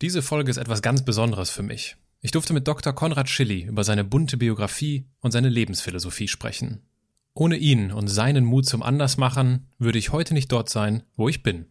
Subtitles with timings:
[0.00, 1.96] Diese Folge ist etwas ganz Besonderes für mich.
[2.20, 2.92] Ich durfte mit Dr.
[2.92, 6.82] Konrad Schilly über seine bunte Biografie und seine Lebensphilosophie sprechen.
[7.34, 11.42] Ohne ihn und seinen Mut zum Andersmachen würde ich heute nicht dort sein, wo ich
[11.42, 11.66] bin.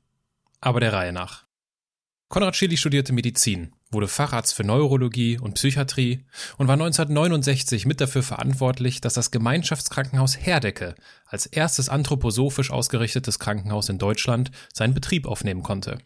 [0.60, 1.46] Aber der Reihe nach.
[2.28, 6.26] Konrad Schilly studierte Medizin, wurde Facharzt für Neurologie und Psychiatrie
[6.58, 13.88] und war 1969 mit dafür verantwortlich, dass das Gemeinschaftskrankenhaus Herdecke als erstes anthroposophisch ausgerichtetes Krankenhaus
[13.88, 16.00] in Deutschland seinen Betrieb aufnehmen konnte.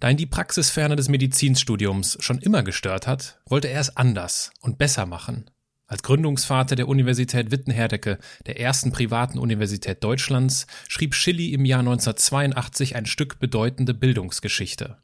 [0.00, 4.78] Da ihn die Praxisferne des Medizinstudiums schon immer gestört hat, wollte er es anders und
[4.78, 5.50] besser machen.
[5.86, 12.96] Als Gründungsvater der Universität Witten-Herdecke, der ersten privaten Universität Deutschlands, schrieb Schilly im Jahr 1982
[12.96, 14.96] ein Stück bedeutende Bildungsgeschichte.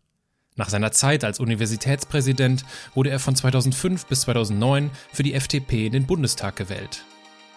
[0.55, 5.93] Nach seiner Zeit als Universitätspräsident wurde er von 2005 bis 2009 für die FDP in
[5.93, 7.05] den Bundestag gewählt.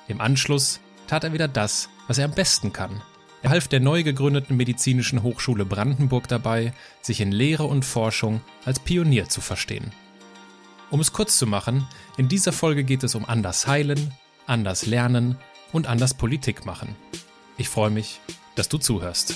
[0.10, 3.02] Im Anschluss tat er wieder das, was er am besten kann,
[3.42, 8.80] er half der neu gegründeten Medizinischen Hochschule Brandenburg dabei, sich in Lehre und Forschung als
[8.80, 9.92] Pionier zu verstehen.
[10.92, 14.12] Um es kurz zu machen, in dieser Folge geht es um anders heilen,
[14.48, 15.38] anders lernen
[15.72, 16.96] und anders Politik machen.
[17.58, 18.20] Ich freue mich,
[18.56, 19.36] dass du zuhörst.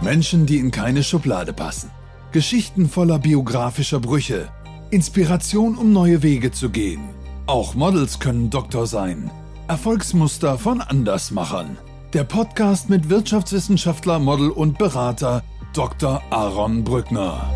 [0.00, 1.90] Menschen, die in keine Schublade passen.
[2.30, 4.48] Geschichten voller biografischer Brüche.
[4.90, 7.10] Inspiration, um neue Wege zu gehen.
[7.46, 9.30] Auch Models können Doktor sein.
[9.68, 11.76] Erfolgsmuster von Andersmachern.
[12.14, 16.22] Der Podcast mit Wirtschaftswissenschaftler, Model und Berater Dr.
[16.30, 17.52] Aaron Brückner.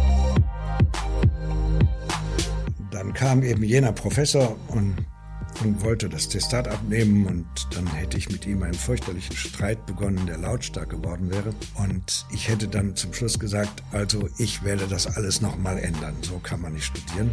[2.91, 4.95] Dann kam eben jener Professor und,
[5.65, 10.27] und wollte das Testat abnehmen und dann hätte ich mit ihm einen fürchterlichen Streit begonnen,
[10.27, 11.55] der lautstark geworden wäre.
[11.83, 16.17] Und ich hätte dann zum Schluss gesagt, also ich werde das alles nochmal ändern.
[16.21, 17.31] So kann man nicht studieren.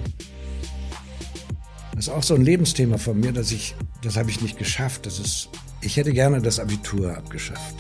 [1.92, 5.06] Das ist auch so ein Lebensthema von mir, dass ich, das habe ich nicht geschafft.
[5.06, 5.50] Das ist,
[5.82, 7.76] ich hätte gerne das Abitur abgeschafft.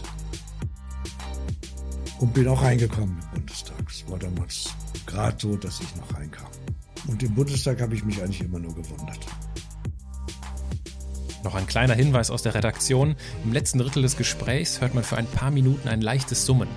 [2.19, 3.77] Und bin auch reingekommen im Bundestag.
[3.89, 4.73] Es war damals
[5.05, 6.47] gerade so, dass ich noch reinkam.
[7.07, 9.19] Und im Bundestag habe ich mich eigentlich immer nur gewundert.
[11.43, 13.15] Noch ein kleiner Hinweis aus der Redaktion.
[13.45, 16.67] Im letzten Drittel des Gesprächs hört man für ein paar Minuten ein leichtes Summen.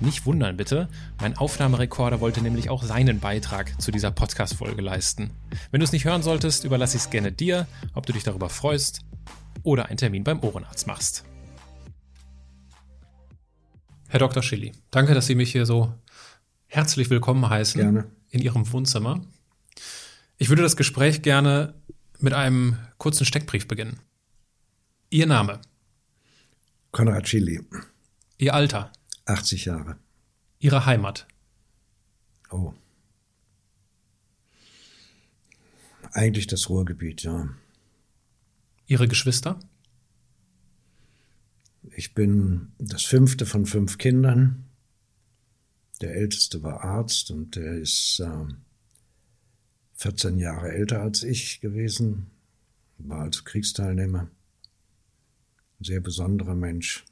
[0.00, 0.88] Nicht wundern bitte,
[1.20, 5.30] mein Aufnahmerekorder wollte nämlich auch seinen Beitrag zu dieser Podcast-Folge leisten.
[5.72, 8.48] Wenn du es nicht hören solltest, überlasse ich es gerne dir, ob du dich darüber
[8.48, 9.00] freust
[9.64, 11.24] oder einen Termin beim Ohrenarzt machst.
[14.08, 14.42] Herr Dr.
[14.42, 15.92] Schilly, danke, dass Sie mich hier so
[16.66, 18.06] herzlich willkommen heißen gerne.
[18.30, 19.20] in Ihrem Wohnzimmer.
[20.36, 21.74] Ich würde das Gespräch gerne
[22.20, 23.98] mit einem kurzen Steckbrief beginnen.
[25.10, 25.60] Ihr Name?
[26.92, 27.60] Konrad Schilly.
[28.38, 28.92] Ihr Alter?
[29.28, 29.98] 80 Jahre.
[30.58, 31.26] Ihre Heimat?
[32.50, 32.72] Oh.
[36.12, 37.48] Eigentlich das Ruhrgebiet, ja.
[38.86, 39.60] Ihre Geschwister?
[41.94, 44.64] Ich bin das fünfte von fünf Kindern.
[46.00, 48.46] Der älteste war Arzt und der ist äh,
[49.94, 52.30] 14 Jahre älter als ich gewesen,
[52.98, 54.30] war also Kriegsteilnehmer.
[55.80, 57.04] Ein sehr besonderer Mensch.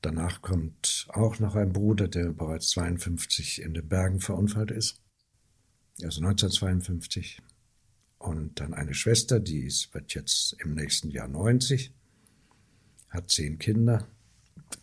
[0.00, 5.02] Danach kommt auch noch ein Bruder, der bereits 52 in den Bergen verunfallt ist,
[6.02, 7.42] also 1952.
[8.18, 11.92] Und dann eine Schwester, die ist, wird jetzt im nächsten Jahr 90,
[13.08, 14.06] hat zehn Kinder.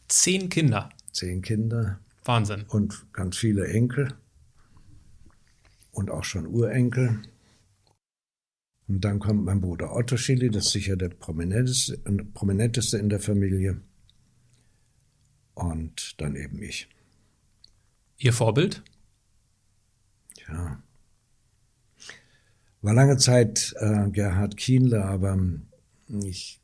[0.08, 0.90] Zehn Kinder?
[1.12, 2.00] Zehn Kinder.
[2.26, 2.66] Wahnsinn.
[2.68, 4.14] Und ganz viele Enkel.
[5.92, 7.22] Und auch schon Urenkel.
[8.88, 11.98] Und dann kommt mein Bruder Otto Schilly, das ist sicher der prominenteste,
[12.34, 13.82] prominenteste in der Familie
[15.56, 16.88] und dann eben ich.
[18.18, 18.84] Ihr Vorbild?
[20.48, 20.82] Ja.
[22.82, 25.38] War lange Zeit äh, Gerhard Kienle, aber
[26.24, 26.62] ich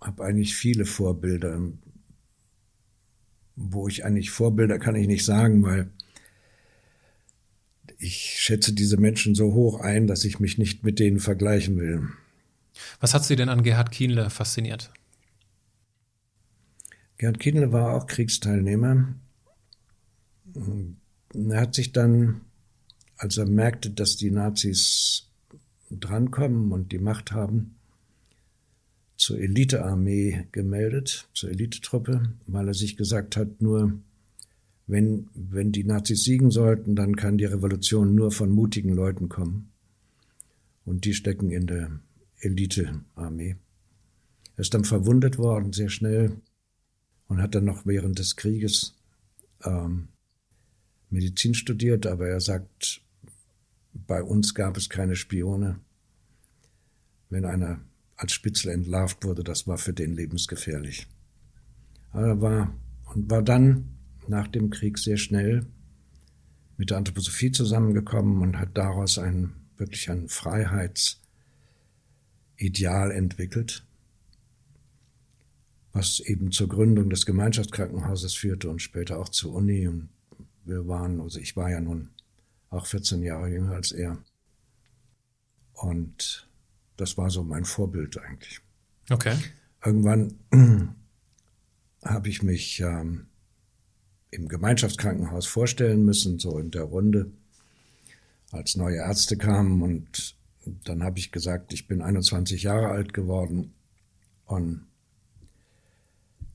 [0.00, 1.60] habe eigentlich viele Vorbilder.
[3.56, 5.90] Wo ich eigentlich Vorbilder kann ich nicht sagen, weil
[7.98, 12.08] ich schätze diese Menschen so hoch ein, dass ich mich nicht mit denen vergleichen will.
[13.00, 14.92] Was hat Sie denn an Gerhard Kienle fasziniert?
[17.22, 19.14] Gerd Kindle war auch Kriegsteilnehmer.
[21.32, 22.40] Er hat sich dann,
[23.16, 25.28] als er merkte, dass die Nazis
[25.88, 27.76] drankommen und die Macht haben,
[29.16, 34.00] zur Elitearmee gemeldet, zur Elitetruppe, weil er sich gesagt hat, nur
[34.88, 39.70] wenn, wenn die Nazis siegen sollten, dann kann die Revolution nur von mutigen Leuten kommen.
[40.84, 42.00] Und die stecken in der
[42.40, 43.54] Elitearmee.
[44.56, 46.40] Er ist dann verwundet worden, sehr schnell,
[47.32, 48.94] und hat dann noch während des Krieges
[49.64, 50.08] ähm,
[51.08, 53.00] Medizin studiert, aber er sagt,
[53.94, 55.80] bei uns gab es keine Spione.
[57.30, 57.80] Wenn einer
[58.16, 61.06] als Spitzel entlarvt wurde, das war für den lebensgefährlich.
[62.12, 62.74] Er war
[63.14, 63.88] und war dann
[64.28, 65.64] nach dem Krieg sehr schnell
[66.76, 71.16] mit der Anthroposophie zusammengekommen und hat daraus ein wirklich ein Freiheitsideal
[73.10, 73.86] entwickelt,
[75.92, 79.86] was eben zur Gründung des Gemeinschaftskrankenhauses führte und später auch zur Uni.
[79.86, 80.08] Und
[80.64, 82.10] wir waren, also ich war ja nun
[82.70, 84.18] auch 14 Jahre jünger als er.
[85.74, 86.48] Und
[86.96, 88.60] das war so mein Vorbild eigentlich.
[89.10, 89.36] Okay.
[89.84, 90.38] Irgendwann
[92.04, 93.26] habe ich mich ähm,
[94.30, 97.30] im Gemeinschaftskrankenhaus vorstellen müssen, so in der Runde,
[98.50, 99.82] als neue Ärzte kamen.
[99.82, 100.36] Und
[100.84, 103.74] dann habe ich gesagt, ich bin 21 Jahre alt geworden.
[104.46, 104.86] Und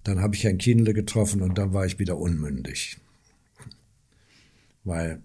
[0.08, 2.98] dann habe ich Herrn Kienle getroffen und dann war ich wieder unmündig.
[4.86, 5.22] Weil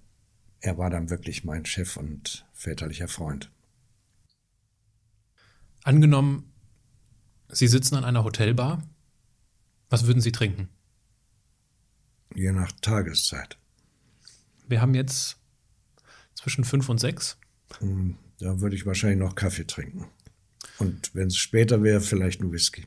[0.61, 3.49] er war dann wirklich mein Chef und väterlicher Freund.
[5.84, 6.52] Angenommen,
[7.49, 8.82] Sie sitzen an einer Hotelbar.
[9.88, 10.69] Was würden Sie trinken?
[12.34, 13.58] Je nach Tageszeit.
[14.67, 15.37] Wir haben jetzt
[16.34, 17.37] zwischen fünf und sechs.
[17.79, 20.06] Hm, da würde ich wahrscheinlich noch Kaffee trinken.
[20.79, 22.87] Und wenn es später wäre, vielleicht ein Whisky.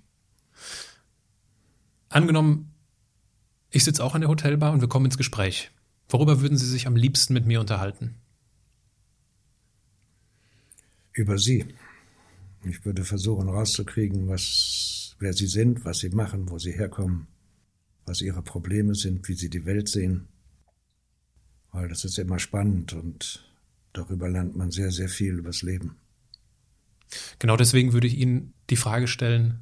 [2.10, 2.72] Angenommen,
[3.72, 5.72] ich sitze auch an der Hotelbar und wir kommen ins Gespräch.
[6.08, 8.16] Worüber würden Sie sich am liebsten mit mir unterhalten?
[11.12, 11.66] Über Sie.
[12.64, 17.28] Ich würde versuchen rauszukriegen, was, wer Sie sind, was Sie machen, wo Sie herkommen,
[18.06, 20.28] was Ihre Probleme sind, wie Sie die Welt sehen.
[21.72, 23.46] Weil das ist immer spannend und
[23.94, 25.98] darüber lernt man sehr, sehr viel übers Leben.
[27.40, 29.62] Genau deswegen würde ich Ihnen die Frage stellen,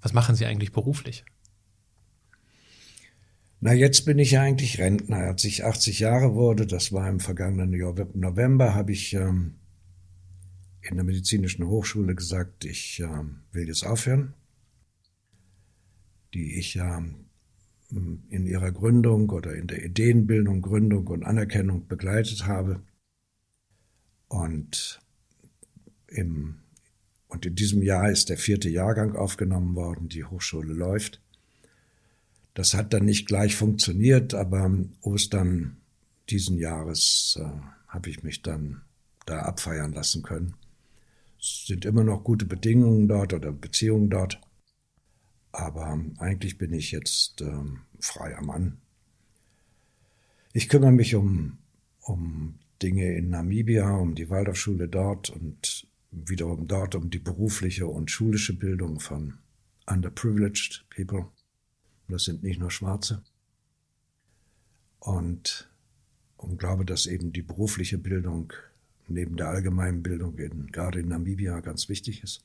[0.00, 1.24] was machen Sie eigentlich beruflich?
[3.60, 5.18] Na, jetzt bin ich ja eigentlich Rentner.
[5.18, 7.70] Als ich 80 Jahre wurde, das war im vergangenen
[8.14, 9.54] November, habe ich ähm,
[10.82, 14.34] in der medizinischen Hochschule gesagt, ich ähm, will jetzt aufhören,
[16.34, 17.26] die ich ähm,
[17.90, 22.82] in ihrer Gründung oder in der Ideenbildung, Gründung und Anerkennung begleitet habe.
[24.28, 25.00] Und
[26.08, 26.60] im
[27.34, 31.20] und in diesem Jahr ist der vierte Jahrgang aufgenommen worden, die Hochschule läuft.
[32.54, 34.70] Das hat dann nicht gleich funktioniert, aber
[35.00, 35.76] Ostern
[36.30, 37.44] diesen Jahres äh,
[37.88, 38.82] habe ich mich dann
[39.26, 40.54] da abfeiern lassen können.
[41.38, 44.40] Es sind immer noch gute Bedingungen dort oder Beziehungen dort,
[45.52, 47.52] aber eigentlich bin ich jetzt äh,
[48.00, 48.78] freier Mann.
[50.52, 51.58] Ich kümmere mich um,
[52.00, 58.10] um Dinge in Namibia, um die Waldorfschule dort und wiederum dort um die berufliche und
[58.10, 59.38] schulische Bildung von
[59.86, 61.33] underprivileged people.
[62.08, 63.22] Das sind nicht nur Schwarze.
[64.98, 65.70] Und,
[66.36, 68.52] und glaube, dass eben die berufliche Bildung
[69.06, 72.42] neben der allgemeinen Bildung in, gerade in Namibia ganz wichtig ist.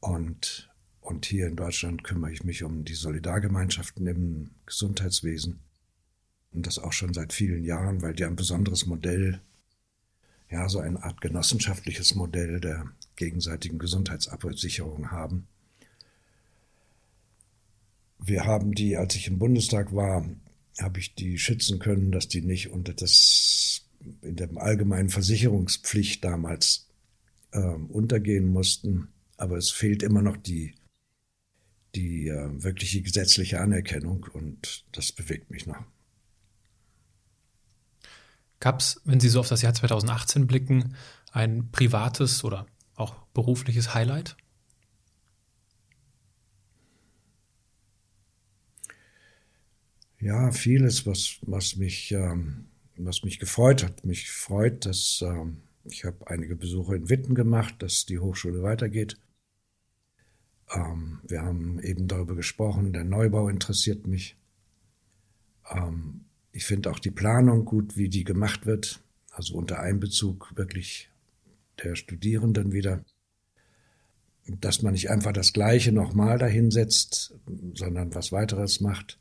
[0.00, 0.70] Und,
[1.00, 5.60] und hier in Deutschland kümmere ich mich um die Solidargemeinschaften im Gesundheitswesen.
[6.52, 9.40] Und das auch schon seit vielen Jahren, weil die ein besonderes Modell,
[10.50, 15.48] ja, so eine Art genossenschaftliches Modell der gegenseitigen Gesundheitsabsicherung haben
[18.26, 20.28] wir haben die, als ich im Bundestag war,
[20.80, 23.82] habe ich die schützen können, dass die nicht unter das
[24.22, 26.88] in der allgemeinen Versicherungspflicht damals
[27.52, 29.08] äh, untergehen mussten.
[29.36, 30.74] Aber es fehlt immer noch die,
[31.94, 35.84] die äh, wirkliche gesetzliche Anerkennung und das bewegt mich noch.
[38.60, 40.94] Gab es, wenn Sie so auf das Jahr 2018 blicken,
[41.32, 44.36] ein privates oder auch berufliches Highlight?
[50.24, 52.64] Ja, vieles, was, was, mich, ähm,
[52.96, 54.06] was mich gefreut hat.
[54.06, 59.18] Mich freut, dass ähm, ich habe einige Besuche in Witten gemacht, dass die Hochschule weitergeht.
[60.74, 64.38] Ähm, wir haben eben darüber gesprochen, der Neubau interessiert mich.
[65.70, 69.00] Ähm, ich finde auch die Planung gut, wie die gemacht wird,
[69.30, 71.10] also unter Einbezug wirklich
[71.82, 73.04] der Studierenden wieder.
[74.46, 77.34] Dass man nicht einfach das Gleiche nochmal dahinsetzt,
[77.74, 79.18] sondern was weiteres macht.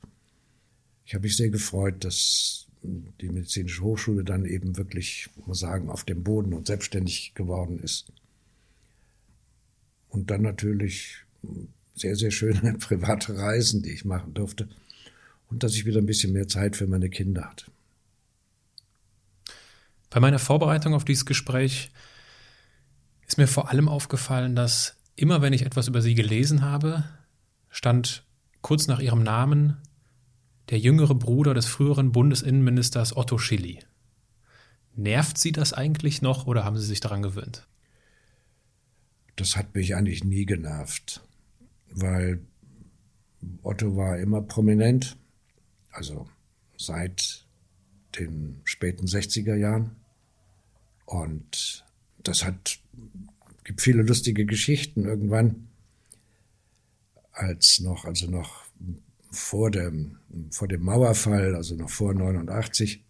[1.05, 6.03] Ich habe mich sehr gefreut, dass die medizinische Hochschule dann eben wirklich, muss sagen, auf
[6.03, 8.11] dem Boden und selbstständig geworden ist.
[10.09, 11.17] Und dann natürlich
[11.95, 14.67] sehr, sehr schöne private Reisen, die ich machen durfte.
[15.49, 17.65] Und dass ich wieder ein bisschen mehr Zeit für meine Kinder hatte.
[20.09, 21.91] Bei meiner Vorbereitung auf dieses Gespräch
[23.27, 27.05] ist mir vor allem aufgefallen, dass immer wenn ich etwas über Sie gelesen habe,
[27.69, 28.23] stand
[28.61, 29.77] kurz nach Ihrem Namen
[30.69, 33.79] der jüngere Bruder des früheren Bundesinnenministers Otto Schilly.
[34.95, 37.67] Nervt Sie das eigentlich noch oder haben Sie sich daran gewöhnt?
[39.35, 41.21] Das hat mich eigentlich nie genervt,
[41.89, 42.39] weil
[43.63, 45.17] Otto war immer prominent
[45.93, 46.27] also
[46.75, 47.45] seit
[48.19, 49.95] den späten 60er Jahren.
[51.05, 51.85] Und
[52.23, 52.79] das hat,
[53.63, 55.05] gibt viele lustige Geschichten.
[55.05, 55.67] Irgendwann,
[57.31, 58.62] als noch, also noch
[59.33, 60.17] vor dem,
[60.51, 63.03] vor dem Mauerfall, also noch vor 89,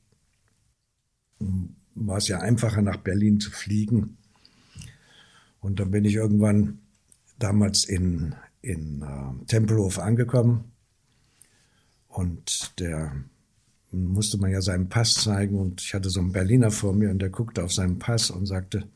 [1.96, 4.18] war es ja einfacher, nach Berlin zu fliegen.
[5.60, 6.80] Und dann bin ich irgendwann
[7.40, 10.72] damals in, in äh, Tempelhof angekommen
[12.08, 13.14] und der
[13.92, 17.20] musste man ja seinen Pass zeigen und ich hatte so einen Berliner vor mir und
[17.20, 18.88] der guckte auf seinen Pass und sagte,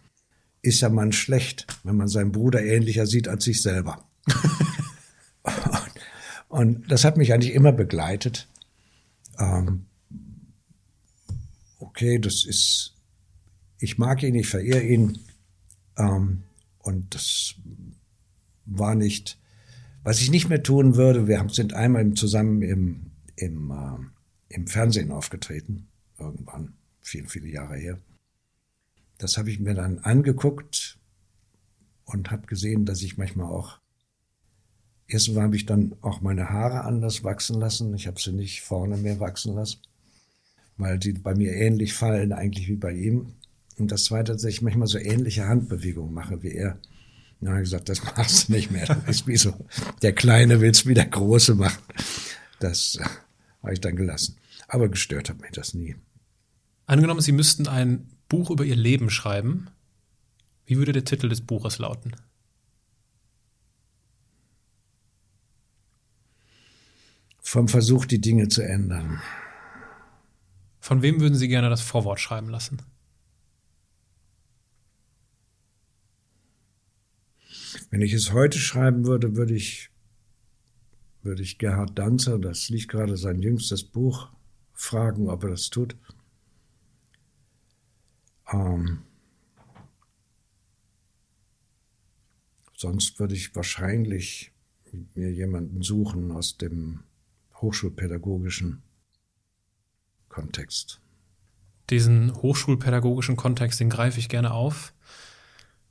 [0.62, 4.05] ist ja man schlecht, wenn man seinen Bruder ähnlicher sieht als sich selber.
[6.57, 8.47] und, das hat mich eigentlich immer begleitet.
[9.37, 9.85] Ähm,
[11.77, 12.95] okay, das ist,
[13.79, 15.19] ich mag ihn, ich verehre ihn.
[15.97, 16.41] Ähm,
[16.79, 17.53] und das
[18.65, 19.37] war nicht,
[20.01, 21.27] was ich nicht mehr tun würde.
[21.27, 25.87] Wir sind einmal zusammen im, im, äh, im Fernsehen aufgetreten,
[26.17, 27.99] irgendwann, viele, viele Jahre her.
[29.19, 30.97] Das habe ich mir dann angeguckt
[32.05, 33.79] und habe gesehen, dass ich manchmal auch
[35.07, 37.93] Erstens habe ich dann auch meine Haare anders wachsen lassen.
[37.95, 39.79] Ich habe sie nicht vorne mehr wachsen lassen
[40.77, 43.33] weil die bei mir ähnlich fallen eigentlich wie bei ihm.
[43.77, 46.79] Und das Zweite, dass ich manchmal so ähnliche Handbewegungen mache wie er.
[47.39, 48.85] Dann habe ich gesagt, das machst du nicht mehr.
[48.85, 49.53] Das ist wie so,
[50.01, 51.83] der Kleine will es wie der Große machen.
[52.59, 52.99] Das
[53.61, 54.37] habe ich dann gelassen.
[54.67, 55.95] Aber gestört hat mich das nie.
[56.85, 59.67] Angenommen, Sie müssten ein Buch über Ihr Leben schreiben.
[60.65, 62.15] Wie würde der Titel des Buches lauten?
[67.50, 69.22] Vom Versuch, die Dinge zu ändern.
[70.82, 72.82] Von wem würden Sie gerne das Vorwort schreiben lassen?
[77.89, 79.92] Wenn ich es heute schreiben würde, würde ich,
[81.24, 84.30] würde ich Gerhard Danzer, das liegt gerade sein jüngstes Buch,
[84.74, 85.96] fragen, ob er das tut.
[88.51, 89.04] Ähm,
[92.75, 94.51] sonst würde ich wahrscheinlich
[95.16, 97.06] mir jemanden suchen aus dem
[97.61, 98.83] hochschulpädagogischen
[100.29, 101.01] Kontext.
[101.89, 104.93] Diesen hochschulpädagogischen Kontext, den greife ich gerne auf.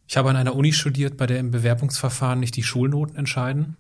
[0.07, 3.77] Ich habe an einer Uni studiert, bei der im Bewerbungsverfahren nicht die Schulnoten entscheiden,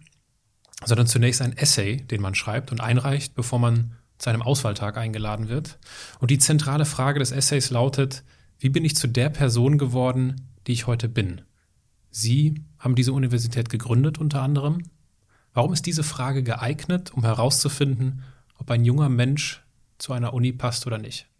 [0.84, 5.48] sondern zunächst ein Essay, den man schreibt und einreicht, bevor man zu einem Auswahltag eingeladen
[5.48, 5.78] wird.
[6.20, 8.24] Und die zentrale Frage des Essays lautet,
[8.58, 11.42] wie bin ich zu der Person geworden, die ich heute bin?
[12.10, 14.82] Sie haben diese Universität gegründet unter anderem.
[15.56, 18.22] Warum ist diese Frage geeignet, um herauszufinden,
[18.58, 19.64] ob ein junger Mensch
[19.96, 21.30] zu einer Uni passt oder nicht?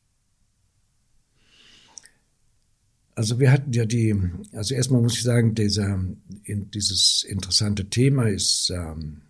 [3.14, 4.18] Also wir hatten ja die,
[4.52, 6.02] also erstmal muss ich sagen, dieser,
[6.44, 9.20] in, dieses interessante Thema ist, ähm,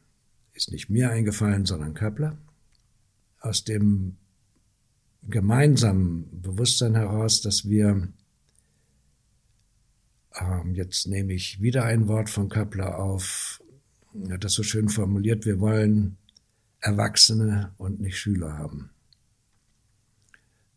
[0.54, 2.38] ist nicht mir eingefallen, sondern Köppler.
[3.40, 4.18] Aus dem
[5.22, 8.06] gemeinsamen Bewusstsein heraus, dass wir,
[10.40, 13.60] ähm, jetzt nehme ich wieder ein Wort von Köppler auf,
[14.30, 16.16] hat das so schön formuliert, wir wollen
[16.80, 18.90] Erwachsene und nicht Schüler haben.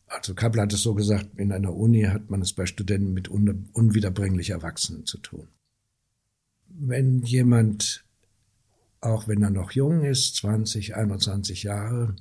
[0.07, 3.29] Also Kappel hat es so gesagt, in einer Uni hat man es bei Studenten mit
[3.29, 5.47] un unwiederbringlich Erwachsenen zu tun.
[6.67, 8.03] Wenn jemand,
[9.01, 12.15] auch wenn er noch jung ist, 20, 21 Jahre,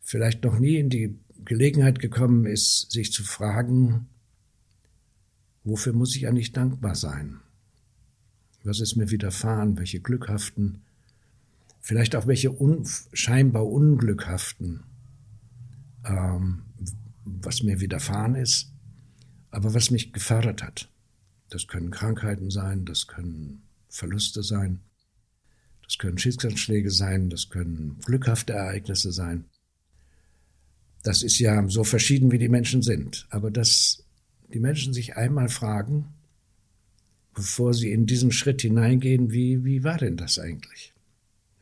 [0.00, 4.08] vielleicht noch nie in die Gelegenheit gekommen ist, sich zu fragen,
[5.64, 7.40] wofür muss ich eigentlich dankbar sein?
[8.66, 9.78] Was ist mir widerfahren?
[9.78, 10.82] Welche glückhaften,
[11.80, 14.82] vielleicht auch welche un scheinbar unglückhaften
[16.08, 16.62] ähm,
[17.24, 18.72] was mir widerfahren ist,
[19.50, 20.88] aber was mich gefördert hat.
[21.50, 24.80] Das können Krankheiten sein, das können Verluste sein,
[25.84, 29.44] das können Schicksalsschläge sein, das können glückhafte Ereignisse sein.
[31.02, 33.26] Das ist ja so verschieden, wie die Menschen sind.
[33.30, 34.04] Aber dass
[34.52, 36.15] die Menschen sich einmal fragen,
[37.36, 40.94] bevor sie in diesen Schritt hineingehen, wie, wie war denn das eigentlich?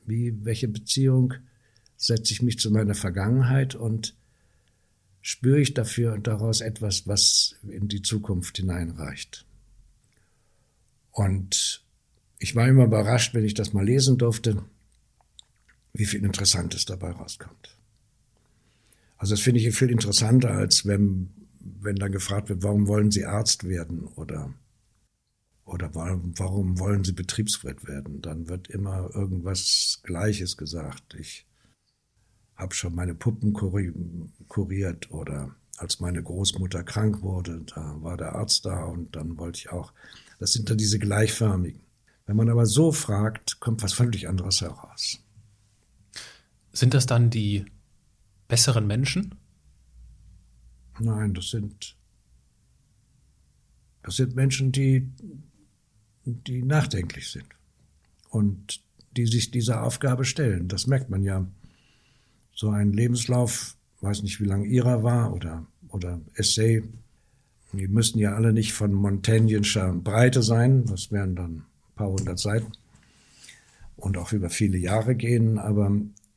[0.06, 1.34] Wie, welche Beziehung
[1.96, 4.14] setze ich mich zu meiner Vergangenheit und
[5.20, 9.46] spüre ich dafür daraus etwas, was in die Zukunft hineinreicht.
[11.10, 11.82] Und
[12.38, 14.62] ich war immer überrascht, wenn ich das mal lesen durfte,
[15.92, 17.76] wie viel Interessantes dabei rauskommt.
[19.16, 21.30] Also das finde ich viel interessanter, als wenn,
[21.80, 24.54] wenn dann gefragt wird, warum wollen Sie Arzt werden oder,
[25.64, 28.20] oder warum, warum wollen Sie Betriebswirt werden?
[28.20, 31.14] Dann wird immer irgendwas Gleiches gesagt.
[31.14, 31.46] Ich
[32.56, 33.52] habe schon meine Puppen
[34.48, 39.58] kuriert oder als meine Großmutter krank wurde, da war der Arzt da und dann wollte
[39.58, 39.92] ich auch.
[40.38, 41.80] Das sind dann diese gleichförmigen.
[42.26, 45.18] Wenn man aber so fragt, kommt was völlig anderes heraus.
[46.72, 47.66] Sind das dann die
[48.48, 49.34] besseren Menschen?
[51.00, 51.96] Nein, das sind,
[54.02, 55.10] das sind Menschen, die,
[56.24, 57.46] die nachdenklich sind
[58.30, 58.80] und
[59.16, 60.68] die sich dieser Aufgabe stellen.
[60.68, 61.46] Das merkt man ja.
[62.52, 66.82] So ein Lebenslauf, weiß nicht, wie lang ihrer war oder, oder Essay,
[67.72, 72.38] die müssen ja alle nicht von montaignischer Breite sein, das wären dann ein paar hundert
[72.38, 72.72] Seiten
[73.96, 75.90] und auch über viele Jahre gehen, aber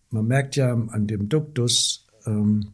[0.09, 2.73] man merkt ja an dem Duktus, ähm,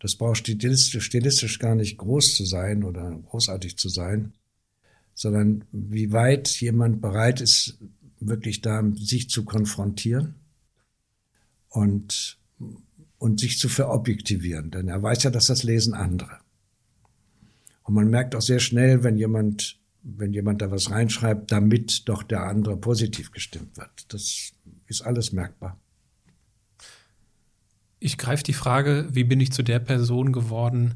[0.00, 4.32] das braucht stilistisch, stilistisch gar nicht groß zu sein oder großartig zu sein,
[5.20, 7.76] sondern wie weit jemand bereit ist,
[8.20, 10.36] wirklich da sich zu konfrontieren
[11.68, 12.38] und,
[13.18, 14.70] und sich zu verobjektivieren.
[14.70, 16.38] Denn er weiß ja, dass das lesen andere.
[17.82, 22.22] Und man merkt auch sehr schnell, wenn jemand, wenn jemand da was reinschreibt, damit doch
[22.22, 24.14] der andere positiv gestimmt wird.
[24.14, 24.52] Das
[24.86, 25.78] ist alles merkbar.
[27.98, 30.94] Ich greife die Frage, wie bin ich zu der Person geworden,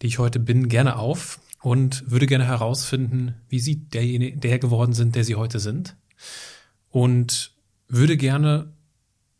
[0.00, 4.94] die ich heute bin, gerne auf und würde gerne herausfinden, wie Sie derjenige, der geworden
[4.94, 5.96] sind, der Sie heute sind.
[6.88, 7.54] Und
[7.88, 8.72] würde gerne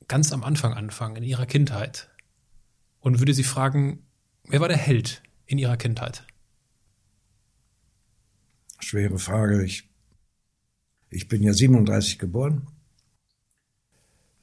[0.06, 2.08] ganz am Anfang anfangen, in Ihrer Kindheit.
[3.00, 4.04] Und würde Sie fragen,
[4.44, 6.26] wer war der Held in Ihrer Kindheit?
[8.80, 9.64] Schwere Frage.
[9.64, 9.88] Ich,
[11.08, 12.66] ich bin ja 37 geboren,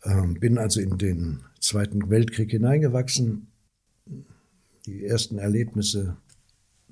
[0.03, 3.47] ähm, bin also in den Zweiten Weltkrieg hineingewachsen.
[4.85, 6.17] Die ersten Erlebnisse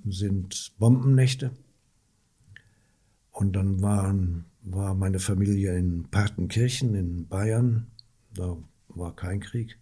[0.06, 1.52] sind Bombennächte.
[3.32, 7.88] Und dann waren, war meine Familie in Partenkirchen in Bayern.
[8.34, 8.58] Da
[8.90, 9.80] war kein Krieg.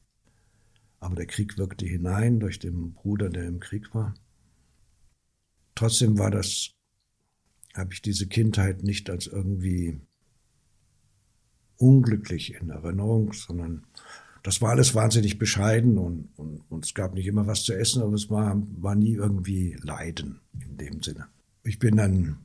[0.99, 4.13] Aber der Krieg wirkte hinein durch den Bruder, der im Krieg war.
[5.75, 6.71] Trotzdem war das,
[7.73, 9.99] habe ich diese Kindheit nicht als irgendwie
[11.77, 13.85] unglücklich in Erinnerung, sondern
[14.43, 18.03] das war alles wahnsinnig bescheiden und, und, und es gab nicht immer was zu essen,
[18.03, 21.27] aber es war, war nie irgendwie Leiden in dem Sinne.
[21.63, 22.39] Ich bin dann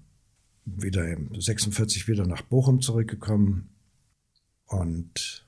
[0.65, 3.71] wieder im 46 wieder nach Bochum zurückgekommen
[4.67, 5.45] und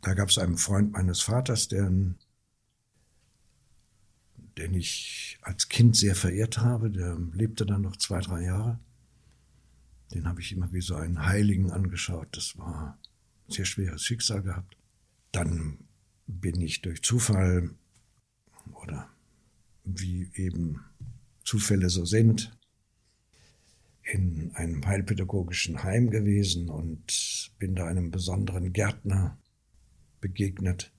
[0.00, 1.88] da gab es einen Freund meines Vaters, der,
[4.58, 6.90] den ich als Kind sehr verehrt habe.
[6.90, 8.80] Der lebte dann noch zwei, drei Jahre.
[10.12, 12.26] Den habe ich immer wie so einen Heiligen angeschaut.
[12.32, 12.98] Das war
[13.46, 14.76] ein sehr schweres Schicksal gehabt.
[15.30, 15.78] Dann
[16.40, 17.70] bin ich durch Zufall
[18.82, 19.08] oder
[19.84, 20.80] wie eben
[21.44, 22.56] Zufälle so sind,
[24.02, 29.38] in einem heilpädagogischen Heim gewesen und bin da einem besonderen Gärtner
[30.20, 30.92] begegnet,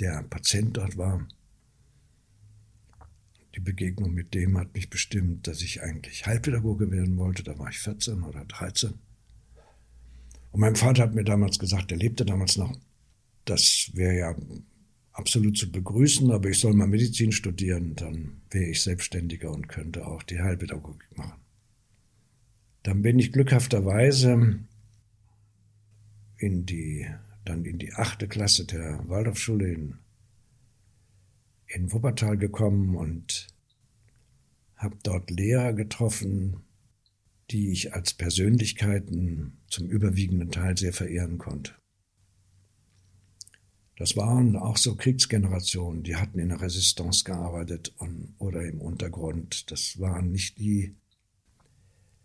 [0.00, 1.26] der Patient dort war.
[3.54, 7.42] Die Begegnung mit dem hat mich bestimmt, dass ich eigentlich Heilpädagoge werden wollte.
[7.42, 8.94] Da war ich 14 oder 13.
[10.52, 12.78] Und mein Vater hat mir damals gesagt, er lebte damals noch,
[13.48, 14.36] das wäre ja
[15.12, 20.06] absolut zu begrüßen, aber ich soll mal Medizin studieren, dann wäre ich selbstständiger und könnte
[20.06, 21.40] auch die Heilpädagogik machen.
[22.84, 24.60] Dann bin ich glückhafterweise
[26.38, 27.06] in die,
[27.44, 29.98] dann in die achte Klasse der Waldorfschule in,
[31.66, 33.48] in Wuppertal gekommen und
[34.76, 36.62] habe dort Lehrer getroffen,
[37.50, 41.74] die ich als Persönlichkeiten zum überwiegenden Teil sehr verehren konnte.
[43.98, 49.72] Das waren auch so Kriegsgenerationen, die hatten in der Resistance gearbeitet und, oder im Untergrund.
[49.72, 50.94] Das waren nicht die.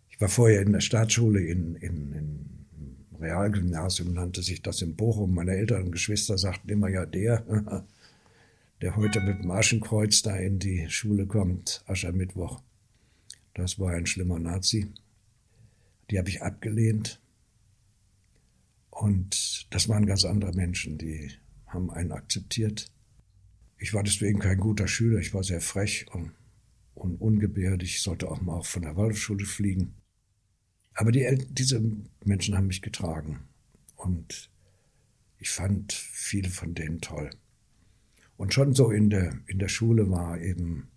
[0.08, 5.34] Ich war vorher in der Staatsschule in, in, in Realgymnasium, nannte sich das in Bochum.
[5.34, 7.44] Meine älteren Geschwister sagten immer, ja, der,
[8.80, 12.62] der heute mit dem Aschenkreuz da in die Schule kommt, Aschermittwoch.
[13.52, 14.92] Das war ein schlimmer Nazi.
[16.08, 17.20] Die habe ich abgelehnt.
[18.90, 21.32] Und das waren ganz andere Menschen, die
[21.74, 22.90] haben einen akzeptiert.
[23.78, 26.32] Ich war deswegen kein guter Schüler, ich war sehr frech und,
[26.94, 29.94] und ungebärdig, ich sollte auch mal von der Waldorfschule fliegen.
[30.94, 31.82] Aber die, diese
[32.24, 33.40] Menschen haben mich getragen
[33.96, 34.50] und
[35.38, 37.30] ich fand viele von denen toll.
[38.36, 40.88] Und schon so in der, in der Schule war eben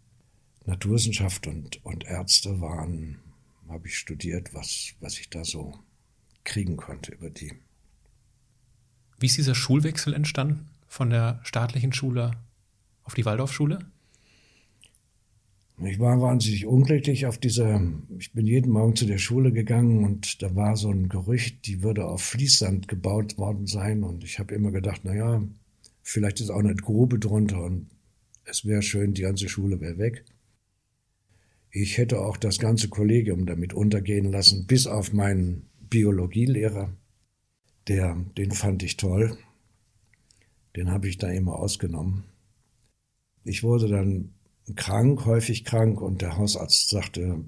[0.65, 3.19] Naturwissenschaft und, und Ärzte waren,
[3.67, 5.77] habe ich studiert, was, was ich da so
[6.43, 7.53] kriegen konnte über die.
[9.19, 12.31] Wie ist dieser Schulwechsel entstanden von der staatlichen Schule
[13.03, 13.79] auf die Waldorfschule?
[15.83, 17.81] Ich war wahnsinnig unglücklich auf dieser,
[18.17, 21.83] ich bin jeden Morgen zu der Schule gegangen und da war so ein Gerücht, die
[21.83, 25.41] würde auf Fließsand gebaut worden sein und ich habe immer gedacht, naja,
[26.01, 27.87] vielleicht ist auch eine Grube drunter und
[28.45, 30.25] es wäre schön, die ganze Schule wäre weg.
[31.69, 36.91] Ich hätte auch das ganze Kollegium damit untergehen lassen, bis auf meinen Biologielehrer
[37.87, 39.37] der, den fand ich toll.
[40.75, 42.25] Den habe ich da immer ausgenommen.
[43.43, 44.33] Ich wurde dann
[44.75, 47.45] krank, häufig krank und der Hausarzt sagte,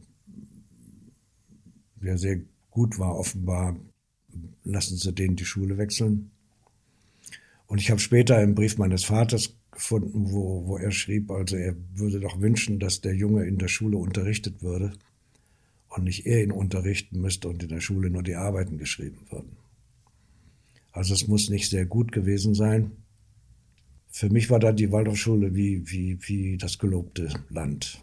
[1.95, 3.75] der sehr gut war offenbar,
[4.63, 6.31] lassen Sie den die Schule wechseln.
[7.67, 11.75] Und ich habe später im Brief meines Vaters gefunden, wo, wo er schrieb, also er
[11.93, 14.93] würde doch wünschen, dass der Junge in der Schule unterrichtet würde
[15.89, 19.57] und nicht er ihn unterrichten müsste und in der Schule nur die Arbeiten geschrieben würden.
[20.91, 22.91] Also es muss nicht sehr gut gewesen sein.
[24.07, 28.01] Für mich war da die Waldorfschule wie, wie, wie das gelobte Land.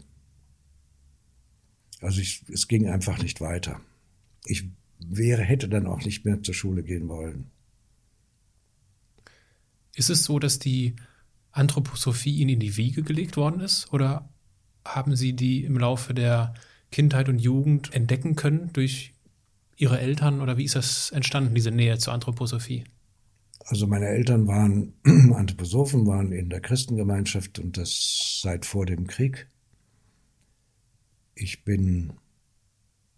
[2.01, 3.81] Also ich, es ging einfach nicht weiter.
[4.45, 4.65] Ich
[4.99, 7.51] wäre, hätte dann auch nicht mehr zur Schule gehen wollen.
[9.95, 10.95] Ist es so, dass die
[11.51, 13.93] Anthroposophie Ihnen in die Wiege gelegt worden ist?
[13.93, 14.29] Oder
[14.85, 16.55] haben Sie die im Laufe der
[16.93, 19.15] Kindheit und Jugend entdecken können durch
[19.77, 20.41] Ihre Eltern?
[20.41, 22.85] Oder wie ist das entstanden, diese Nähe zur Anthroposophie?
[23.61, 24.95] Also meine Eltern waren
[25.35, 29.49] Anthroposophen, waren in der Christengemeinschaft und das seit vor dem Krieg.
[31.35, 32.15] Ich bin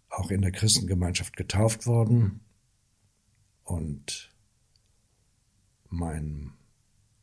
[0.09, 2.41] auch in der Christengemeinschaft getauft worden
[3.63, 4.33] und
[5.89, 6.53] mein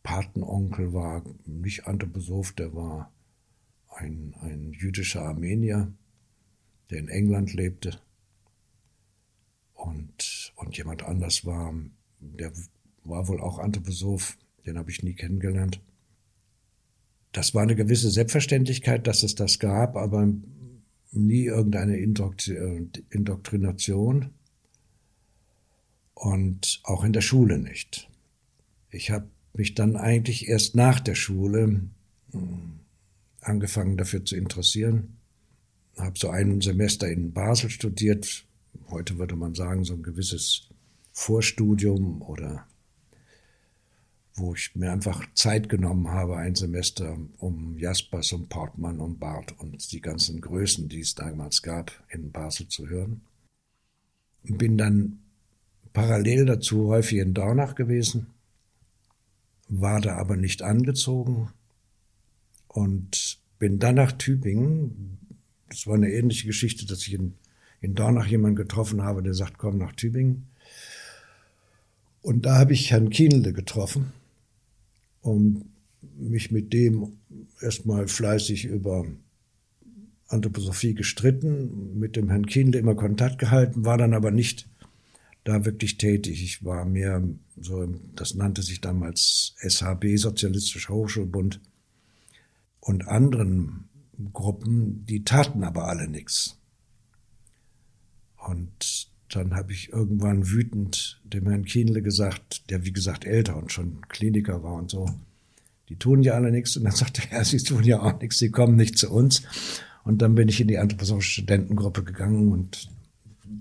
[0.03, 3.13] Patenonkel war nicht Anthroposoph, der war
[3.89, 5.93] ein, ein jüdischer Armenier,
[6.91, 8.01] der in England lebte.
[9.87, 11.73] Und, und jemand anders war,
[12.21, 12.53] der
[13.05, 15.81] war wohl auch Anthroposoph, den habe ich nie kennengelernt.
[17.33, 20.31] Das war eine gewisse Selbstverständlichkeit, dass es das gab, aber
[21.13, 24.31] nie irgendeine Indoktrination
[26.15, 28.11] und auch in der Schule nicht.
[28.91, 31.83] Ich habe mich dann eigentlich erst nach der Schule
[32.33, 32.81] hm,
[33.41, 35.19] angefangen dafür zu interessieren.
[35.97, 38.47] Habe so ein Semester in Basel studiert.
[38.91, 40.69] Heute würde man sagen, so ein gewisses
[41.13, 42.67] Vorstudium oder
[44.37, 49.59] wo ich mir einfach Zeit genommen habe, ein Semester, um Jaspers und Portmann und Barth
[49.59, 53.23] und die ganzen Größen, die es damals gab, in Basel zu hören.
[54.43, 55.21] Bin dann
[55.95, 58.27] parallel dazu häufig in Dornach gewesen,
[59.69, 61.51] war da aber nicht angezogen
[62.69, 65.19] und bin dann nach Tübingen.
[65.71, 67.35] Das war eine ähnliche Geschichte, dass ich in,
[67.81, 70.47] in Dornach jemanden getroffen habe, der sagt, komm nach Tübingen.
[72.23, 74.13] Und da habe ich Herrn Kienle getroffen
[75.23, 75.67] und
[76.19, 77.19] mich mit dem
[77.61, 79.07] erstmal fleißig über
[80.29, 84.69] Anthroposophie gestritten, mit dem Herrn Kienle immer Kontakt gehalten, war dann aber nicht
[85.45, 86.43] da wirklich tätig.
[86.43, 87.23] Ich war mehr
[87.61, 87.87] so,
[88.17, 91.61] das nannte sich damals SHB, Sozialistischer Hochschulbund,
[92.81, 93.89] und anderen
[94.33, 96.57] Gruppen, die taten aber alle nichts.
[98.47, 103.73] Und dann habe ich irgendwann wütend dem Herrn Kienle gesagt, der wie gesagt älter und
[103.73, 105.11] schon Kliniker war und so,
[105.89, 106.77] die tun ja alle nichts.
[106.77, 109.43] Und dann sagte er, sie tun ja auch nichts, sie kommen nicht zu uns.
[110.05, 112.89] Und dann bin ich in die anthroposophische Studentengruppe gegangen und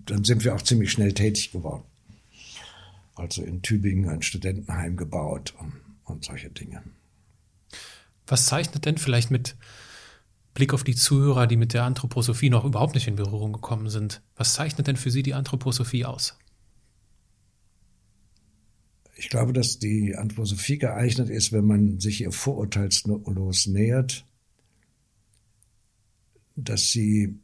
[0.06, 1.84] dann sind wir auch ziemlich schnell tätig geworden.
[3.16, 6.84] Also in Tübingen ein Studentenheim gebaut und, und solche Dinge.
[8.28, 9.56] Was zeichnet denn vielleicht mit
[10.56, 14.24] Blick auf die Zuhörer, die mit der Anthroposophie noch überhaupt nicht in Berührung gekommen sind.
[14.38, 16.40] Was zeichnet denn für Sie die Anthroposophie aus?
[19.18, 24.26] Ich glaube, dass die Anthroposophie geeignet ist, wenn man sich ihr vorurteilslos nähert,
[26.56, 27.38] dass sie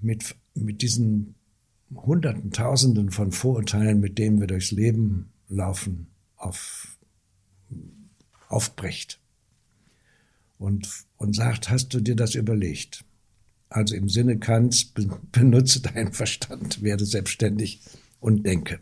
[0.00, 1.34] mit, mit diesen
[1.94, 6.96] Hunderten, Tausenden von Vorurteilen, mit denen wir durchs Leben laufen, auf,
[8.48, 9.20] aufbricht
[10.58, 13.04] und, und sagt, hast du dir das überlegt?
[13.68, 14.92] Also im Sinne Kants,
[15.32, 17.80] benutze deinen Verstand, werde selbstständig
[18.20, 18.78] und denke.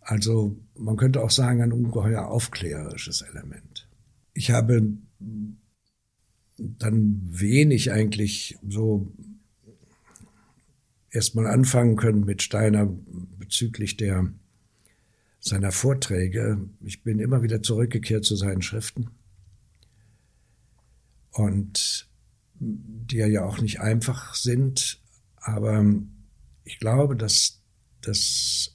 [0.00, 3.88] Also man könnte auch sagen, ein ungeheuer aufklärerisches Element.
[4.32, 4.96] Ich habe
[6.58, 9.12] dann wenig eigentlich so
[11.10, 12.88] erstmal anfangen können mit Steiner
[13.38, 14.32] bezüglich der
[15.40, 16.60] seiner Vorträge.
[16.84, 19.10] Ich bin immer wieder zurückgekehrt zu seinen Schriften
[21.36, 22.08] und
[22.58, 25.00] die ja auch nicht einfach sind.
[25.36, 25.84] Aber
[26.64, 27.60] ich glaube, dass,
[28.00, 28.74] dass,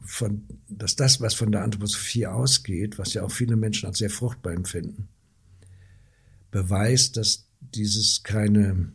[0.00, 4.10] von, dass das, was von der Anthroposophie ausgeht, was ja auch viele Menschen als sehr
[4.10, 5.08] fruchtbar empfinden,
[6.50, 8.92] beweist, dass dieses keine,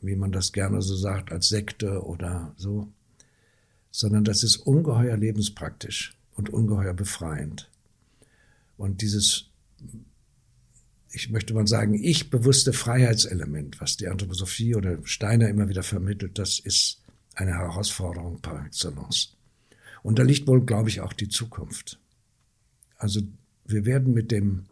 [0.00, 2.92] wie man das gerne so sagt, als Sekte oder so,
[3.90, 7.70] sondern das ist ungeheuer lebenspraktisch und ungeheuer befreiend.
[8.76, 9.50] Und dieses
[11.16, 16.38] ich möchte mal sagen, ich bewusste Freiheitselement, was die Anthroposophie oder Steiner immer wieder vermittelt,
[16.38, 17.00] das ist
[17.34, 19.34] eine Herausforderung par excellence.
[20.02, 21.98] Und da liegt wohl, glaube ich, auch die Zukunft.
[22.98, 23.22] Also
[23.64, 24.66] wir werden mit dem,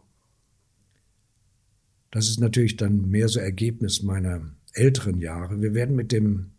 [2.11, 4.41] das ist natürlich dann mehr so Ergebnis meiner
[4.73, 6.51] älteren Jahre, wir werden mit dem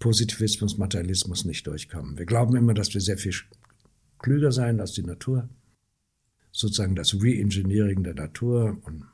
[0.00, 2.18] Positivismus, Materialismus nicht durchkommen.
[2.18, 3.34] Wir glauben immer, dass wir sehr viel
[4.18, 5.48] klüger sein als die Natur.
[6.52, 9.04] Sozusagen das Reengineering der Natur und,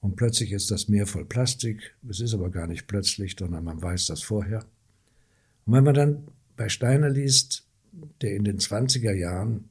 [0.00, 1.94] und plötzlich ist das Meer voll Plastik.
[2.08, 4.64] Es ist aber gar nicht plötzlich, sondern man weiß das vorher.
[5.64, 7.66] Und wenn man dann bei Steiner liest,
[8.20, 9.68] der in den 20er Jahren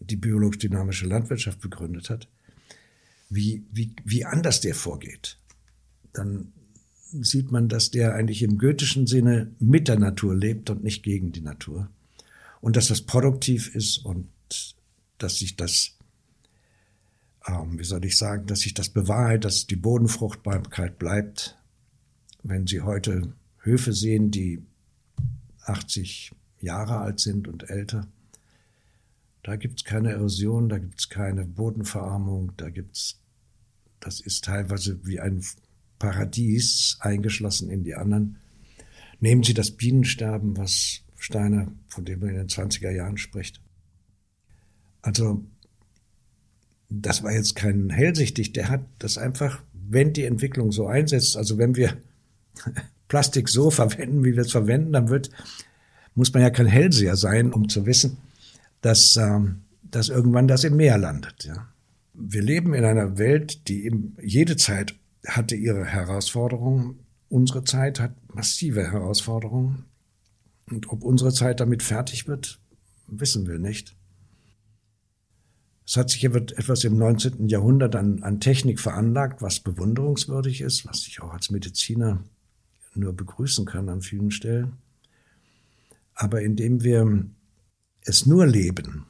[0.00, 2.28] die biologisch-dynamische Landwirtschaft begründet hat,
[3.30, 5.38] wie, wie, wie anders der vorgeht,
[6.12, 6.52] dann
[7.20, 11.32] sieht man, dass der eigentlich im goethischen Sinne mit der Natur lebt und nicht gegen
[11.32, 11.88] die Natur.
[12.60, 14.28] Und dass das produktiv ist und
[15.22, 15.96] dass sich das,
[17.46, 21.58] ähm, wie soll ich sagen, dass sich das bewahrheit, dass die Bodenfruchtbarkeit bleibt.
[22.42, 24.62] Wenn Sie heute Höfe sehen, die
[25.64, 28.08] 80 Jahre alt sind und älter,
[29.42, 33.18] da gibt es keine Erosion, da gibt es keine Bodenverarmung, da gibt es,
[34.00, 35.44] das ist teilweise wie ein
[35.98, 38.38] Paradies eingeschlossen in die anderen.
[39.20, 43.61] Nehmen Sie das Bienensterben, was Steiner, von dem er in den 20er Jahren spricht.
[45.02, 45.44] Also,
[46.88, 51.58] das war jetzt kein hellsichtig, der hat das einfach, wenn die Entwicklung so einsetzt, also
[51.58, 51.96] wenn wir
[53.08, 55.30] Plastik so verwenden, wie wir es verwenden, dann wird,
[56.14, 58.18] muss man ja kein Hellseher sein, um zu wissen,
[58.80, 61.44] dass, ähm, dass irgendwann das im Meer landet.
[61.44, 61.68] Ja.
[62.14, 64.94] Wir leben in einer Welt, die eben jede Zeit
[65.26, 67.00] hatte ihre Herausforderungen.
[67.28, 69.84] Unsere Zeit hat massive Herausforderungen.
[70.70, 72.60] Und ob unsere Zeit damit fertig wird,
[73.06, 73.96] wissen wir nicht.
[75.92, 77.50] Es hat sich etwas im 19.
[77.50, 82.24] Jahrhundert an, an Technik veranlagt, was bewunderungswürdig ist, was ich auch als Mediziner
[82.94, 84.78] nur begrüßen kann an vielen Stellen.
[86.14, 87.26] Aber indem wir
[88.06, 89.04] es nur leben,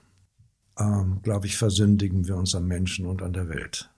[0.77, 3.89] ähm, glaube ich, versündigen wir uns am Menschen und an der Welt.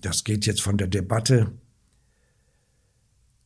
[0.00, 1.52] Das geht jetzt von der Debatte,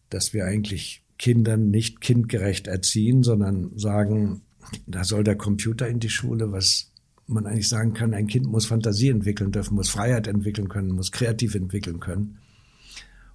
[0.09, 4.40] dass wir eigentlich Kindern nicht kindgerecht erziehen, sondern sagen,
[4.87, 6.91] da soll der Computer in die Schule, was
[7.33, 11.12] man eigentlich sagen kann, ein Kind muss Fantasie entwickeln dürfen, muss Freiheit entwickeln können, muss
[11.12, 12.38] kreativ entwickeln können.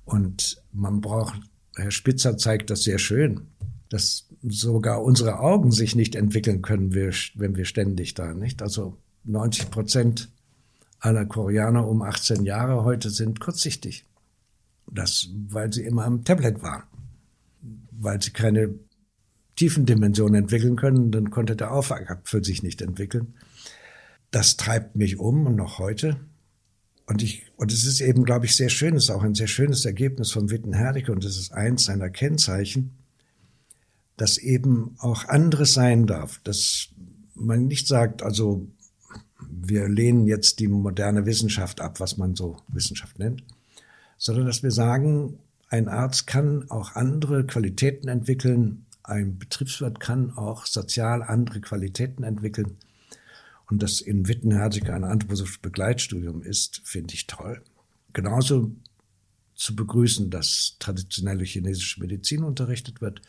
[0.05, 1.39] Und man braucht,
[1.75, 3.47] Herr Spitzer zeigt das sehr schön,
[3.89, 8.61] dass sogar unsere Augen sich nicht entwickeln können, wenn wir ständig da, nicht?
[8.61, 10.29] Also 90 Prozent
[10.99, 14.05] aller Koreaner um 18 Jahre heute sind kurzsichtig.
[14.89, 16.83] Das, weil sie immer am Tablet waren.
[17.91, 18.73] Weil sie keine
[19.57, 23.33] Tiefendimension entwickeln können, dann konnte der Aufwachapfel sich nicht entwickeln.
[24.37, 26.15] Das treibt mich um und noch heute.
[27.07, 29.47] Und ich, und es ist eben, glaube ich, sehr schön, es ist auch ein sehr
[29.47, 32.91] schönes Ergebnis von Witten-Herdecke und es ist eins seiner Kennzeichen,
[34.15, 36.89] dass eben auch anderes sein darf, dass
[37.33, 38.67] man nicht sagt, also
[39.49, 43.43] wir lehnen jetzt die moderne Wissenschaft ab, was man so Wissenschaft nennt,
[44.19, 50.67] sondern dass wir sagen, ein Arzt kann auch andere Qualitäten entwickeln, ein Betriebswirt kann auch
[50.67, 52.77] sozial andere Qualitäten entwickeln.
[53.69, 57.61] Und das in Wittenherzig ein anthroposophisches Begleitstudium ist, finde ich toll.
[58.13, 58.71] Genauso
[59.55, 63.21] zu begrüßen, dass traditionelle chinesische Medizin unterrichtet wird.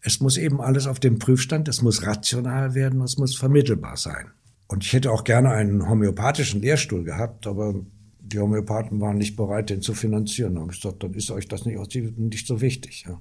[0.00, 4.30] Es muss eben alles auf dem Prüfstand, es muss rational werden, es muss vermittelbar sein.
[4.68, 7.74] Und ich hätte auch gerne einen homöopathischen Lehrstuhl gehabt, aber
[8.20, 10.54] die Homöopathen waren nicht bereit, den zu finanzieren.
[10.54, 13.06] Da habe ich gesagt, dann ist euch das nicht, nicht so wichtig.
[13.08, 13.20] Ja.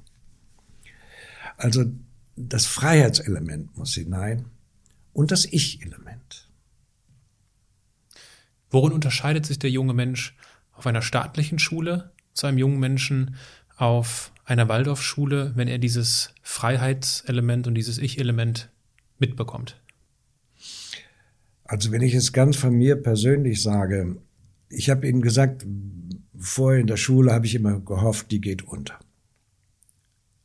[1.55, 1.85] Also
[2.35, 4.45] das Freiheitselement muss hinein
[5.17, 6.47] und das Ich-Element.
[8.69, 10.37] Worin unterscheidet sich der junge Mensch
[10.73, 13.35] auf einer staatlichen Schule zu einem jungen Menschen
[13.77, 18.69] auf einer Waldorfschule, wenn er dieses Freiheitselement und dieses Ich-Element
[19.17, 19.81] mitbekommt?
[21.63, 24.21] Also wenn ich es ganz von mir persönlich sage,
[24.69, 25.65] ich habe Ihnen gesagt,
[26.37, 28.99] vorher in der Schule habe ich immer gehofft, die geht unter.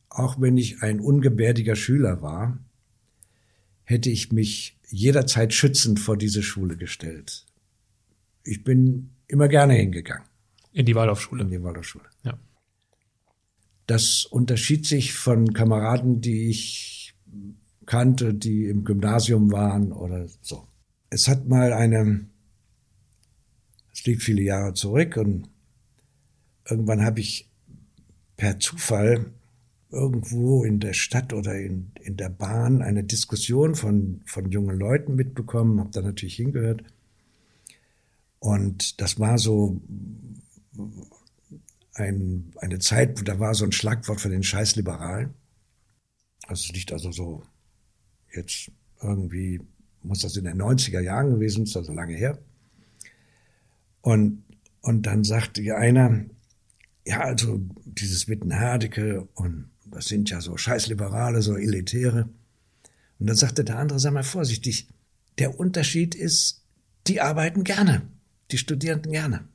[0.09, 2.57] Auch wenn ich ein ungebärdiger Schüler war,
[3.83, 7.45] hätte ich mich jederzeit schützend vor diese Schule gestellt.
[8.43, 10.27] Ich bin immer gerne hingegangen.
[10.71, 11.43] In die Waldorfschule.
[11.43, 12.05] In die Waldorfschule.
[12.23, 12.37] Ja.
[13.87, 17.15] Das unterschied sich von Kameraden, die ich
[17.85, 20.67] kannte, die im Gymnasium waren oder so
[21.13, 22.25] es hat mal eine,
[23.93, 25.47] es liegt viele Jahre zurück und
[26.67, 27.51] irgendwann habe ich
[28.35, 29.31] per Zufall
[29.93, 35.15] irgendwo in der Stadt oder in, in der Bahn eine Diskussion von, von jungen Leuten
[35.15, 36.83] mitbekommen, habe da natürlich hingehört.
[38.39, 39.79] Und das war so
[41.93, 45.33] ein, eine Zeit, da war so ein Schlagwort von den Scheißliberalen.
[46.47, 47.43] Also es liegt also so
[48.33, 49.61] jetzt irgendwie
[50.03, 52.37] muss das in den 90er Jahren gewesen, ist also lange her.
[54.01, 54.43] Und,
[54.81, 56.25] und dann sagte einer,
[57.05, 62.29] ja, also dieses Wittenherdecke und das sind ja so Scheißliberale, so Elitäre.
[63.19, 64.89] Und dann sagte der andere, sag mal vorsichtig,
[65.37, 66.63] der Unterschied ist,
[67.07, 68.01] die arbeiten gerne,
[68.51, 69.47] die Studierenden gerne.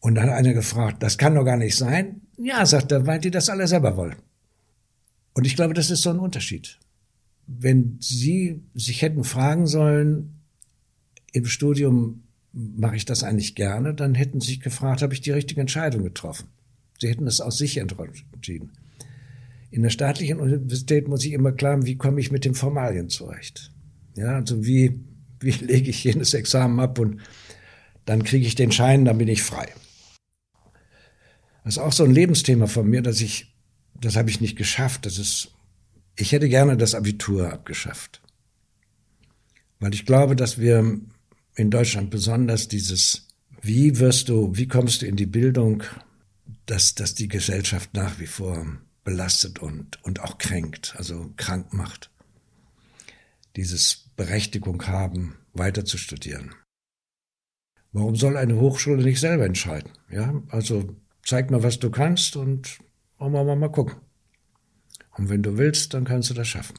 [0.00, 2.20] Und dann hat einer gefragt, das kann doch gar nicht sein.
[2.36, 4.16] Ja, sagt er, weil die das alle selber wollen.
[5.34, 6.78] Und ich glaube, das ist so ein Unterschied.
[7.46, 10.40] Wenn Sie sich hätten fragen sollen,
[11.32, 15.32] im Studium mache ich das eigentlich gerne, dann hätten Sie sich gefragt, habe ich die
[15.32, 16.48] richtige Entscheidung getroffen?
[17.00, 18.72] Sie hätten es aus sich entschieden.
[19.74, 23.72] In der staatlichen Universität muss ich immer klar, wie komme ich mit den Formalien zurecht?
[24.14, 25.00] Ja, also wie,
[25.40, 27.20] wie lege ich jenes Examen ab und
[28.04, 29.66] dann kriege ich den Schein, dann bin ich frei.
[31.64, 33.52] Das ist auch so ein Lebensthema von mir, dass ich,
[34.00, 35.06] das habe ich nicht geschafft.
[35.06, 35.50] Das ist,
[36.14, 38.22] ich hätte gerne das Abitur abgeschafft.
[39.80, 41.00] Weil ich glaube, dass wir
[41.56, 43.26] in Deutschland besonders dieses,
[43.60, 45.82] wie wirst du, wie kommst du in die Bildung,
[46.66, 48.64] dass, dass die Gesellschaft nach wie vor
[49.04, 52.10] belastet und, und auch kränkt, also krank macht.
[53.56, 56.54] Dieses Berechtigung haben, weiter zu studieren.
[57.92, 59.92] Warum soll eine Hochschule nicht selber entscheiden?
[60.10, 62.78] Ja, also zeig mir, was du kannst und
[63.18, 63.96] wollen wir mal gucken.
[65.16, 66.78] Und wenn du willst, dann kannst du das schaffen.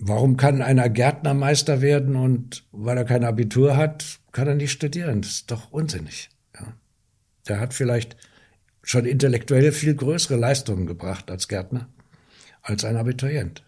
[0.00, 5.22] Warum kann einer Gärtnermeister werden und weil er kein Abitur hat, kann er nicht studieren?
[5.22, 6.30] Das ist doch unsinnig.
[6.58, 6.74] Ja.
[7.46, 8.16] Der hat vielleicht
[8.84, 11.88] schon intellektuell viel größere Leistungen gebracht als Gärtner,
[12.62, 13.64] als ein Abiturient.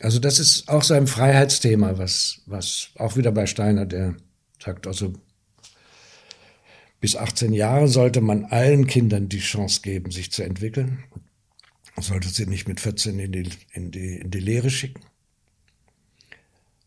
[0.00, 4.16] Also das ist auch so ein Freiheitsthema, was, was auch wieder bei Steiner, der
[4.62, 5.14] sagt also,
[7.00, 11.04] bis 18 Jahre sollte man allen Kindern die Chance geben, sich zu entwickeln.
[11.94, 15.02] Man sollte sie nicht mit 14 in die, in die, in die Lehre schicken,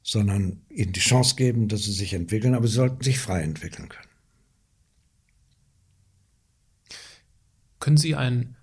[0.04, 3.88] sondern ihnen die Chance geben, dass sie sich entwickeln, aber sie sollten sich frei entwickeln
[3.88, 4.11] können.
[7.82, 8.56] Können Sie ein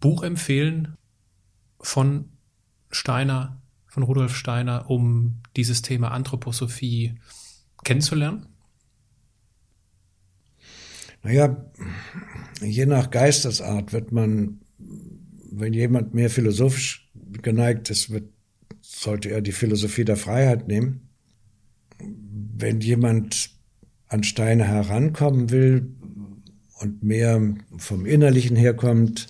[0.00, 0.96] Buch empfehlen
[1.78, 2.30] von
[2.90, 7.16] Steiner, von Rudolf Steiner, um dieses Thema Anthroposophie
[7.84, 8.46] kennenzulernen?
[11.22, 11.70] Naja,
[12.62, 14.60] je nach Geistesart wird man,
[15.52, 18.32] wenn jemand mehr philosophisch geneigt ist, wird,
[18.80, 21.10] sollte er die Philosophie der Freiheit nehmen.
[21.98, 23.50] Wenn jemand
[24.08, 25.94] an Steine herankommen will,
[26.84, 29.26] und mehr vom Innerlichen herkommt,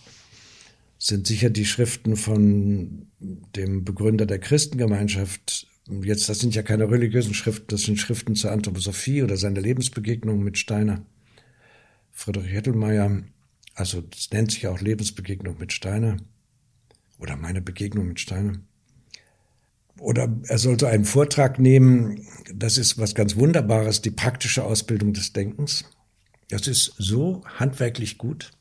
[0.99, 5.67] sind sicher die Schriften von dem Begründer der Christengemeinschaft.
[6.03, 10.43] Jetzt, das sind ja keine religiösen Schriften, das sind Schriften zur Anthroposophie oder seine Lebensbegegnung
[10.43, 11.05] mit Steiner.
[12.13, 13.23] Friedrich Hettelmeier,
[13.75, 16.17] also das nennt sich auch Lebensbegegnung mit Steiner
[17.19, 18.61] oder meine Begegnung mit Steiner.
[19.99, 25.33] Oder er sollte einen Vortrag nehmen, das ist was ganz Wunderbares, die praktische Ausbildung des
[25.33, 25.85] Denkens.
[26.49, 28.53] Das ist so handwerklich gut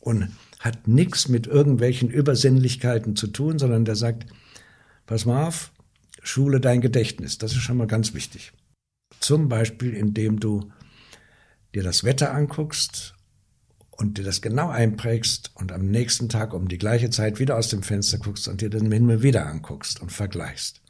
[0.00, 4.26] und hat nichts mit irgendwelchen Übersinnlichkeiten zu tun, sondern der sagt,
[5.06, 5.72] pass mal auf,
[6.22, 7.38] schule dein Gedächtnis.
[7.38, 8.52] Das ist schon mal ganz wichtig.
[9.20, 10.70] Zum Beispiel, indem du
[11.74, 13.14] dir das Wetter anguckst
[13.90, 17.68] und dir das genau einprägst und am nächsten Tag um die gleiche Zeit wieder aus
[17.68, 20.80] dem Fenster guckst und dir den Himmel wieder anguckst und vergleichst.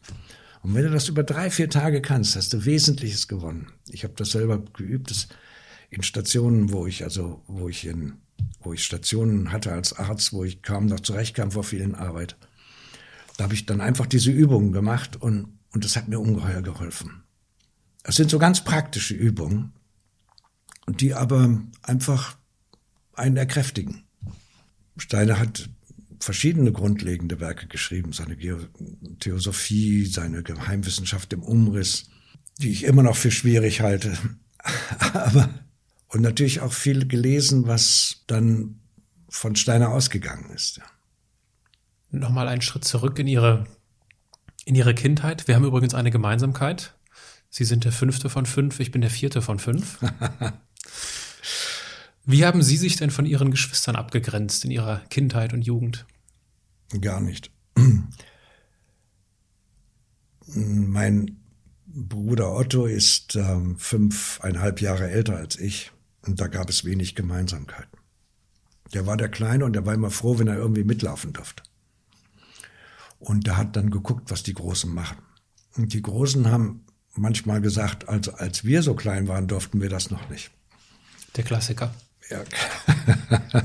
[0.63, 3.69] Und wenn du das über drei, vier Tage kannst, hast du Wesentliches gewonnen.
[3.89, 5.11] Ich habe das selber geübt.
[5.11, 5.29] Das
[5.91, 8.15] in Stationen, wo ich also, wo ich in,
[8.61, 12.37] wo ich Stationen hatte als Arzt, wo ich kaum noch zurechtkam vor vielen Arbeit.
[13.37, 17.25] Da habe ich dann einfach diese Übungen gemacht und, und das hat mir ungeheuer geholfen.
[18.03, 19.73] Es sind so ganz praktische Übungen,
[20.87, 22.37] die aber einfach
[23.15, 24.05] einen erkräftigen.
[24.97, 25.69] Steiner hat
[26.21, 28.37] verschiedene grundlegende Werke geschrieben, seine
[29.19, 32.11] Theosophie, seine Geheimwissenschaft im Umriss,
[32.59, 34.17] die ich immer noch für schwierig halte.
[34.99, 35.49] Aber
[36.13, 38.81] und natürlich auch viel gelesen, was dann
[39.29, 40.79] von Steiner ausgegangen ist.
[40.79, 40.85] Ja.
[42.11, 43.67] Nochmal einen Schritt zurück in Ihre,
[44.65, 45.47] in Ihre Kindheit.
[45.47, 46.95] Wir haben übrigens eine Gemeinsamkeit.
[47.49, 49.99] Sie sind der fünfte von fünf, ich bin der vierte von fünf.
[52.25, 56.07] Wie haben Sie sich denn von Ihren Geschwistern abgegrenzt in Ihrer Kindheit und Jugend?
[57.01, 57.51] Gar nicht.
[60.47, 61.41] Mein
[61.87, 65.93] Bruder Otto ist ähm, fünfeinhalb Jahre älter als ich.
[66.27, 67.99] Und da gab es wenig Gemeinsamkeiten.
[68.93, 71.63] Der war der Kleine und der war immer froh, wenn er irgendwie mitlaufen durfte.
[73.19, 75.19] Und der hat dann geguckt, was die Großen machen.
[75.77, 80.11] Und die Großen haben manchmal gesagt, also als wir so klein waren, durften wir das
[80.11, 80.51] noch nicht.
[81.37, 81.95] Der Klassiker.
[82.29, 82.43] Ja.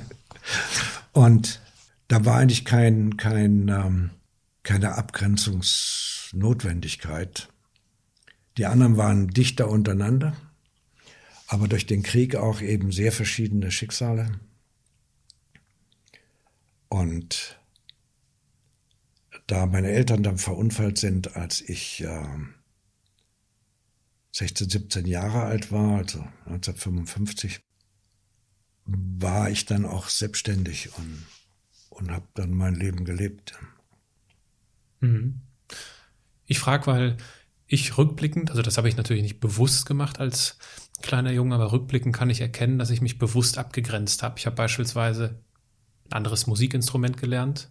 [1.14, 1.60] und
[2.08, 4.12] da war eigentlich kein, kein, ähm,
[4.64, 7.50] keine Abgrenzungsnotwendigkeit.
[8.58, 10.36] Die anderen waren dichter untereinander,
[11.48, 14.40] aber durch den Krieg auch eben sehr verschiedene Schicksale.
[16.90, 17.60] Und
[19.48, 22.38] da meine Eltern dann verunfallt sind, als ich äh,
[24.32, 27.62] 16, 17 Jahre alt war, also 1955,
[28.86, 31.26] war ich dann auch selbstständig und,
[31.90, 33.54] und habe dann mein Leben gelebt.
[35.00, 35.42] Mhm.
[36.48, 37.18] Ich frage, weil
[37.68, 40.58] ich rückblickend, also das habe ich natürlich nicht bewusst gemacht als
[41.02, 44.38] kleiner Junge, aber rückblickend kann ich erkennen, dass ich mich bewusst abgegrenzt habe.
[44.38, 45.40] Ich habe beispielsweise
[46.10, 47.70] ein anderes Musikinstrument gelernt.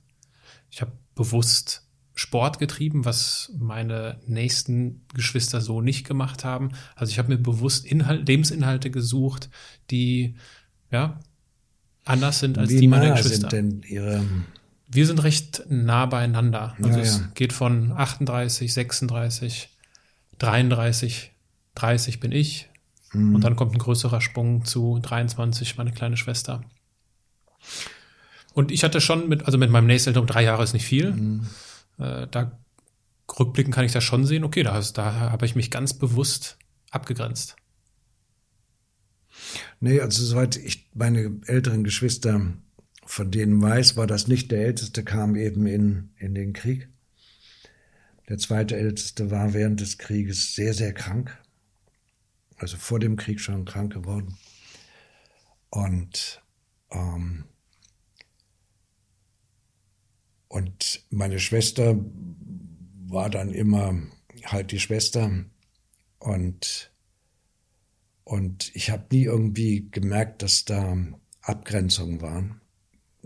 [0.71, 1.87] Ich habe bewusst
[2.17, 6.71] Sport getrieben, was meine nächsten Geschwister so nicht gemacht haben.
[6.95, 9.51] Also ich habe mir bewusst Inhalt, Lebensinhalte gesucht,
[9.91, 10.37] die
[10.91, 11.19] ja
[12.05, 13.51] anders sind als Wie die meiner Geschwister.
[13.51, 14.23] sind denn Ihre
[14.89, 16.77] Wir sind recht nah beieinander.
[16.81, 17.31] Also Ja, es ja.
[17.35, 19.71] geht von 38, 36,
[20.39, 21.33] 33,
[21.75, 22.69] 30 bin ich.
[23.13, 23.35] Mhm.
[23.37, 26.63] Und dann kommt ein größerer Sprung zu 23, meine kleine Schwester.
[28.53, 31.13] Und ich hatte schon mit, also mit meinem nächsten um drei Jahre ist nicht viel.
[31.13, 31.47] Mhm.
[31.99, 32.59] Äh, da
[33.39, 36.59] rückblickend kann ich das schon sehen, okay, da, da habe ich mich ganz bewusst
[36.91, 37.57] abgegrenzt.
[39.81, 42.53] Nee, also soweit ich meine älteren Geschwister
[43.07, 46.89] von denen weiß, war das nicht der älteste, kam eben in, in den Krieg.
[48.29, 51.37] Der zweite älteste war während des Krieges sehr, sehr krank.
[52.57, 54.39] Also vor dem Krieg schon krank geworden.
[55.71, 56.43] Und,
[56.91, 57.45] ähm,
[60.49, 61.97] und meine Schwester
[63.07, 64.01] war dann immer
[64.45, 65.45] halt die Schwester
[66.19, 66.91] und
[68.25, 70.97] und ich habe nie irgendwie gemerkt, dass da
[71.43, 72.61] Abgrenzungen waren.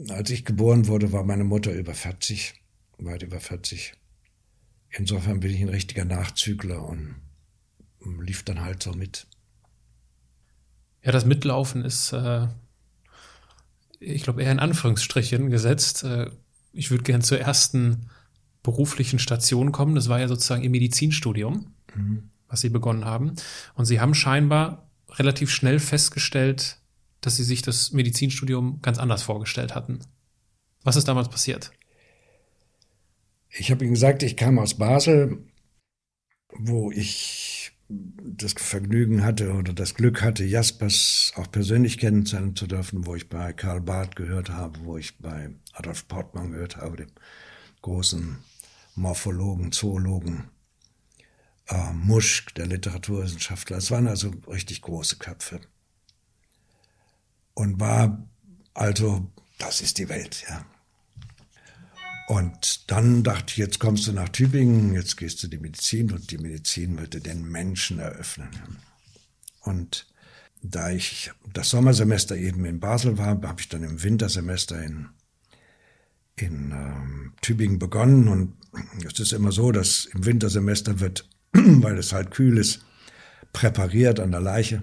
[0.08, 2.54] Als ich geboren wurde, war meine Mutter über 40,
[2.98, 3.97] weit über 40.
[4.90, 7.16] Insofern bin ich ein richtiger Nachzügler und
[8.20, 9.26] lief dann halt so mit.
[11.02, 12.48] Ja, das Mitlaufen ist, äh,
[14.00, 16.04] ich glaube, eher in Anführungsstrichen gesetzt.
[16.04, 16.30] Äh,
[16.72, 18.10] ich würde gern zur ersten
[18.62, 19.94] beruflichen Station kommen.
[19.94, 21.72] Das war ja sozusagen Ihr Medizinstudium,
[22.48, 23.34] was Sie begonnen haben.
[23.74, 26.78] Und Sie haben scheinbar relativ schnell festgestellt,
[27.20, 30.00] dass Sie sich das Medizinstudium ganz anders vorgestellt hatten.
[30.82, 31.72] Was ist damals passiert?
[33.50, 35.44] Ich habe Ihnen gesagt, ich kam aus Basel,
[36.50, 43.06] wo ich das Vergnügen hatte oder das Glück hatte, Jaspers auch persönlich kennenzulernen zu dürfen,
[43.06, 47.10] wo ich bei Karl Barth gehört habe, wo ich bei Adolf Portmann gehört habe, dem
[47.80, 48.38] großen
[48.94, 50.50] Morphologen, Zoologen,
[51.68, 53.78] äh, Muschk, der Literaturwissenschaftler.
[53.78, 55.60] Es waren also richtig große Köpfe.
[57.54, 58.28] Und war
[58.74, 59.26] also,
[59.58, 60.64] das ist die Welt, ja.
[62.28, 66.30] Und dann dachte ich, jetzt kommst du nach Tübingen, jetzt gehst du die Medizin und
[66.30, 68.50] die Medizin wird dir den Menschen eröffnen.
[69.62, 70.06] Und
[70.60, 75.08] da ich das Sommersemester eben in Basel war, habe ich dann im Wintersemester in,
[76.36, 78.28] in ähm, Tübingen begonnen.
[78.28, 78.52] Und
[79.06, 82.84] es ist immer so, dass im Wintersemester wird, weil es halt kühl ist,
[83.54, 84.82] präpariert an der Leiche.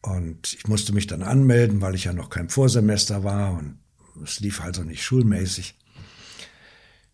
[0.00, 3.80] Und ich musste mich dann anmelden, weil ich ja noch kein Vorsemester war und
[4.24, 5.76] es lief also nicht schulmäßig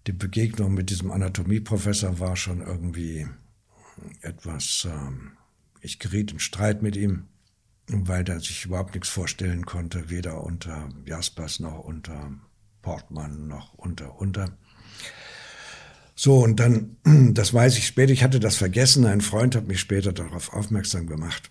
[0.07, 3.27] die Begegnung mit diesem Anatomieprofessor war schon irgendwie
[4.21, 5.33] etwas, ähm,
[5.81, 7.25] ich geriet in Streit mit ihm,
[7.89, 12.33] weil der sich überhaupt nichts vorstellen konnte, weder unter Jaspers noch unter
[12.83, 14.57] Portmann noch unter unter.
[16.15, 16.97] So, und dann,
[17.35, 21.07] das weiß ich später, ich hatte das vergessen, ein Freund hat mich später darauf aufmerksam
[21.07, 21.51] gemacht.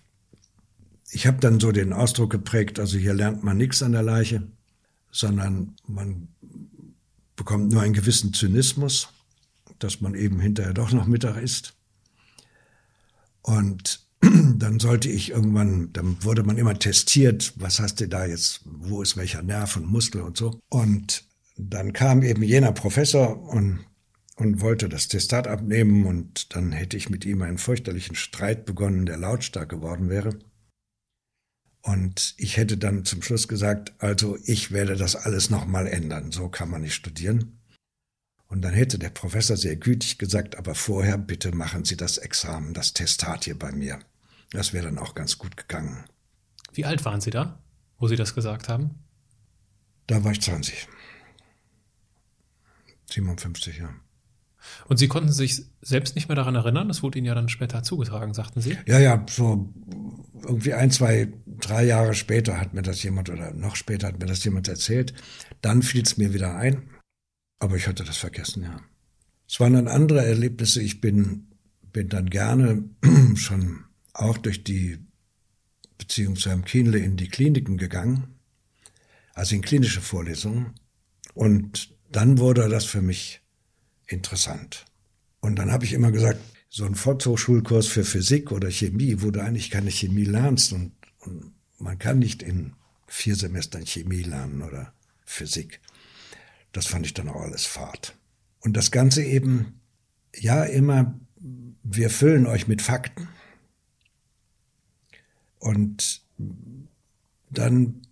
[1.10, 4.42] Ich habe dann so den Ausdruck geprägt, also hier lernt man nichts an der Leiche,
[5.10, 6.28] sondern man
[7.46, 9.08] bekommt nur einen gewissen Zynismus,
[9.78, 11.74] dass man eben hinterher doch noch Mittag isst.
[13.40, 18.62] Und dann sollte ich irgendwann, dann wurde man immer testiert, was hast du da jetzt,
[18.64, 20.58] wo ist welcher Nerv und Muskel und so.
[20.68, 21.22] Und
[21.56, 23.78] dann kam eben jener Professor und,
[24.34, 29.06] und wollte das Testat abnehmen und dann hätte ich mit ihm einen fürchterlichen Streit begonnen,
[29.06, 30.36] der lautstark geworden wäre.
[31.86, 36.48] Und ich hätte dann zum Schluss gesagt, also ich werde das alles nochmal ändern, so
[36.48, 37.60] kann man nicht studieren.
[38.48, 42.74] Und dann hätte der Professor sehr gütig gesagt, aber vorher bitte machen Sie das Examen,
[42.74, 44.00] das Testat hier bei mir.
[44.50, 46.04] Das wäre dann auch ganz gut gegangen.
[46.72, 47.60] Wie alt waren Sie da,
[47.98, 48.96] wo Sie das gesagt haben?
[50.08, 50.88] Da war ich 20.
[53.10, 53.94] 57, ja.
[54.88, 56.88] Und Sie konnten sich selbst nicht mehr daran erinnern?
[56.88, 58.76] Das wurde Ihnen ja dann später zugetragen, sagten Sie.
[58.86, 59.72] Ja, ja, so
[60.42, 64.26] irgendwie ein, zwei, drei Jahre später hat mir das jemand oder noch später hat mir
[64.26, 65.14] das jemand erzählt.
[65.60, 66.88] Dann fiel es mir wieder ein.
[67.58, 68.80] Aber ich hatte das vergessen, ja.
[69.48, 70.82] Es waren dann andere Erlebnisse.
[70.82, 71.48] Ich bin,
[71.92, 72.84] bin dann gerne
[73.36, 74.98] schon auch durch die
[75.98, 78.34] Beziehung zu Herrn Kienle in die Kliniken gegangen,
[79.34, 80.74] also in klinische Vorlesungen.
[81.34, 83.40] Und dann wurde das für mich
[84.06, 84.84] interessant.
[85.40, 89.42] Und dann habe ich immer gesagt, so ein Volkshochschulkurs für Physik oder Chemie, wo du
[89.42, 92.74] eigentlich keine Chemie lernst und, und man kann nicht in
[93.06, 94.92] vier Semestern Chemie lernen oder
[95.24, 95.80] Physik.
[96.72, 98.16] Das fand ich dann auch alles Fahrt.
[98.60, 99.80] Und das Ganze eben,
[100.34, 101.18] ja, immer,
[101.82, 103.28] wir füllen euch mit Fakten.
[105.58, 106.22] Und
[107.50, 108.02] dann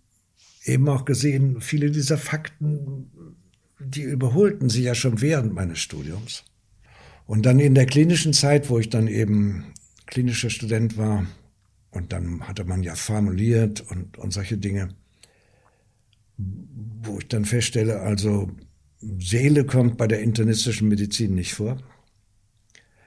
[0.63, 3.11] eben auch gesehen, viele dieser Fakten,
[3.85, 6.43] die überholten sie ja schon während meines Studiums.
[7.25, 9.73] Und dann in der klinischen Zeit, wo ich dann eben
[10.05, 11.25] klinischer Student war,
[11.91, 14.89] und dann hatte man ja formuliert und, und solche Dinge,
[16.37, 18.51] wo ich dann feststelle, also
[18.99, 21.81] Seele kommt bei der internistischen Medizin nicht vor.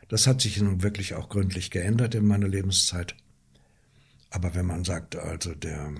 [0.08, 3.14] Das hat sich nun wirklich auch gründlich geändert in meiner Lebenszeit.
[4.30, 5.92] Aber wenn man sagt, also der,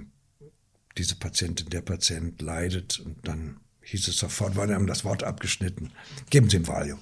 [0.96, 5.24] diese Patientin, der Patient leidet und dann hieß es sofort, weil wir haben das Wort
[5.24, 5.92] abgeschnitten,
[6.30, 6.98] geben Sie ihm Valium.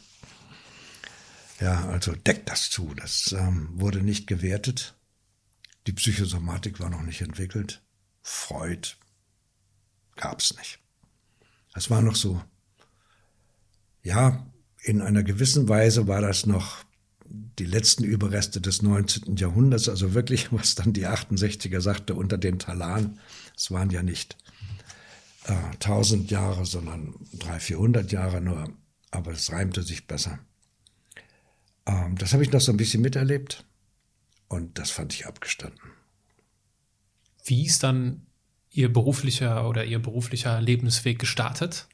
[1.60, 2.94] Ja, also deckt das zu.
[2.94, 4.94] Das ähm, wurde nicht gewertet.
[5.86, 7.82] Die Psychosomatik war noch nicht entwickelt.
[8.22, 8.88] Freud
[10.16, 10.78] gab's nicht.
[11.74, 12.42] Es war noch so,
[14.02, 14.46] ja,
[14.82, 16.84] in einer gewissen Weise war das noch
[17.28, 19.36] die letzten Überreste des 19.
[19.36, 23.18] Jahrhunderts, also wirklich, was dann die 68er sagte, unter den Talaren.
[23.56, 24.36] Es waren ja nicht
[25.46, 28.68] äh, 1000 Jahre, sondern 300, 400 Jahre nur,
[29.10, 30.38] aber es reimte sich besser.
[31.86, 33.64] Ähm, das habe ich noch so ein bisschen miterlebt
[34.48, 35.80] und das fand ich abgestanden.
[37.44, 38.22] Wie ist dann
[38.72, 41.88] Ihr beruflicher oder Ihr beruflicher Lebensweg gestartet?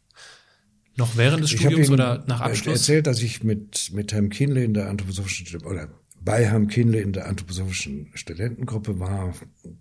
[0.97, 2.75] Noch während des Studiums oder nach Abschluss?
[2.75, 5.89] Ich erzählt, dass ich mit, mit Herrn Kienle in der anthroposophischen, oder
[6.21, 9.35] bei Herrn Kienle in der anthroposophischen Studentengruppe war,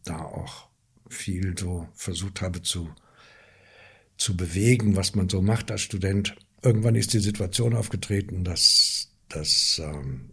[0.04, 0.70] da auch
[1.10, 2.90] viel so versucht habe zu,
[4.22, 6.36] zu bewegen, was man so macht als Student.
[6.62, 10.30] Irgendwann ist die Situation aufgetreten, dass, dass ähm,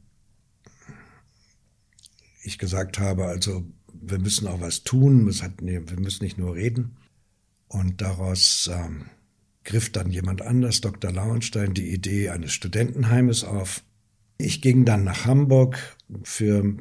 [2.42, 3.64] ich gesagt habe, also
[3.94, 6.98] wir müssen auch was tun, wir müssen nicht nur reden.
[7.66, 9.06] Und daraus ähm,
[9.64, 11.10] griff dann jemand anders, Dr.
[11.10, 13.82] Lauenstein, die Idee eines Studentenheimes auf.
[14.36, 16.76] Ich ging dann nach Hamburg für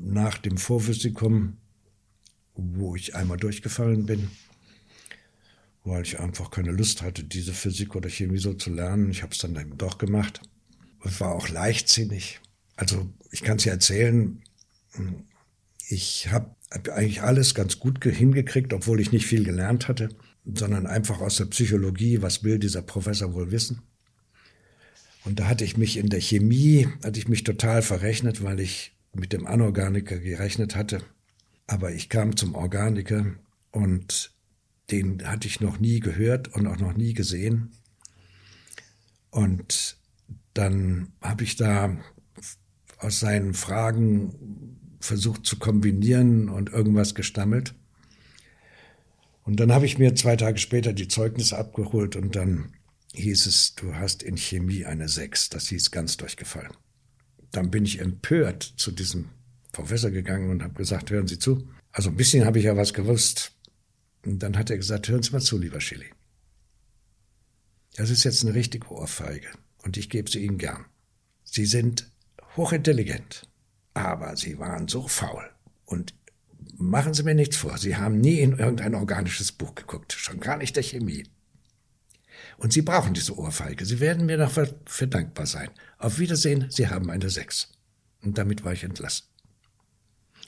[0.00, 1.58] nach dem Vorphysikum,
[2.54, 4.30] wo ich einmal durchgefallen bin,
[5.88, 9.10] weil ich einfach keine Lust hatte, diese Physik oder Chemie so zu lernen.
[9.10, 10.40] Ich habe es dann eben doch gemacht.
[11.04, 12.40] Es war auch leichtsinnig.
[12.76, 14.42] Also ich kann es ja erzählen,
[15.88, 16.54] ich habe
[16.92, 20.10] eigentlich alles ganz gut hingekriegt, obwohl ich nicht viel gelernt hatte
[20.54, 23.82] sondern einfach aus der Psychologie, was will dieser Professor wohl wissen?
[25.24, 28.92] Und da hatte ich mich in der Chemie, hatte ich mich total verrechnet, weil ich
[29.12, 31.02] mit dem Anorganiker gerechnet hatte.
[31.66, 33.26] Aber ich kam zum Organiker
[33.72, 34.32] und
[34.90, 37.72] den hatte ich noch nie gehört und auch noch nie gesehen.
[39.30, 39.96] Und
[40.54, 41.96] dann habe ich da
[42.98, 47.74] aus seinen Fragen versucht zu kombinieren und irgendwas gestammelt.
[49.44, 52.72] Und dann habe ich mir zwei Tage später die Zeugnisse abgeholt und dann
[53.14, 55.48] hieß es, du hast in Chemie eine Sechs.
[55.48, 56.72] Das hieß ganz durchgefallen.
[57.52, 59.30] Dann bin ich empört zu diesem
[59.72, 61.68] Professor gegangen und habe gesagt, hören Sie zu.
[61.92, 63.52] Also ein bisschen habe ich ja was gewusst.
[64.24, 66.10] Und dann hat er gesagt, hören Sie mal zu, lieber Schilly.
[67.96, 69.48] Das ist jetzt eine richtige Ohrfeige
[69.82, 70.84] und ich gebe sie Ihnen gern.
[71.44, 72.10] Sie sind
[72.56, 73.48] hochintelligent,
[73.94, 75.50] aber Sie waren so faul
[75.84, 76.14] und
[76.76, 80.58] machen Sie mir nichts vor, Sie haben nie in irgendein organisches Buch geguckt, schon gar
[80.58, 81.26] nicht der Chemie.
[82.56, 83.84] Und Sie brauchen diese Ohrfeige.
[83.84, 84.66] Sie werden mir dafür
[85.06, 85.70] dankbar sein.
[85.98, 87.72] Auf Wiedersehen, Sie haben eine Sechs.
[88.22, 89.26] Und damit war ich entlassen.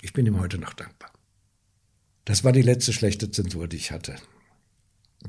[0.03, 1.13] Ich bin ihm heute noch dankbar.
[2.31, 4.15] Das war die letzte schlechte Zensur, die ich hatte.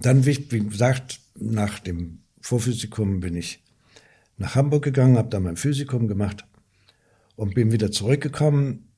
[0.02, 3.64] Dann, wie gesagt, nach dem Vorphysikum bin ich
[4.38, 6.46] nach Hamburg gegangen, habe da mein Physikum gemacht
[7.36, 8.94] und bin wieder zurückgekommen.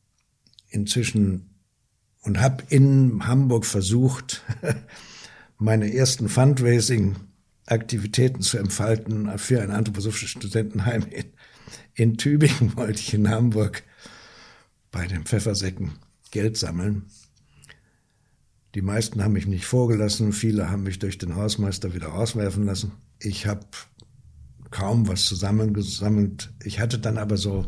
[0.68, 1.62] Inzwischen
[2.24, 4.43] und habe in Hamburg versucht,
[5.58, 11.32] meine ersten Fundraising-Aktivitäten zu entfalten für ein anthroposophisches Studentenheim in,
[11.93, 13.84] in Tübingen, wollte ich in Hamburg
[14.91, 15.93] bei den Pfeffersäcken
[16.32, 17.06] Geld sammeln.
[18.76, 22.91] Die meisten haben mich nicht vorgelassen, viele haben mich durch den Hausmeister wieder rauswerfen lassen.
[23.19, 23.65] Ich habe
[24.71, 26.51] kaum was zusammengesammelt.
[26.63, 27.67] Ich hatte dann aber so,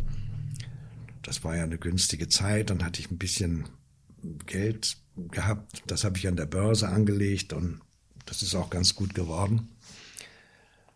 [1.22, 3.66] das war ja eine günstige Zeit, dann hatte ich ein bisschen
[4.48, 4.98] Geld
[5.30, 5.84] gehabt.
[5.88, 7.82] Das habe ich an der Börse angelegt und
[8.26, 9.70] das ist auch ganz gut geworden.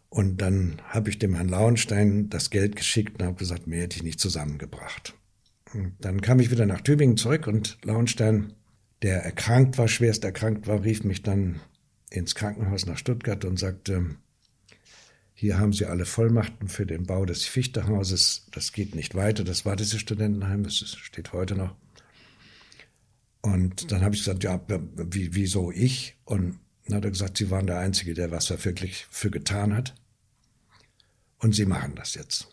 [0.10, 3.98] Und dann habe ich dem Herrn Lauenstein das Geld geschickt und habe gesagt, mehr hätte
[3.98, 5.14] ich nicht zusammengebracht.
[5.74, 8.54] Und dann kam ich wieder nach Tübingen zurück und Lauenstein,
[9.02, 11.62] der erkrankt war, schwerst erkrankt war, rief mich dann
[12.10, 14.16] ins Krankenhaus nach Stuttgart und sagte,
[15.34, 18.48] hier haben Sie alle Vollmachten für den Bau des Fichtehauses.
[18.52, 19.46] Das geht nicht weiter.
[19.46, 20.64] Das war dieses Studentenheim.
[20.64, 21.76] Das steht heute noch.
[23.42, 26.18] Und dann habe ich gesagt, ja, wie, wieso ich?
[26.26, 29.74] Und dann hat er gesagt, Sie waren der Einzige, der was da wirklich für getan
[29.74, 29.96] hat.
[31.38, 32.50] Und Sie machen das jetzt.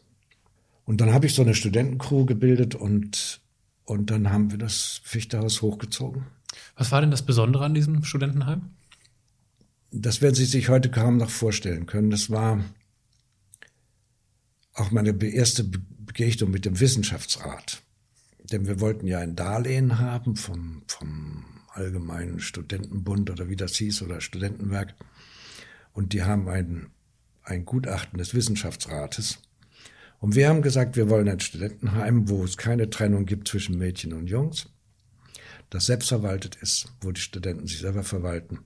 [0.84, 3.40] Und dann habe ich so eine Studentencrew gebildet und,
[3.84, 6.26] und dann haben wir das Fichtehaus hochgezogen.
[6.76, 8.70] Was war denn das Besondere an diesem Studentenheim?
[9.90, 12.11] Das werden Sie sich heute kaum noch vorstellen können.
[12.11, 12.62] Das war
[14.74, 17.82] auch meine erste Begegnung mit dem Wissenschaftsrat.
[18.52, 24.02] Denn wir wollten ja ein Darlehen haben vom, vom Allgemeinen Studentenbund oder wie das hieß
[24.02, 24.94] oder Studentenwerk.
[25.92, 26.88] Und die haben ein,
[27.42, 29.38] ein Gutachten des Wissenschaftsrates.
[30.18, 34.12] Und wir haben gesagt, wir wollen ein Studentenheim, wo es keine Trennung gibt zwischen Mädchen
[34.12, 34.68] und Jungs,
[35.70, 38.60] das selbstverwaltet ist, wo die Studenten sich selber verwalten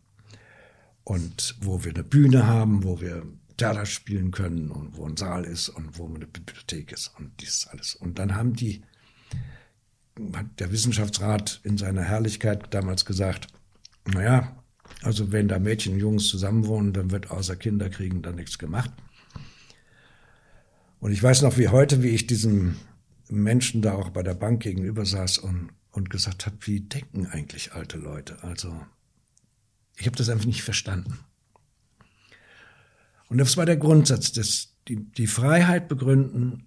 [1.04, 3.26] und wo wir eine Bühne haben, wo wir
[3.56, 7.66] Theater spielen können und wo ein Saal ist und wo eine Bibliothek ist und dies
[7.70, 7.94] alles.
[7.94, 8.82] Und dann haben die,
[10.34, 13.48] hat der Wissenschaftsrat in seiner Herrlichkeit damals gesagt,
[14.06, 14.56] naja,
[15.02, 18.90] also wenn da Mädchen und Jungs zusammenwohnen, dann wird außer Kinderkriegen da nichts gemacht.
[21.00, 22.76] Und ich weiß noch wie heute, wie ich diesem
[23.28, 27.72] Menschen da auch bei der Bank gegenüber saß und, und gesagt habe, wie denken eigentlich
[27.72, 28.42] alte Leute?
[28.42, 28.80] Also
[29.96, 31.18] ich habe das einfach nicht verstanden.
[33.28, 36.66] Und das war der Grundsatz, dass die, die Freiheit begründen,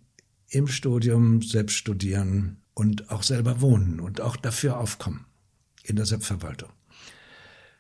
[0.49, 5.26] im Studium selbst studieren und auch selber wohnen und auch dafür aufkommen
[5.84, 6.69] in der Selbstverwaltung.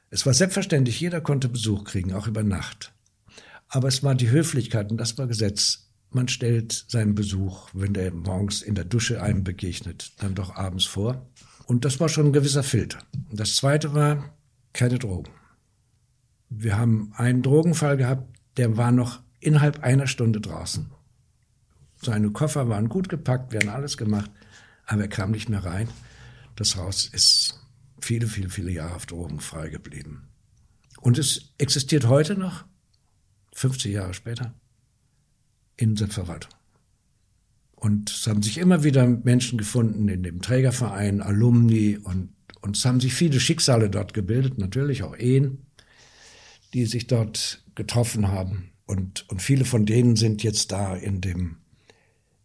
[0.09, 2.93] Es war selbstverständlich, jeder konnte Besuch kriegen, auch über Nacht.
[3.67, 5.89] Aber es war die Höflichkeit und das war Gesetz.
[6.13, 10.85] Man stellt seinen Besuch, wenn der morgens in der Dusche einem begegnet, dann doch abends
[10.85, 11.27] vor.
[11.65, 12.99] Und das war schon ein gewisser Filter.
[13.31, 14.37] Das zweite war
[14.73, 15.31] keine Drogen.
[16.49, 20.91] Wir haben einen Drogenfall gehabt, der war noch innerhalb einer Stunde draußen.
[21.99, 24.29] Seine Koffer waren gut gepackt, wir haben alles gemacht,
[24.85, 25.87] aber er kam nicht mehr rein.
[26.55, 27.59] Das Haus ist
[27.99, 30.27] viele, viele, viele Jahre auf Drogen frei geblieben.
[30.99, 32.65] Und es existiert heute noch,
[33.55, 34.53] 50 Jahre später,
[35.77, 36.51] in Selbstverwaltung.
[37.75, 42.29] Und es haben sich immer wieder Menschen gefunden in dem Trägerverein, Alumni und,
[42.61, 45.65] und es haben sich viele Schicksale dort gebildet, natürlich auch Ehen,
[46.73, 48.71] die sich dort getroffen haben.
[48.85, 51.57] Und, und viele von denen sind jetzt da in dem,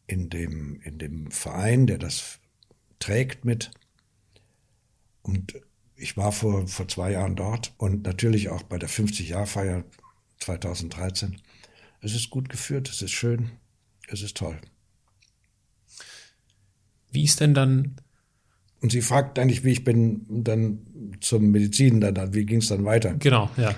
[0.08, 2.40] in dem, in dem Verein, der das
[2.98, 3.70] trägt mit.
[5.22, 5.54] Und
[5.94, 9.84] ich war vor, vor zwei Jahren dort und natürlich auch bei der 50-Jahr-Feier
[10.40, 11.40] 2013.
[12.00, 13.50] Es ist gut geführt, es ist schön,
[14.08, 14.58] es ist toll.
[17.10, 17.96] Wie ist denn dann?
[18.80, 22.84] Und sie fragt eigentlich, wie ich bin dann zum Medizin, dann, wie ging es dann
[22.84, 23.14] weiter?
[23.14, 23.74] Genau, ja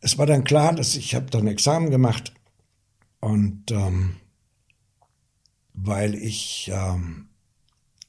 [0.00, 2.32] es war dann klar, dass ich habe dann Examen gemacht
[3.20, 4.16] und ähm,
[5.74, 7.28] weil ich ähm,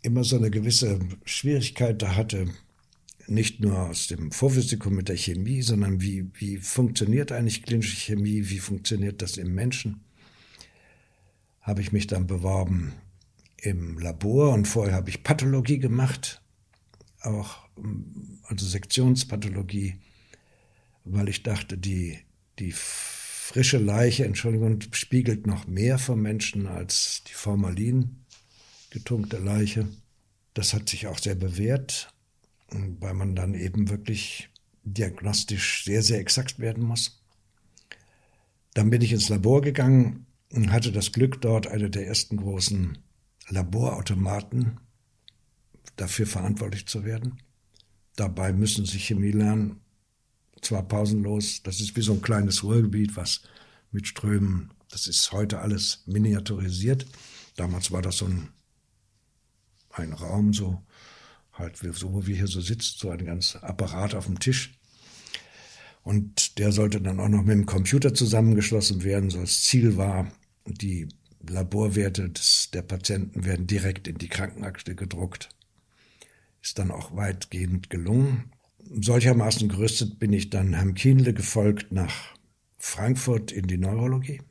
[0.02, 2.48] immer so eine gewisse Schwierigkeit da hatte,
[3.30, 8.50] nicht nur aus dem Vorphysikum mit der Chemie, sondern wie, wie funktioniert eigentlich klinische Chemie,
[8.50, 10.02] wie funktioniert das im Menschen,
[11.62, 12.94] habe ich mich dann beworben
[13.58, 16.42] im Labor und vorher habe ich Pathologie gemacht,
[17.22, 17.58] auch
[18.44, 20.00] also Sektionspathologie
[21.12, 22.20] weil ich dachte, die,
[22.60, 28.26] die frische Leiche, Entschuldigung, spiegelt noch mehr vom Menschen als die Formalin
[28.90, 29.88] getunkte Leiche.
[30.54, 32.14] Das hat sich auch sehr bewährt,
[32.72, 34.50] weil man dann eben wirklich
[34.84, 37.22] diagnostisch sehr, sehr exakt werden muss.
[38.74, 42.98] Dann bin ich ins Labor gegangen und hatte das Glück, dort eine der ersten großen
[43.50, 44.80] Laborautomaten
[45.96, 47.42] dafür verantwortlich zu werden.
[48.16, 49.82] Dabei müssen Sie Chemie lernen
[50.62, 51.64] zwar pausenlos.
[51.64, 53.42] Das ist wie so ein kleines Ruhrgebiet, was
[53.92, 57.06] mit Strömen, das ist heute alles miniaturisiert.
[57.56, 58.50] Damals war das so ein,
[59.92, 60.82] ein Raum, so
[61.60, 64.80] halt so, wo wir hier so sitzt, so ein ganz Apparat auf dem Tisch.
[66.04, 69.30] Und der sollte dann auch noch mit dem Computer zusammengeschlossen werden.
[69.30, 70.32] So das Ziel war,
[70.66, 71.08] die
[71.48, 75.50] Laborwerte des, der Patienten werden direkt in die Krankenakte gedruckt.
[76.62, 78.52] Ist dann auch weitgehend gelungen
[78.90, 82.36] solchermaßen gerüstet bin ich dann Herrn Kienle gefolgt nach
[82.78, 84.42] Frankfurt in die Neurologie.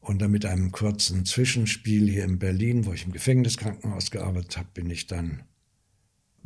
[0.00, 4.68] Und dann mit einem kurzen Zwischenspiel hier in Berlin, wo ich im Gefängniskrankenhaus gearbeitet habe,
[4.72, 5.42] bin ich dann,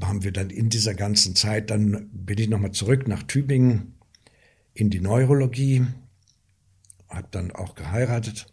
[0.03, 3.94] haben wir dann in dieser ganzen Zeit, dann bin ich nochmal zurück nach Tübingen
[4.74, 5.86] in die Neurologie
[7.14, 8.46] habe dann auch geheiratet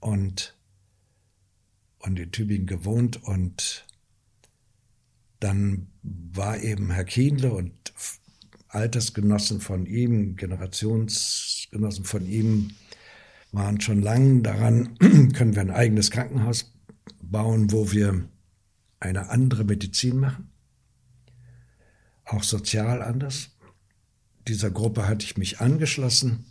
[0.00, 0.56] und,
[1.98, 3.86] und in Tübingen gewohnt und
[5.40, 7.72] dann war eben Herr Kienle und
[8.68, 12.72] Altersgenossen von ihm, Generationsgenossen von ihm,
[13.50, 16.72] waren schon lange daran, können wir ein eigenes Krankenhaus
[17.20, 18.28] bauen, wo wir
[18.98, 20.51] eine andere Medizin machen,
[22.32, 23.50] auch sozial anders.
[24.48, 26.44] Dieser Gruppe hatte ich mich angeschlossen.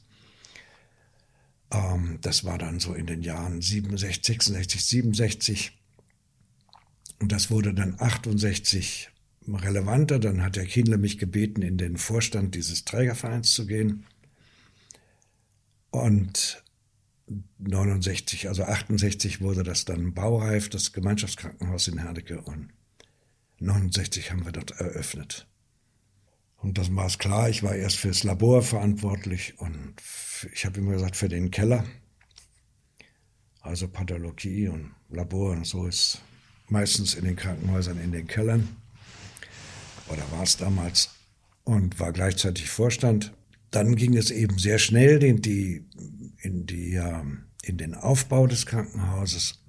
[1.71, 5.77] Ähm, das war dann so in den Jahren 67, 66, 67.
[7.19, 9.09] Und das wurde dann 68
[9.47, 10.19] relevanter.
[10.19, 14.05] Dann hat der Kindle mich gebeten, in den Vorstand dieses Trägervereins zu gehen.
[15.89, 16.63] Und
[17.59, 22.41] 69, also 68 wurde das dann baureif, das Gemeinschaftskrankenhaus in Herdecke.
[22.41, 22.69] Und
[23.59, 25.47] 69 haben wir dort eröffnet.
[26.62, 29.95] Und das war es klar, ich war erst fürs Labor verantwortlich und
[30.53, 31.84] ich habe immer gesagt, für den Keller.
[33.62, 36.22] Also Pathologie und Labor und so ist
[36.68, 38.68] meistens in den Krankenhäusern in den Kellern.
[40.07, 41.09] Oder war es damals.
[41.64, 43.34] Und war gleichzeitig Vorstand.
[43.72, 45.86] Dann ging es eben sehr schnell in, die,
[46.41, 46.99] in, die,
[47.64, 49.64] in den Aufbau des Krankenhauses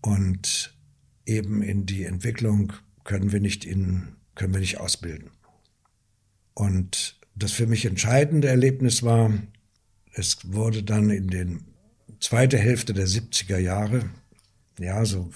[0.00, 0.76] und
[1.24, 2.74] eben in die Entwicklung
[3.04, 5.30] können wir nicht in können wir nicht ausbilden.
[6.54, 9.32] Und das für mich entscheidende Erlebnis war,
[10.12, 11.64] es wurde dann in den
[12.20, 14.08] zweite Hälfte der 70er Jahre,
[14.78, 15.30] ja, so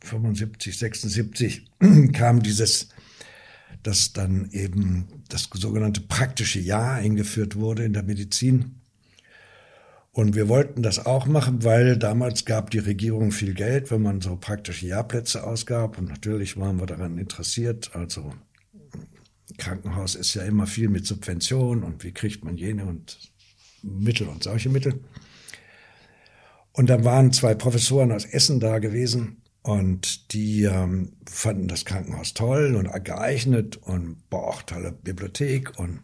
[0.00, 1.66] 75, 76,
[2.12, 2.88] kam dieses,
[3.82, 8.77] dass dann eben das sogenannte praktische Jahr eingeführt wurde in der Medizin.
[10.18, 14.20] Und wir wollten das auch machen, weil damals gab die Regierung viel Geld, wenn man
[14.20, 15.96] so praktische Jahrplätze ausgab.
[15.96, 17.94] Und natürlich waren wir daran interessiert.
[17.94, 18.34] Also
[19.58, 23.16] Krankenhaus ist ja immer viel mit Subventionen und wie kriegt man jene und
[23.84, 24.98] Mittel und solche Mittel.
[26.72, 32.34] Und dann waren zwei Professoren aus Essen da gewesen und die ähm, fanden das Krankenhaus
[32.34, 36.00] toll und geeignet und boah, tolle Bibliothek und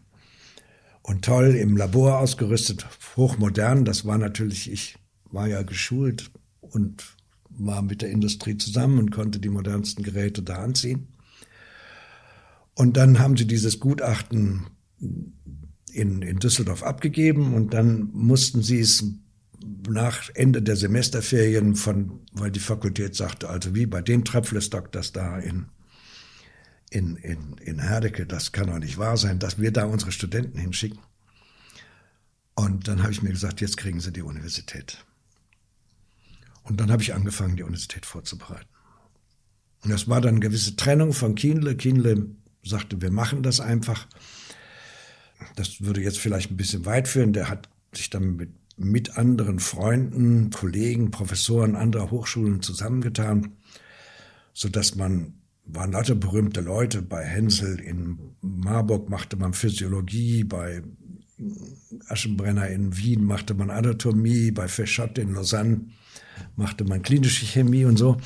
[1.05, 3.85] und toll im Labor ausgerüstet, hochmodern.
[3.85, 6.31] Das war natürlich, ich war ja geschult
[6.61, 7.15] und
[7.47, 11.09] war mit der Industrie zusammen und konnte die modernsten Geräte da anziehen.
[12.73, 14.65] Und dann haben sie dieses Gutachten
[14.99, 19.05] in, in Düsseldorf abgegeben und dann mussten sie es
[19.87, 25.11] nach Ende der Semesterferien von, weil die Fakultät sagte, also wie bei dem Tröpflestock, das
[25.11, 25.67] da in
[26.89, 30.57] in, in, in Herdecke, das kann doch nicht wahr sein, dass wir da unsere Studenten
[30.57, 30.99] hinschicken.
[32.55, 35.03] Und dann habe ich mir gesagt, jetzt kriegen sie die Universität.
[36.63, 38.69] Und dann habe ich angefangen, die Universität vorzubereiten.
[39.83, 41.75] Und das war dann eine gewisse Trennung von Kienle.
[41.75, 42.27] Kienle
[42.63, 44.07] sagte, wir machen das einfach.
[45.55, 47.33] Das würde jetzt vielleicht ein bisschen weit führen.
[47.33, 53.57] Der hat sich dann mit, mit anderen Freunden, Kollegen, Professoren anderer Hochschulen zusammengetan,
[54.53, 57.01] sodass man waren lauter berühmte Leute.
[57.01, 60.81] Bei Hensel in Marburg machte man Physiologie, bei
[62.07, 65.81] Aschenbrenner in Wien machte man Anatomie, bei Feschott in Lausanne
[66.55, 68.17] machte man klinische Chemie und so.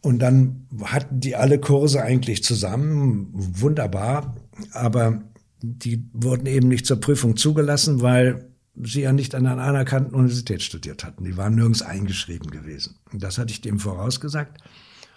[0.00, 4.36] Und dann hatten die alle Kurse eigentlich zusammen, wunderbar,
[4.72, 5.22] aber
[5.62, 10.62] die wurden eben nicht zur Prüfung zugelassen, weil sie ja nicht an einer anerkannten Universität
[10.62, 11.24] studiert hatten.
[11.24, 12.96] Die waren nirgends eingeschrieben gewesen.
[13.12, 14.60] Das hatte ich dem vorausgesagt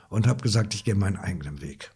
[0.09, 1.91] und habe gesagt, ich gehe meinen eigenen Weg.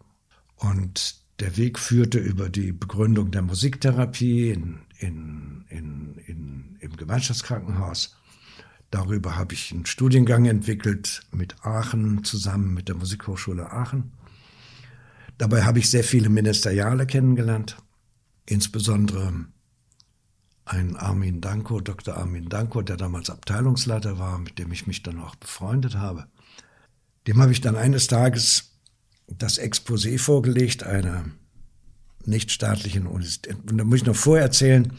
[0.55, 8.15] Und der Weg führte über die Begründung der Musiktherapie in, in, in, in, im Gemeinschaftskrankenhaus.
[8.91, 14.11] Darüber habe ich einen Studiengang entwickelt mit Aachen zusammen mit der Musikhochschule Aachen.
[15.37, 17.77] Dabei habe ich sehr viele Ministeriale kennengelernt,
[18.45, 19.45] insbesondere
[20.65, 22.17] einen Armin Danko, Dr.
[22.17, 26.27] Armin Danko, der damals Abteilungsleiter war, mit dem ich mich dann auch befreundet habe.
[27.27, 28.71] Dem habe ich dann eines Tages
[29.27, 31.25] das Exposé vorgelegt einer
[32.25, 33.57] nichtstaatlichen Universität.
[33.69, 34.93] Und da muss ich noch vorher erzählen,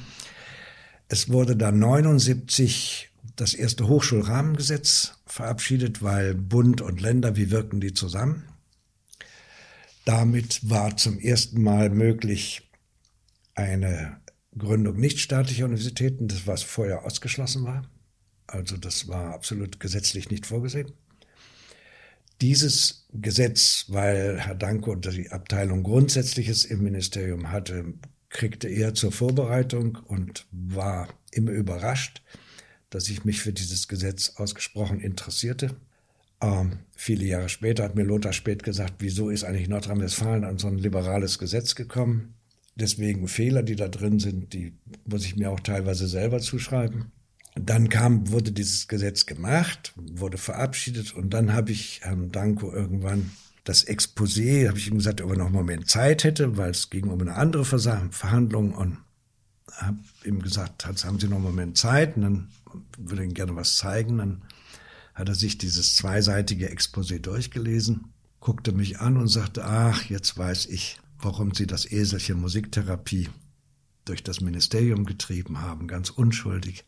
[1.09, 7.95] es wurde dann 79 das erste Hochschulrahmengesetz verabschiedet, weil Bund und Länder, wie wirken die
[7.95, 8.45] zusammen?
[10.05, 12.71] Damit war zum ersten Mal möglich
[13.55, 14.21] eine
[14.57, 17.89] Gründung nichtstaatlicher Universitäten, das was vorher ausgeschlossen war.
[18.47, 20.93] Also das war absolut gesetzlich nicht vorgesehen.
[22.43, 27.95] Dieses Gesetz, weil Herr Danko die Abteilung Grundsätzliches im Ministerium hatte,
[28.29, 32.23] kriegte er zur Vorbereitung und war immer überrascht,
[32.91, 35.77] dass ich mich für dieses Gesetz ausgesprochen interessierte.
[36.43, 40.69] Ähm, viele Jahre später hat mir Lothar Spät gesagt, wieso ist eigentlich Nordrhein-Westfalen an so
[40.69, 42.35] ein liberales Gesetz gekommen?
[42.75, 44.73] deswegen Fehler, die da drin sind, die
[45.05, 47.13] muss ich mir auch teilweise selber zuschreiben.
[47.55, 53.31] Dann kam, wurde dieses Gesetz gemacht, wurde verabschiedet und dann habe ich Herrn Danko irgendwann
[53.65, 56.91] das Exposé, habe ich ihm gesagt, ob er noch einen Moment Zeit hätte, weil es
[56.91, 58.99] ging um eine andere Verhandlung und
[59.71, 62.49] habe ihm gesagt, haben Sie noch einen Moment Zeit und dann
[62.99, 64.19] würde ich Ihnen gerne was zeigen.
[64.19, 64.43] Dann
[65.15, 70.67] hat er sich dieses zweiseitige Exposé durchgelesen, guckte mich an und sagte, ach, jetzt weiß
[70.67, 73.29] ich, warum Sie das Eselchen Musiktherapie
[74.05, 76.85] durch das Ministerium getrieben haben, ganz unschuldig.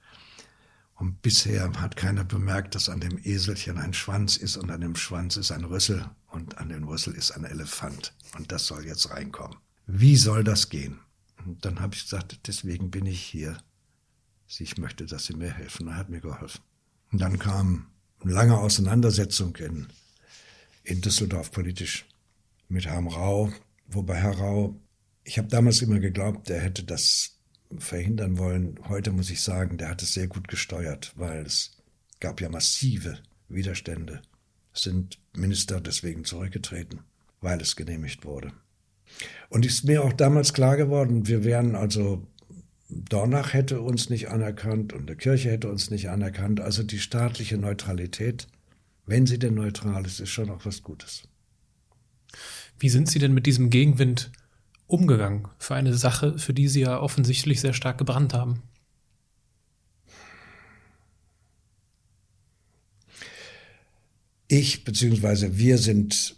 [1.04, 4.96] Und bisher hat keiner bemerkt, dass an dem Eselchen ein Schwanz ist und an dem
[4.96, 8.14] Schwanz ist ein Rüssel und an dem Rüssel ist ein Elefant.
[8.38, 9.58] Und das soll jetzt reinkommen.
[9.86, 11.00] Wie soll das gehen?
[11.44, 13.58] Und dann habe ich gesagt, deswegen bin ich hier.
[14.58, 15.88] Ich möchte, dass Sie mir helfen.
[15.88, 16.62] Er hat mir geholfen.
[17.12, 17.88] Und dann kam
[18.22, 19.88] eine lange Auseinandersetzung in,
[20.84, 22.06] in Düsseldorf politisch
[22.68, 23.52] mit Herrn Rau,
[23.88, 24.80] wobei Herr Rau,
[25.22, 27.33] ich habe damals immer geglaubt, er hätte das
[27.80, 28.78] verhindern wollen.
[28.88, 31.76] Heute muss ich sagen, der hat es sehr gut gesteuert, weil es
[32.20, 33.18] gab ja massive
[33.48, 34.22] Widerstände.
[34.72, 37.00] Es sind Minister deswegen zurückgetreten,
[37.40, 38.52] weil es genehmigt wurde.
[39.48, 42.26] Und ist mir auch damals klar geworden, wir wären also,
[42.88, 46.60] Dornach hätte uns nicht anerkannt und die Kirche hätte uns nicht anerkannt.
[46.60, 48.48] Also die staatliche Neutralität,
[49.06, 51.22] wenn sie denn neutral ist, ist schon auch was Gutes.
[52.78, 54.32] Wie sind Sie denn mit diesem Gegenwind
[54.86, 58.62] umgegangen für eine Sache, für die Sie ja offensichtlich sehr stark gebrannt haben?
[64.48, 65.56] Ich bzw.
[65.56, 66.36] wir sind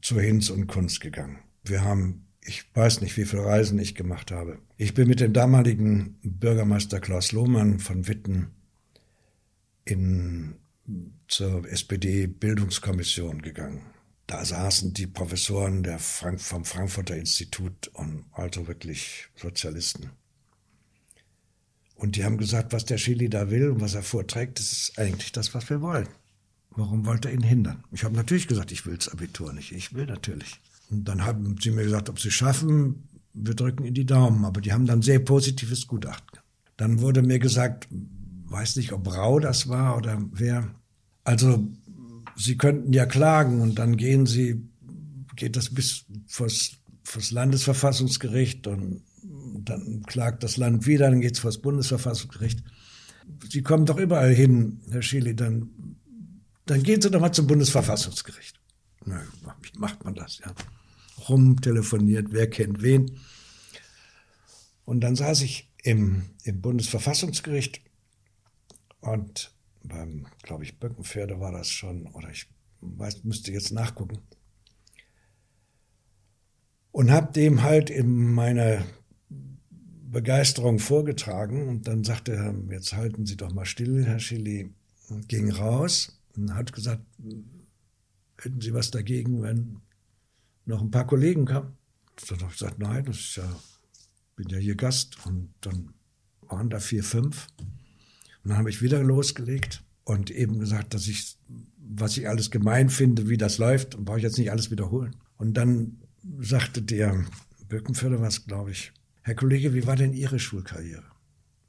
[0.00, 1.38] zu Hinz und Kunst gegangen.
[1.64, 4.58] Wir haben, ich weiß nicht, wie viele Reisen ich gemacht habe.
[4.76, 8.52] Ich bin mit dem damaligen Bürgermeister Klaus Lohmann von Witten
[9.84, 10.54] in,
[11.28, 13.91] zur SPD-Bildungskommission gegangen.
[14.32, 20.08] Da saßen die Professoren der Frank vom Frankfurter Institut und also wirklich Sozialisten.
[21.96, 24.98] Und die haben gesagt, was der Chili da will und was er vorträgt, das ist
[24.98, 26.08] eigentlich das, was wir wollen.
[26.70, 27.84] Warum wollte er ihn hindern?
[27.92, 29.70] Ich habe natürlich gesagt, ich will das Abitur nicht.
[29.70, 30.58] Ich will natürlich.
[30.88, 34.46] Und dann haben sie mir gesagt, ob sie schaffen, wir drücken in die Daumen.
[34.46, 36.40] Aber die haben dann sehr positives Gutachten.
[36.78, 40.74] Dann wurde mir gesagt, weiß nicht, ob Rau das war oder wer.
[41.22, 41.68] Also,
[42.42, 44.62] sie könnten ja klagen und dann gehen sie,
[45.36, 46.72] geht das bis vors,
[47.04, 49.02] vors Landesverfassungsgericht und
[49.64, 52.62] dann klagt das Land wieder, dann geht es vors Bundesverfassungsgericht.
[53.48, 55.70] Sie kommen doch überall hin, Herr Schily, dann
[56.66, 58.60] dann gehen Sie doch mal zum Bundesverfassungsgericht.
[59.04, 59.22] Na,
[59.62, 60.54] wie macht man das, ja?
[61.28, 63.18] Rumtelefoniert, wer kennt wen.
[64.84, 67.80] Und dann saß ich im, im Bundesverfassungsgericht
[69.00, 69.52] und
[69.84, 72.48] beim, glaube ich, Böckenpferde war das schon, oder ich
[72.80, 74.18] weiß, müsste jetzt nachgucken.
[76.90, 78.84] Und habe dem halt in meiner
[80.10, 84.74] Begeisterung vorgetragen und dann sagte er, jetzt halten Sie doch mal still, Herr Schilly,
[85.08, 87.02] und ging raus und hat gesagt,
[88.38, 89.80] hätten Sie was dagegen, wenn
[90.66, 91.76] noch ein paar Kollegen kamen?
[92.28, 93.56] Dann habe ich gesagt, nein, ist ja,
[94.36, 95.24] bin ja hier Gast.
[95.26, 95.94] Und dann
[96.42, 97.48] waren da vier, fünf.
[98.42, 101.36] Und dann habe ich wieder losgelegt und eben gesagt, dass ich,
[101.76, 105.16] was ich alles gemein finde, wie das läuft, brauche ich jetzt nicht alles wiederholen.
[105.36, 105.98] Und dann
[106.40, 107.24] sagte der
[107.68, 111.04] Birkenförder was, glaube ich, Herr Kollege, wie war denn Ihre Schulkarriere?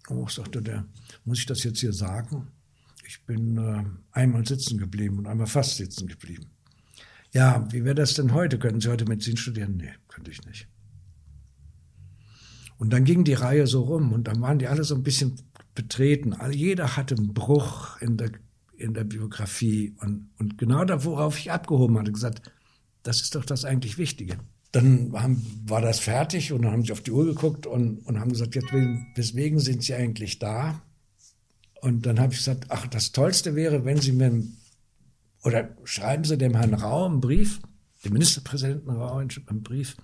[0.09, 0.85] Oh, sagte der,
[1.23, 2.47] muss ich das jetzt hier sagen?
[3.05, 6.47] Ich bin äh, einmal sitzen geblieben und einmal fast sitzen geblieben.
[7.31, 8.57] Ja, wie wäre das denn heute?
[8.59, 9.77] Könnten Sie heute Medizin studieren?
[9.77, 10.67] Nee, könnte ich nicht.
[12.77, 15.35] Und dann ging die Reihe so rum und dann waren die alle so ein bisschen
[15.75, 16.35] betreten.
[16.51, 18.31] Jeder hatte einen Bruch in der,
[18.75, 22.51] in der Biografie und, und genau da, worauf ich abgehoben hatte, gesagt,
[23.03, 24.37] das ist doch das eigentlich Wichtige.
[24.71, 28.19] Dann haben, war das fertig und dann haben sie auf die Uhr geguckt und, und
[28.19, 28.73] haben gesagt, jetzt,
[29.15, 30.81] weswegen sind Sie eigentlich da?
[31.81, 34.41] Und dann habe ich gesagt, ach, das Tollste wäre, wenn Sie mir,
[35.43, 37.59] oder schreiben Sie dem Herrn Rau einen Brief,
[38.03, 39.95] dem Ministerpräsidenten Rau einen Brief,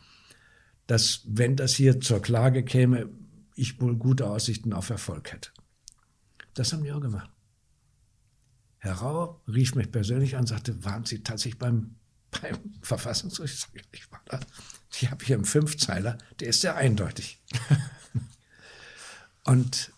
[0.85, 3.09] dass, wenn das hier zur Klage käme,
[3.55, 5.49] ich wohl gute Aussichten auf Erfolg hätte.
[6.59, 7.31] Das haben die auch gemacht.
[8.79, 11.95] Herr Rau rief mich persönlich an und sagte, waren Sie tatsächlich beim,
[12.41, 13.69] beim Verfassungsgericht?
[13.93, 14.41] Ich war da.
[14.91, 17.41] Ich habe hier einen Fünfzeiler, der ist sehr eindeutig.
[19.45, 19.93] und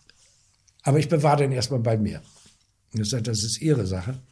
[0.84, 2.22] aber ich bewahre den erstmal bei mir.
[2.92, 4.22] Ich sage, das ist Ihre Sache.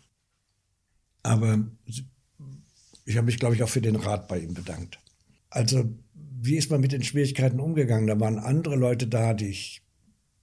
[1.24, 5.00] Aber ich habe mich, glaube ich, auch für den Rat bei ihm bedankt.
[5.48, 8.06] Also, wie ist man mit den Schwierigkeiten umgegangen?
[8.06, 9.82] Da waren andere Leute da, die ich.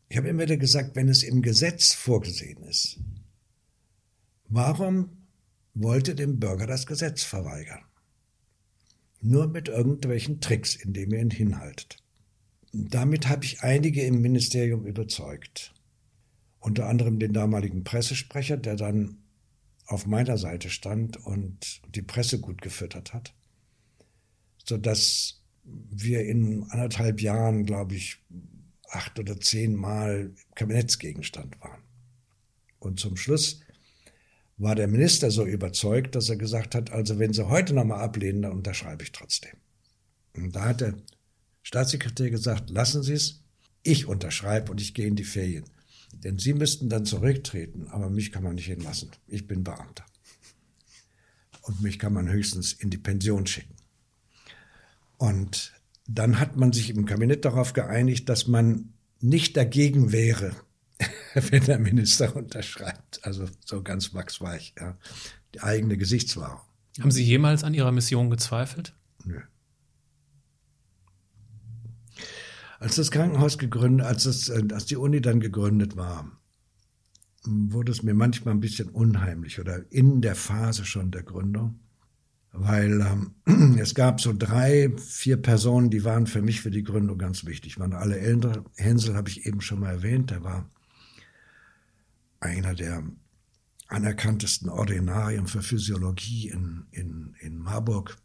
[0.09, 2.99] Ich habe immer wieder gesagt, wenn es im Gesetz vorgesehen ist,
[4.47, 5.27] warum
[5.73, 7.83] wollte dem Bürger das Gesetz verweigern?
[9.19, 11.97] Nur mit irgendwelchen Tricks, indem ihr ihn hinhaltet.
[12.71, 15.73] damit habe ich einige im Ministerium überzeugt.
[16.59, 19.17] Unter anderem den damaligen Pressesprecher, der dann
[19.87, 23.33] auf meiner Seite stand und die Presse gut gefüttert hat,
[24.63, 28.21] sodass wir in anderthalb Jahren, glaube ich,
[28.89, 31.81] acht oder zehn Mal Kabinettsgegenstand waren.
[32.79, 33.61] Und zum Schluss
[34.57, 38.41] war der Minister so überzeugt, dass er gesagt hat, also wenn Sie heute nochmal ablehnen,
[38.41, 39.53] dann unterschreibe ich trotzdem.
[40.33, 40.95] Und da hat der
[41.63, 43.43] Staatssekretär gesagt, lassen Sie es,
[43.83, 45.65] ich unterschreibe und ich gehe in die Ferien.
[46.13, 49.11] Denn Sie müssten dann zurücktreten, aber mich kann man nicht hinlassen.
[49.27, 50.05] Ich bin Beamter.
[51.61, 53.75] Und mich kann man höchstens in die Pension schicken.
[55.17, 55.73] Und
[56.07, 60.51] dann hat man sich im Kabinett darauf geeinigt, dass man nicht dagegen wäre,
[61.33, 63.23] wenn der Minister unterschreibt.
[63.23, 64.97] Also so ganz wachsweich, ja.
[65.53, 66.61] Die eigene Gesichtswahrung.
[66.99, 68.95] Haben Sie jemals an Ihrer Mission gezweifelt?
[69.23, 69.39] Nö.
[72.79, 76.31] Als das Krankenhaus gegründet, als, das, äh, als die Uni dann gegründet war,
[77.43, 81.79] wurde es mir manchmal ein bisschen unheimlich oder in der Phase schon der Gründung,
[82.51, 83.01] weil
[83.45, 87.45] ähm, es gab so drei, vier Personen, die waren für mich für die Gründung ganz
[87.45, 87.79] wichtig.
[87.79, 88.63] Waren alle älter.
[88.75, 90.69] Hänsel habe ich eben schon mal erwähnt, der war
[92.39, 93.03] einer der
[93.87, 98.17] anerkanntesten Ordinarien für Physiologie in, in, in Marburg.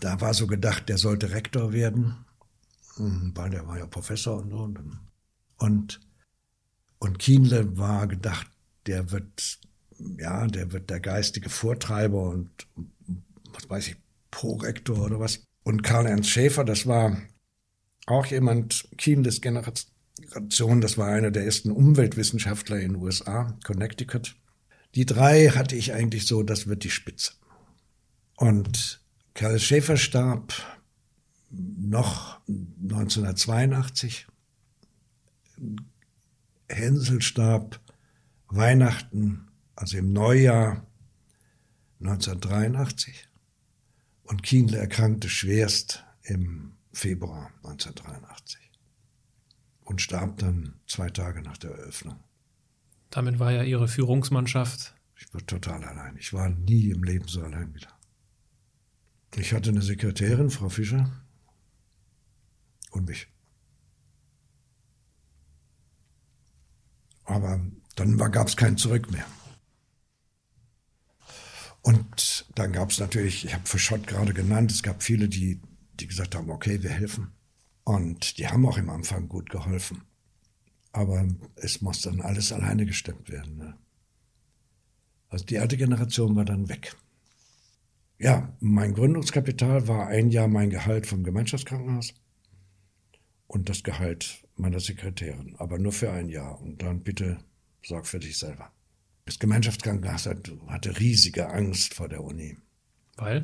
[0.00, 2.24] Da war so gedacht, der sollte Rektor werden,
[2.96, 4.74] hm, weil der war ja Professor und so.
[5.58, 6.00] Und,
[6.98, 8.46] und Kienle war gedacht,
[8.86, 9.60] der wird,
[9.98, 12.66] ja, der wird der geistige Vortreiber und,
[13.68, 13.96] weiß ich,
[14.30, 15.42] Prorektor oder was.
[15.62, 17.20] Und Karl-Ernst Schäfer, das war
[18.06, 24.36] auch jemand, Kienles Generation, das war einer der ersten Umweltwissenschaftler in den USA, Connecticut.
[24.94, 27.32] Die drei hatte ich eigentlich so, das wird die Spitze.
[28.36, 29.00] Und
[29.34, 30.54] Karl Schäfer starb
[31.50, 34.26] noch 1982.
[36.68, 37.80] Hänsel starb
[38.48, 40.86] Weihnachten, also im Neujahr
[42.00, 43.29] 1983.
[44.30, 48.60] Und Kienle erkrankte schwerst im Februar 1983
[49.80, 52.22] und starb dann zwei Tage nach der Eröffnung.
[53.10, 54.94] Damit war ja Ihre Führungsmannschaft.
[55.16, 56.16] Ich war total allein.
[56.16, 57.88] Ich war nie im Leben so allein wieder.
[59.34, 61.10] Ich hatte eine Sekretärin, Frau Fischer,
[62.92, 63.26] und mich.
[67.24, 67.60] Aber
[67.96, 69.26] dann gab es kein Zurück mehr.
[71.82, 75.60] Und dann gab es natürlich, ich habe für Schott gerade genannt, es gab viele, die,
[75.94, 77.32] die gesagt haben, okay, wir helfen.
[77.84, 80.02] Und die haben auch im Anfang gut geholfen.
[80.92, 81.26] Aber
[81.56, 83.56] es muss dann alles alleine gestemmt werden.
[83.56, 83.78] Ne?
[85.28, 86.96] Also die alte Generation war dann weg.
[88.18, 92.12] Ja, mein Gründungskapital war ein Jahr mein Gehalt vom Gemeinschaftskrankenhaus
[93.46, 96.60] und das Gehalt meiner Sekretärin, aber nur für ein Jahr.
[96.60, 97.38] Und dann bitte
[97.82, 98.70] sorg für dich selber.
[99.30, 102.58] Das Gemeinschaftskrankenhaus hatte riesige Angst vor der Uni.
[103.14, 103.42] Weil?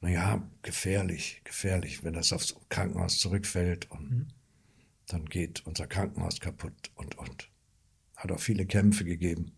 [0.00, 4.28] naja, gefährlich, gefährlich, wenn das aufs Krankenhaus zurückfällt und mhm.
[5.08, 7.50] dann geht unser Krankenhaus kaputt und, und.
[8.14, 9.56] Hat auch viele Kämpfe gegeben.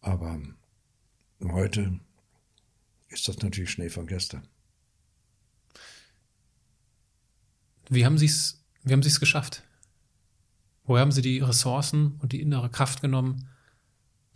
[0.00, 0.42] Aber
[1.40, 2.00] heute
[3.10, 4.48] ist das natürlich Schnee von gestern.
[7.88, 9.62] Wie haben Sie es wie haben Sie es geschafft?
[10.82, 13.50] Woher haben Sie die Ressourcen und die innere Kraft genommen,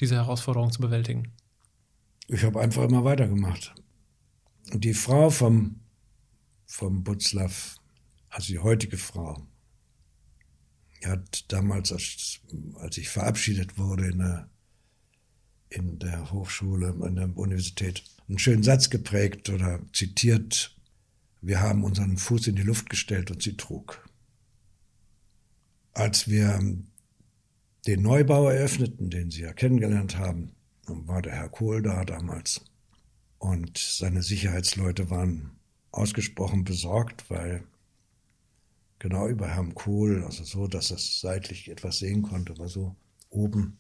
[0.01, 1.33] diese Herausforderung zu bewältigen?
[2.29, 3.75] Ich habe einfach immer weitergemacht.
[4.73, 5.81] Die Frau vom,
[6.67, 7.77] vom Butzlaff,
[8.29, 9.47] also die heutige Frau,
[11.05, 12.41] hat damals, als,
[12.75, 14.51] als ich verabschiedet wurde in der,
[15.71, 20.77] in der Hochschule, in der Universität, einen schönen Satz geprägt oder zitiert.
[21.41, 24.07] Wir haben unseren Fuß in die Luft gestellt und sie trug.
[25.95, 26.61] Als wir
[27.89, 30.53] den Neubau eröffneten, den Sie ja kennengelernt haben,
[30.87, 32.63] war der Herr Kohl da damals.
[33.39, 35.53] Und seine Sicherheitsleute waren
[35.91, 37.65] ausgesprochen besorgt, weil
[38.99, 42.95] genau über Herrn Kohl, also so, dass er seitlich etwas sehen konnte, aber so
[43.31, 43.79] oben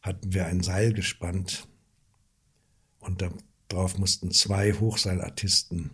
[0.00, 1.68] hatten wir ein Seil gespannt
[3.00, 3.22] und
[3.68, 5.90] darauf mussten zwei Hochseilartisten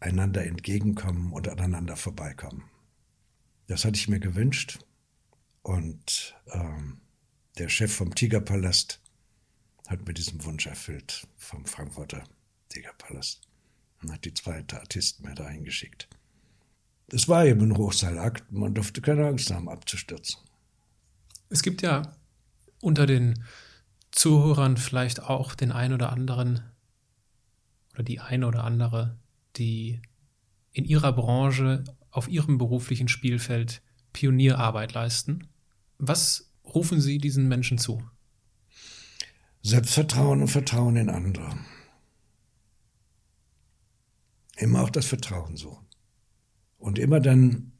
[0.00, 2.64] einander entgegenkommen und aneinander vorbeikommen.
[3.68, 4.80] Das hatte ich mir gewünscht
[5.66, 6.15] und
[6.52, 7.00] ähm,
[7.58, 9.00] der Chef vom Tigerpalast
[9.88, 12.24] hat mir diesen Wunsch erfüllt vom Frankfurter
[12.68, 13.40] Tigerpalast
[14.02, 16.08] und hat die zwei Artisten mir dahin geschickt.
[17.08, 20.40] Es war eben ein Hochseilakt, man durfte keine Angst haben, abzustürzen.
[21.48, 22.16] Es gibt ja
[22.80, 23.44] unter den
[24.10, 26.62] Zuhörern vielleicht auch den einen oder anderen
[27.94, 29.18] oder die eine oder andere,
[29.56, 30.00] die
[30.72, 33.82] in ihrer Branche, auf ihrem beruflichen Spielfeld
[34.12, 35.48] Pionierarbeit leisten.
[35.98, 38.02] Was rufen Sie diesen Menschen zu?
[39.62, 41.58] Selbstvertrauen und Vertrauen in andere.
[44.56, 45.86] Immer auch das Vertrauen suchen.
[46.78, 47.72] Und immer dann,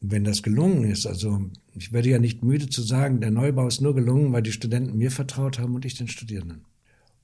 [0.00, 3.80] wenn das gelungen ist, also ich werde ja nicht müde zu sagen, der Neubau ist
[3.80, 6.64] nur gelungen, weil die Studenten mir vertraut haben und ich den Studierenden.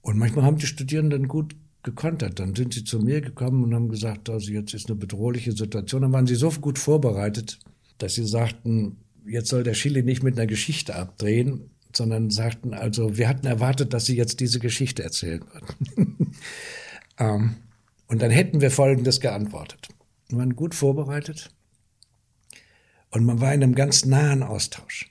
[0.03, 2.39] Und manchmal haben die Studierenden gut gekontert.
[2.39, 6.03] Dann sind sie zu mir gekommen und haben gesagt, also jetzt ist eine bedrohliche Situation.
[6.03, 7.59] Dann waren sie so gut vorbereitet,
[7.99, 13.17] dass sie sagten, jetzt soll der Chili nicht mit einer Geschichte abdrehen, sondern sagten also,
[13.17, 16.35] wir hatten erwartet, dass sie jetzt diese Geschichte erzählen würden.
[17.19, 17.57] ähm,
[18.07, 19.89] und dann hätten wir Folgendes geantwortet.
[20.29, 21.55] Wir waren gut vorbereitet
[23.11, 25.11] und man war in einem ganz nahen Austausch.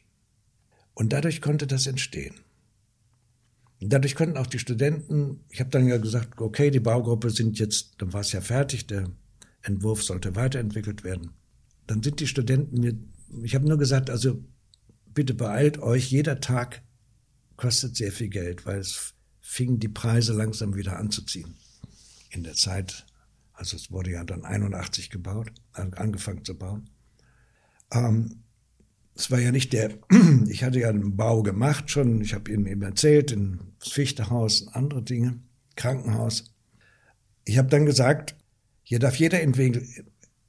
[0.93, 2.35] Und dadurch konnte das entstehen.
[3.81, 7.59] Und dadurch konnten auch die Studenten, ich habe dann ja gesagt, okay, die Baugruppe sind
[7.59, 9.09] jetzt, dann war es ja fertig, der
[9.61, 11.31] Entwurf sollte weiterentwickelt werden.
[11.87, 12.95] Dann sind die Studenten mir,
[13.41, 14.43] ich habe nur gesagt, also
[15.13, 16.81] bitte beeilt euch, jeder Tag
[17.55, 21.55] kostet sehr viel Geld, weil es fingen die Preise langsam wieder anzuziehen.
[22.31, 23.05] In der Zeit,
[23.53, 26.89] also es wurde ja dann 81 gebaut, angefangen zu bauen.
[27.91, 28.43] Ähm,
[29.15, 29.91] es war ja nicht der,
[30.47, 34.63] ich hatte ja einen Bau gemacht schon, ich habe Ihnen eben erzählt, in das Fichtehaus
[34.63, 35.39] und andere Dinge,
[35.75, 36.55] Krankenhaus.
[37.45, 38.35] Ich habe dann gesagt,
[38.81, 39.87] hier darf jeder, entwickeln,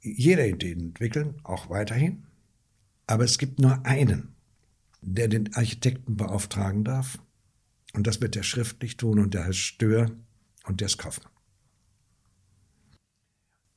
[0.01, 2.24] jeder Ideen entwickeln, auch weiterhin.
[3.07, 4.35] Aber es gibt nur einen,
[5.01, 7.19] der den Architekten beauftragen darf.
[7.93, 10.11] Und das wird er schriftlich tun und der heißt Stör
[10.65, 11.31] und der ist Kaufmann.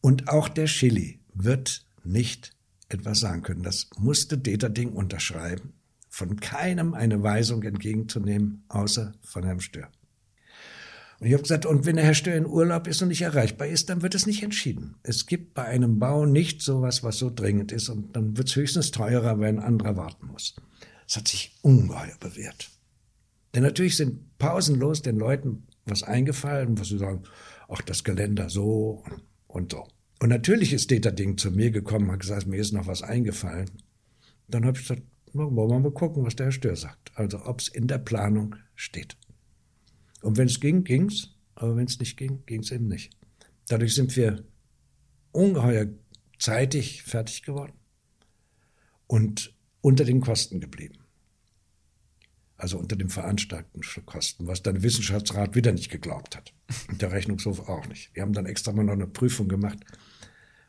[0.00, 2.56] Und auch der Chili wird nicht
[2.88, 3.62] etwas sagen können.
[3.62, 5.74] Das musste Deterding unterschreiben,
[6.08, 9.90] von keinem eine Weisung entgegenzunehmen, außer von Herrn Stör.
[11.20, 13.66] Und ich habe gesagt, und wenn der Herr Stör in Urlaub ist und nicht erreichbar
[13.66, 14.94] ist, dann wird es nicht entschieden.
[15.02, 18.56] Es gibt bei einem Bau nicht sowas, was so dringend ist und dann wird es
[18.56, 20.54] höchstens teurer, wenn ein anderer warten muss.
[21.06, 22.70] Das hat sich ungeheuer bewährt.
[23.54, 27.22] Denn natürlich sind pausenlos den Leuten was eingefallen, was sie sagen,
[27.68, 29.02] ach, das Geländer so
[29.46, 29.88] und so.
[30.20, 33.70] Und natürlich ist Deterding zu mir gekommen, hat gesagt, mir ist noch was eingefallen.
[34.48, 35.02] Dann habe ich gesagt,
[35.32, 37.12] wollen wir mal gucken, was der Herr Stör sagt.
[37.14, 39.16] Also ob es in der Planung steht.
[40.22, 41.34] Und wenn es ging, ging's.
[41.54, 43.12] Aber wenn es nicht ging, ging es eben nicht.
[43.68, 44.44] Dadurch sind wir
[45.32, 45.86] ungeheuer
[46.38, 47.72] zeitig fertig geworden
[49.06, 50.98] und unter den Kosten geblieben.
[52.56, 56.52] Also unter den veranschlagten Kosten, was dann der Wissenschaftsrat wieder nicht geglaubt hat.
[56.88, 58.14] Und der Rechnungshof auch nicht.
[58.14, 59.78] Wir haben dann extra mal noch eine Prüfung gemacht,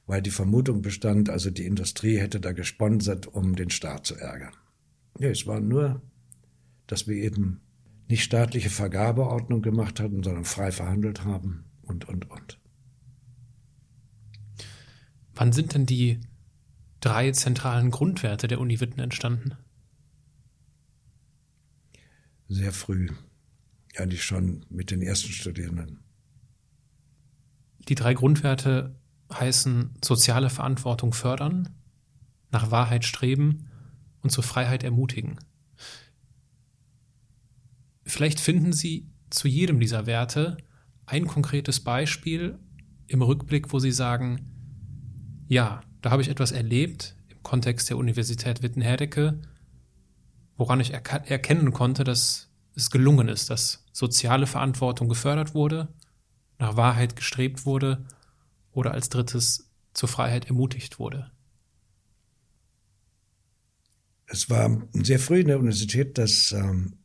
[0.05, 4.53] weil die Vermutung bestand, also die Industrie hätte da gesponsert, um den Staat zu ärgern.
[5.19, 6.01] Ja, es war nur,
[6.85, 7.61] dass wir eben
[8.09, 12.59] nicht staatliche Vergabeordnung gemacht hatten, sondern frei verhandelt haben und, und, und.
[15.35, 16.19] Wann sind denn die
[16.99, 19.55] drei zentralen Grundwerte der Uni Witten entstanden?
[22.47, 23.09] Sehr früh,
[23.95, 25.99] eigentlich schon mit den ersten Studierenden.
[27.87, 28.99] Die drei Grundwerte
[29.31, 31.69] heißen soziale Verantwortung fördern,
[32.49, 33.69] nach Wahrheit streben
[34.21, 35.37] und zur Freiheit ermutigen.
[38.09, 40.57] Vielleicht finden Sie zu jedem dieser Werte
[41.05, 42.57] ein konkretes Beispiel
[43.05, 48.63] im Rückblick, wo Sie sagen, ja, da habe ich etwas erlebt im Kontext der Universität
[48.63, 49.39] Witten-Herdecke,
[50.57, 55.93] woran ich erkennen konnte, dass es gelungen ist, dass soziale Verantwortung gefördert wurde,
[56.57, 58.07] nach Wahrheit gestrebt wurde
[58.71, 61.29] oder als drittes zur Freiheit ermutigt wurde?
[64.25, 66.98] Es war sehr früh in der Universität, dass ähm,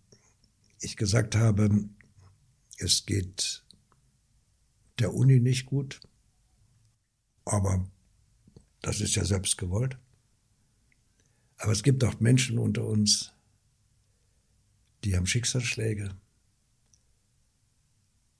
[0.84, 1.88] ich gesagt habe,
[2.78, 3.64] es geht
[4.98, 6.00] der Uni nicht gut,
[7.44, 7.88] aber
[8.82, 9.98] das ist ja selbst gewollt.
[11.56, 13.32] Aber es gibt auch Menschen unter uns,
[15.04, 16.14] die haben Schicksalsschläge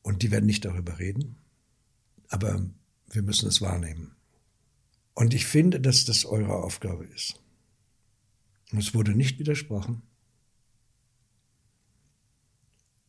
[0.02, 1.36] und die werden nicht darüber reden.
[2.28, 2.66] Aber
[3.10, 4.16] wir müssen es wahrnehmen.
[5.14, 7.40] Und ich finde, dass das eure Aufgabe ist.
[8.72, 10.02] Es wurde nicht widersprochen.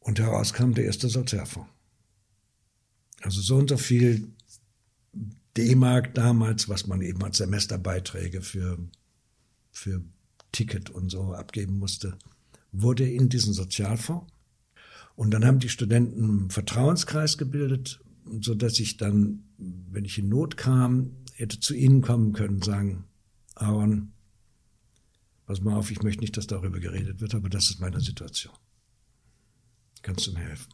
[0.06, 1.69] Und heraus kam der erste Sozialfonds.
[3.22, 4.32] Also so und so viel
[5.57, 8.77] D-Mark damals, was man eben als Semesterbeiträge für,
[9.72, 10.03] für
[10.52, 12.18] Ticket und so abgeben musste,
[12.72, 14.32] wurde in diesen Sozialfonds.
[15.15, 17.99] Und dann haben die Studenten einen Vertrauenskreis gebildet
[18.41, 23.06] so dass ich dann, wenn ich in Not kam, hätte zu Ihnen kommen können, sagen,
[23.56, 24.14] Aaron,
[25.45, 28.53] pass mal auf, ich möchte nicht, dass darüber geredet wird, aber das ist meine Situation.
[30.06, 30.72] Kannst du mir helfen?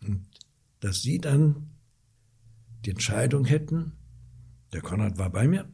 [0.00, 0.26] Und
[0.80, 1.70] dass Sie dann
[2.84, 3.92] die Entscheidung hätten,
[4.72, 5.70] der Konrad war bei mir,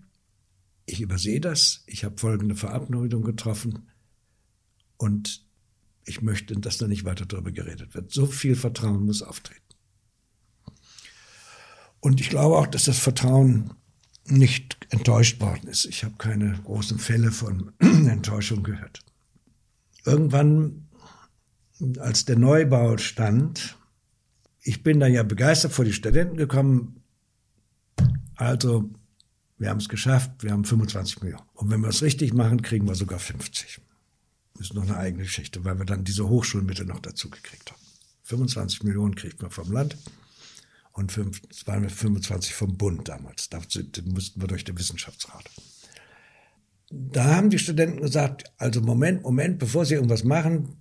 [0.85, 3.89] ich übersehe das, ich habe folgende Verabredung getroffen
[4.99, 5.47] und
[6.05, 8.13] ich möchte, dass da nicht weiter darüber geredet wird.
[8.13, 9.63] So viel Vertrauen muss auftreten.
[12.01, 13.73] Und ich glaube auch, dass das Vertrauen
[14.27, 15.87] nicht enttäuscht worden ist.
[15.87, 19.07] Ich habe keine großen Fälle von Enttäuschung gehört.
[20.05, 20.88] Irgendwann,
[21.99, 23.77] als der Neubau stand,
[24.63, 27.03] ich bin dann ja begeistert vor die Studenten gekommen.
[28.37, 28.91] Also,
[29.59, 31.45] wir haben es geschafft, wir haben 25 Millionen.
[31.55, 33.81] Und wenn wir es richtig machen, kriegen wir sogar 50.
[34.55, 37.81] Das ist noch eine eigene Geschichte, weil wir dann diese Hochschulmittel noch dazu gekriegt haben.
[38.25, 39.97] 25 Millionen kriegt man vom Land
[40.93, 43.49] und 25 vom Bund damals.
[43.49, 43.61] Da
[44.05, 45.49] mussten wir durch den Wissenschaftsrat.
[46.91, 50.77] Da haben die Studenten gesagt, also Moment, Moment, bevor Sie irgendwas machen,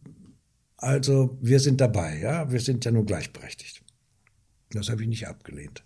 [0.77, 3.83] also wir sind dabei, ja, wir sind ja nur gleichberechtigt.
[4.69, 5.83] Das habe ich nicht abgelehnt.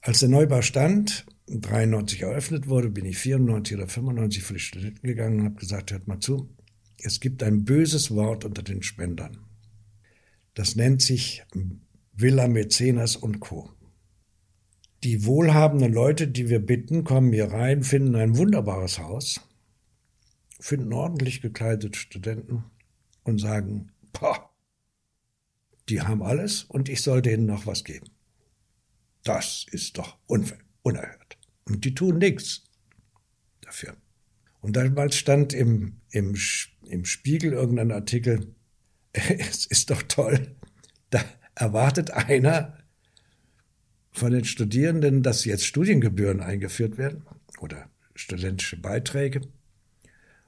[0.00, 5.06] Als der Neubau stand, 93 eröffnet wurde, bin ich 94 oder 95 für die Studenten
[5.06, 6.54] gegangen und habe gesagt, hört mal zu,
[6.98, 9.38] es gibt ein böses Wort unter den Spendern.
[10.54, 11.42] Das nennt sich
[12.12, 13.70] Villa Mäzenas und Co.
[15.02, 19.40] Die wohlhabenden Leute, die wir bitten, kommen hier rein, finden ein wunderbares Haus,
[20.60, 22.64] finden ordentlich gekleidete Studenten
[23.24, 24.50] und sagen, boah,
[25.88, 28.06] die haben alles und ich soll denen noch was geben.
[29.22, 31.38] Das ist doch unerhört.
[31.64, 32.64] Und die tun nichts
[33.60, 33.96] dafür.
[34.60, 36.36] Und damals stand im, im,
[36.86, 38.54] im Spiegel irgendein Artikel,
[39.12, 40.56] es ist doch toll,
[41.10, 41.22] da
[41.54, 42.78] erwartet einer
[44.10, 47.24] von den Studierenden, dass jetzt Studiengebühren eingeführt werden
[47.60, 49.42] oder studentische Beiträge.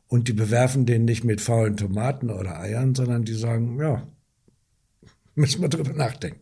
[0.09, 4.07] Und die bewerfen den nicht mit faulen Tomaten oder Eiern, sondern die sagen, ja,
[5.35, 6.41] müssen wir drüber nachdenken.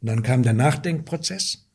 [0.00, 1.66] Und dann kam der Nachdenkprozess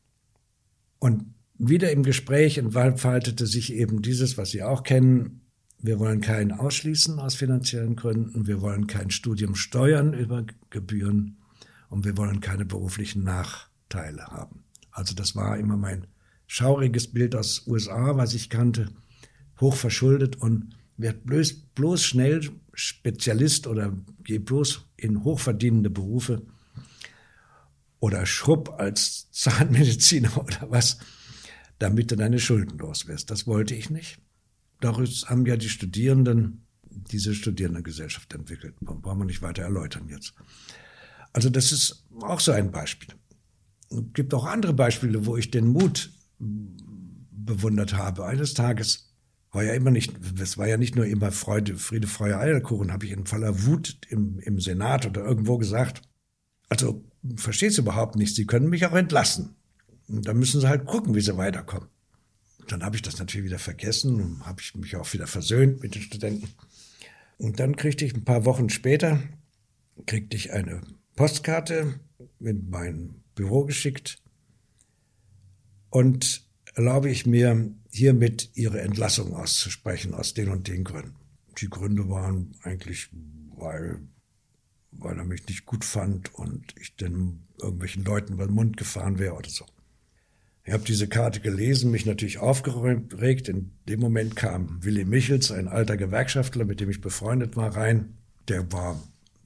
[0.98, 5.42] und wieder im Gespräch entfaltete sich eben dieses, was Sie auch kennen.
[5.78, 8.46] Wir wollen keinen ausschließen aus finanziellen Gründen.
[8.46, 11.36] Wir wollen kein Studium steuern über Gebühren
[11.90, 14.64] und wir wollen keine beruflichen Nachteile haben.
[14.90, 16.06] Also das war immer mein
[16.46, 18.88] schauriges Bild aus USA, was ich kannte,
[19.60, 26.42] hoch verschuldet und wird bloß, bloß schnell Spezialist oder geh bloß in hochverdienende Berufe
[28.00, 30.98] oder Schrupp als Zahnmediziner oder was,
[31.78, 33.30] damit du deine Schulden los wirst.
[33.30, 34.18] Das wollte ich nicht.
[34.80, 36.64] Daraus haben ja die Studierenden
[37.10, 38.76] diese Studierendengesellschaft entwickelt.
[38.80, 40.34] Brauchen wir nicht weiter erläutern jetzt.
[41.32, 43.08] Also das ist auch so ein Beispiel.
[43.90, 48.24] Es gibt auch andere Beispiele, wo ich den Mut bewundert habe.
[48.24, 49.13] Eines Tages
[49.54, 53.06] war ja immer nicht, es war ja nicht nur immer Freude, Friede, Freude, Eierkuchen, habe
[53.06, 56.02] ich in voller Wut im, im Senat oder irgendwo gesagt.
[56.68, 57.04] Also
[57.36, 59.54] verstehst du überhaupt nicht, Sie können mich auch entlassen.
[60.08, 61.88] Und dann müssen Sie halt gucken, wie Sie weiterkommen.
[62.68, 65.94] Dann habe ich das natürlich wieder vergessen und habe ich mich auch wieder versöhnt mit
[65.94, 66.48] den Studenten.
[67.38, 69.20] Und dann kriegte ich ein paar Wochen später,
[70.06, 70.82] kriegte ich eine
[71.14, 72.00] Postkarte
[72.40, 74.18] in mein Büro geschickt
[75.90, 76.43] und
[76.74, 81.14] erlaube ich mir, hiermit Ihre Entlassung auszusprechen aus den und den Gründen.
[81.60, 83.10] Die Gründe waren eigentlich,
[83.56, 84.00] weil,
[84.90, 89.18] weil er mich nicht gut fand und ich den irgendwelchen Leuten über den Mund gefahren
[89.18, 89.64] wäre oder so.
[90.66, 93.48] Ich habe diese Karte gelesen, mich natürlich aufgeregt.
[93.48, 98.16] In dem Moment kam Willy Michels, ein alter Gewerkschaftler, mit dem ich befreundet war, rein.
[98.48, 99.00] Der war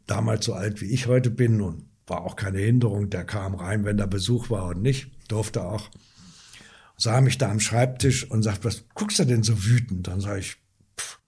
[0.06, 3.10] damals so alt wie ich heute bin und war auch keine Hinderung.
[3.10, 5.90] Der kam rein, wenn da Besuch war und nicht, durfte auch.
[7.00, 10.08] Sah mich da am Schreibtisch und sagt, was guckst du denn so wütend?
[10.08, 10.56] Dann sage ich,
[10.98, 11.20] pff,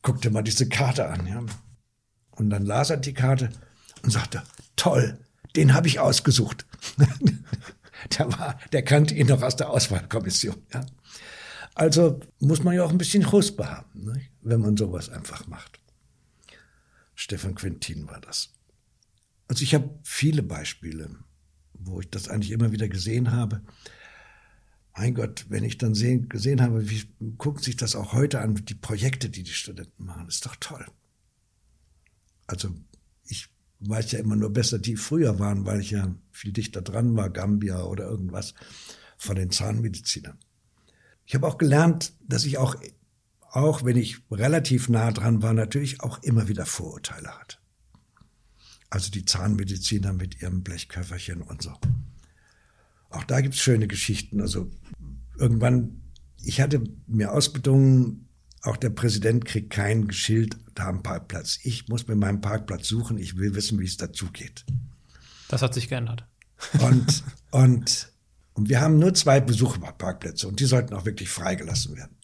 [0.00, 1.26] guck dir mal diese Karte an.
[1.26, 1.44] Ja.
[2.30, 3.50] Und dann las er die Karte
[4.02, 4.42] und sagte,
[4.76, 5.18] toll,
[5.56, 6.66] den habe ich ausgesucht.
[8.18, 10.56] der, war, der kannte ihn noch aus der Auswahlkommission.
[10.72, 10.86] Ja.
[11.74, 15.80] Also muss man ja auch ein bisschen Huspe haben, ne, wenn man sowas einfach macht.
[17.14, 18.54] Stefan Quintin war das.
[19.48, 21.10] Also ich habe viele Beispiele,
[21.74, 23.60] wo ich das eigentlich immer wieder gesehen habe.
[24.96, 27.02] Mein Gott, wenn ich dann sehen, gesehen habe, wie
[27.36, 30.86] guckt sich das auch heute an, die Projekte, die die Studenten machen, ist doch toll.
[32.46, 32.70] Also
[33.26, 33.48] ich
[33.80, 37.30] weiß ja immer nur besser, die früher waren, weil ich ja viel dichter dran war,
[37.30, 38.54] Gambia oder irgendwas
[39.16, 40.38] von den Zahnmedizinern.
[41.26, 42.76] Ich habe auch gelernt, dass ich auch
[43.54, 47.58] auch wenn ich relativ nah dran war, natürlich auch immer wieder Vorurteile hatte.
[48.90, 51.72] Also die Zahnmediziner mit ihrem Blechköfferchen und so.
[53.14, 54.40] Auch da gibt es schöne Geschichten.
[54.40, 54.70] Also
[55.38, 56.02] irgendwann,
[56.42, 58.28] ich hatte mir ausbedungen,
[58.62, 61.58] auch der Präsident kriegt kein Schild da am Parkplatz.
[61.62, 63.18] Ich muss mir meinen Parkplatz suchen.
[63.18, 64.64] Ich will wissen, wie es dazu geht.
[65.48, 66.26] Das hat sich geändert.
[66.80, 67.22] Und,
[67.52, 68.12] und,
[68.54, 72.16] und wir haben nur zwei Besucherparkplätze und die sollten auch wirklich freigelassen werden.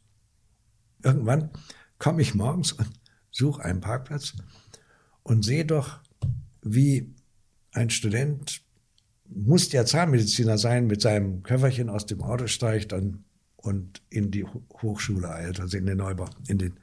[1.05, 1.51] Irgendwann
[1.99, 2.91] komme ich morgens und
[3.31, 4.35] suche einen Parkplatz
[5.23, 6.01] und sehe doch,
[6.63, 7.15] wie
[7.73, 8.63] ein Student,
[9.35, 13.25] muss ja Zahnmediziner sein, mit seinem Köfferchen aus dem Auto steigt und,
[13.57, 14.45] und in die
[14.83, 16.75] Hochschule eilt, also in den Neubau, in den.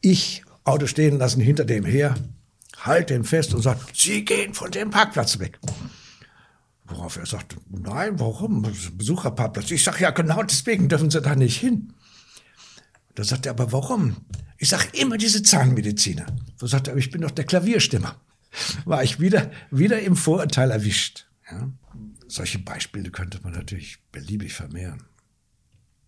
[0.00, 2.14] Ich Auto stehen lassen, hinter dem her,
[2.78, 5.58] halt den fest und sagt, Sie gehen von dem Parkplatz weg.
[6.88, 8.62] Worauf er sagt, nein, warum?
[8.96, 9.70] Besucherparkplatz.
[9.70, 11.92] Ich sage, ja, genau deswegen dürfen Sie da nicht hin.
[13.14, 14.16] Da sagt er, aber warum?
[14.58, 16.26] Ich sage immer diese Zahnmediziner.
[16.56, 18.16] So sagt er, ich bin doch der Klavierstimmer.
[18.84, 21.26] War ich wieder, wieder im Vorurteil erwischt.
[21.50, 21.70] Ja?
[22.28, 25.04] Solche Beispiele könnte man natürlich beliebig vermehren.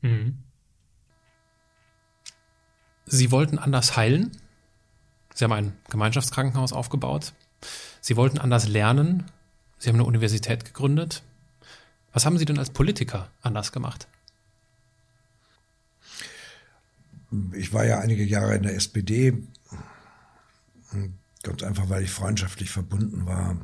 [0.02, 0.39] Mhm.
[3.06, 4.32] Sie wollten anders heilen?
[5.35, 7.32] Sie haben ein Gemeinschaftskrankenhaus aufgebaut.
[8.01, 9.24] Sie wollten anders lernen.
[9.78, 11.23] Sie haben eine Universität gegründet.
[12.12, 14.09] Was haben Sie denn als Politiker anders gemacht?
[17.52, 19.43] Ich war ja einige Jahre in der SPD.
[21.48, 23.56] Ganz einfach, weil ich freundschaftlich verbunden war.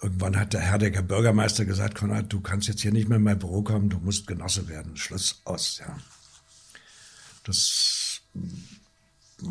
[0.00, 3.24] Irgendwann hat der Herr der Bürgermeister gesagt, Konrad, du kannst jetzt hier nicht mehr in
[3.24, 4.96] mein Büro kommen, du musst Genosse werden.
[4.96, 5.98] Schluss aus, ja.
[7.44, 8.22] Das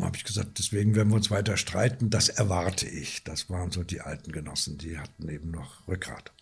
[0.00, 2.10] habe ich gesagt, deswegen werden wir uns weiter streiten.
[2.10, 3.22] Das erwarte ich.
[3.22, 6.32] Das waren so die alten Genossen, die hatten eben noch Rückgrat.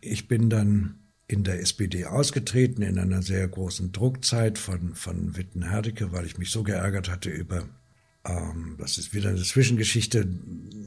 [0.00, 0.98] Ich bin dann
[1.28, 6.50] in der SPD ausgetreten, in einer sehr großen Druckzeit von, von Witten-Herdecke, weil ich mich
[6.50, 7.68] so geärgert hatte über,
[8.78, 10.26] das ist wieder eine Zwischengeschichte,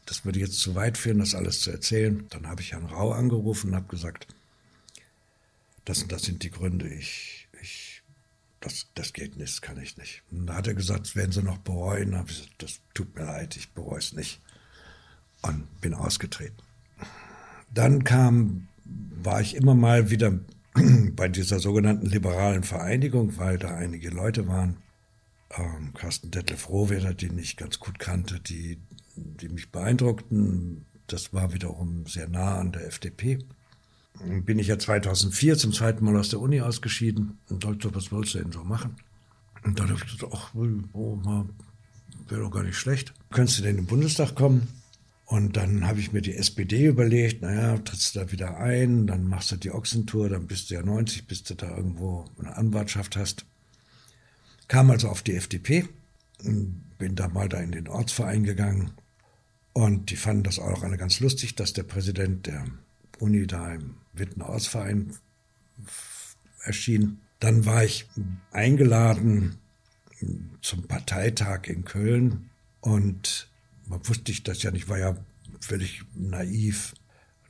[0.05, 2.26] das würde jetzt zu weit führen, das alles zu erzählen.
[2.30, 4.27] Dann habe ich Herrn Rau angerufen und habe gesagt,
[5.85, 8.01] das das sind die Gründe, ich, ich
[8.59, 10.23] das, das geht nicht, das kann ich nicht.
[10.31, 12.11] Und da hat er gesagt, das werden Sie noch bereuen.
[12.11, 14.41] Da habe ich gesagt, das tut mir leid, ich bereue es nicht.
[15.43, 16.57] Und bin ausgetreten.
[17.73, 20.39] Dann kam, war ich immer mal wieder
[21.15, 24.77] bei dieser sogenannten liberalen Vereinigung, weil da einige Leute waren.
[25.56, 28.80] Ähm, Carsten Detlef Rohweder, den ich ganz gut kannte, die,
[29.15, 30.86] die mich beeindruckten.
[31.07, 33.40] Das war wiederum sehr nah an der FDP
[34.24, 38.34] bin ich ja 2004 zum zweiten Mal aus der Uni ausgeschieden und dachte, was willst
[38.34, 38.95] du denn so machen?
[39.64, 41.19] Und dann habe ich gesagt, ach, oh,
[42.28, 43.14] wäre doch gar nicht schlecht.
[43.32, 44.68] Könntest du denn in den Bundestag kommen?
[45.26, 49.28] Und dann habe ich mir die SPD überlegt, naja, trittst du da wieder ein, dann
[49.28, 53.18] machst du die Ochsentour, dann bist du ja 90, bis du da irgendwo eine Anwartschaft
[53.18, 53.45] hast.
[54.68, 55.88] Kam also auf die FDP,
[56.44, 58.91] bin da mal da in den Ortsverein gegangen
[59.73, 62.65] und die fanden das auch alle ganz lustig, dass der Präsident der
[63.19, 65.14] Uni da im Wittenausverein
[66.64, 67.19] erschien.
[67.39, 68.07] Dann war ich
[68.52, 69.57] eingeladen
[70.61, 72.49] zum Parteitag in Köln
[72.81, 73.49] und
[73.85, 75.15] man wusste ich das ja nicht, war ja
[75.60, 76.94] völlig naiv.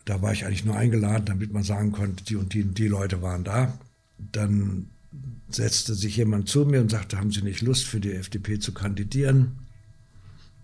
[0.06, 2.88] Da war ich eigentlich nur eingeladen, damit man sagen konnte, die und die und die
[2.88, 3.78] Leute waren da.
[4.18, 4.90] Dann
[5.50, 8.74] setzte sich jemand zu mir und sagte, haben Sie nicht Lust für die FDP zu
[8.74, 9.60] kandidieren?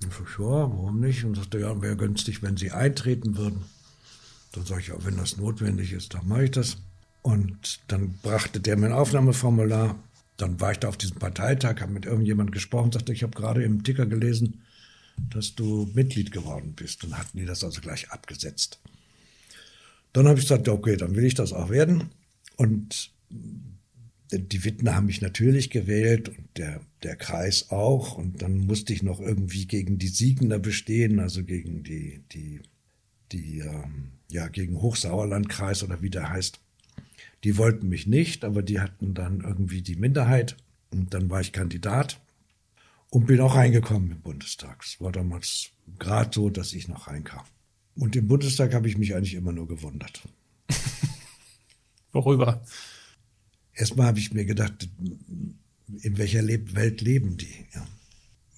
[0.02, 1.24] Ich sagte, ja, warum nicht?
[1.24, 3.64] Und sagte, ja, wäre günstig, wenn Sie eintreten würden.
[4.52, 6.78] Dann sage ich, ja, wenn das notwendig ist, dann mache ich das.
[7.22, 9.96] Und dann brachte der mir ein Aufnahmeformular.
[10.38, 13.64] Dann war ich da auf diesem Parteitag, habe mit irgendjemandem gesprochen, sagte, ich habe gerade
[13.64, 14.62] im Ticker gelesen,
[15.30, 17.04] dass du Mitglied geworden bist.
[17.04, 18.80] Und hatten die das also gleich abgesetzt.
[20.12, 22.10] Dann habe ich gesagt, okay, dann will ich das auch werden.
[22.58, 23.12] Und
[24.40, 28.18] die Witten haben mich natürlich gewählt und der, der Kreis auch.
[28.18, 32.62] Und dann musste ich noch irgendwie gegen die Siegner bestehen, also gegen die, die,
[33.32, 36.60] die ähm, ja, gegen Hochsauerlandkreis oder wie der heißt.
[37.44, 40.58] Die wollten mich nicht, aber die hatten dann irgendwie die Minderheit.
[40.92, 42.22] Und dann war ich Kandidat
[43.10, 44.84] und bin auch reingekommen im Bundestag.
[44.84, 45.70] Es war damals
[46.00, 47.46] gerade so, dass ich noch reinkam.
[47.96, 50.24] Und im Bundestag habe ich mich eigentlich immer nur gewundert.
[52.12, 52.64] Worüber?
[53.76, 54.90] Erstmal habe ich mir gedacht,
[56.02, 57.66] in welcher Welt leben die?
[57.74, 57.88] Ja.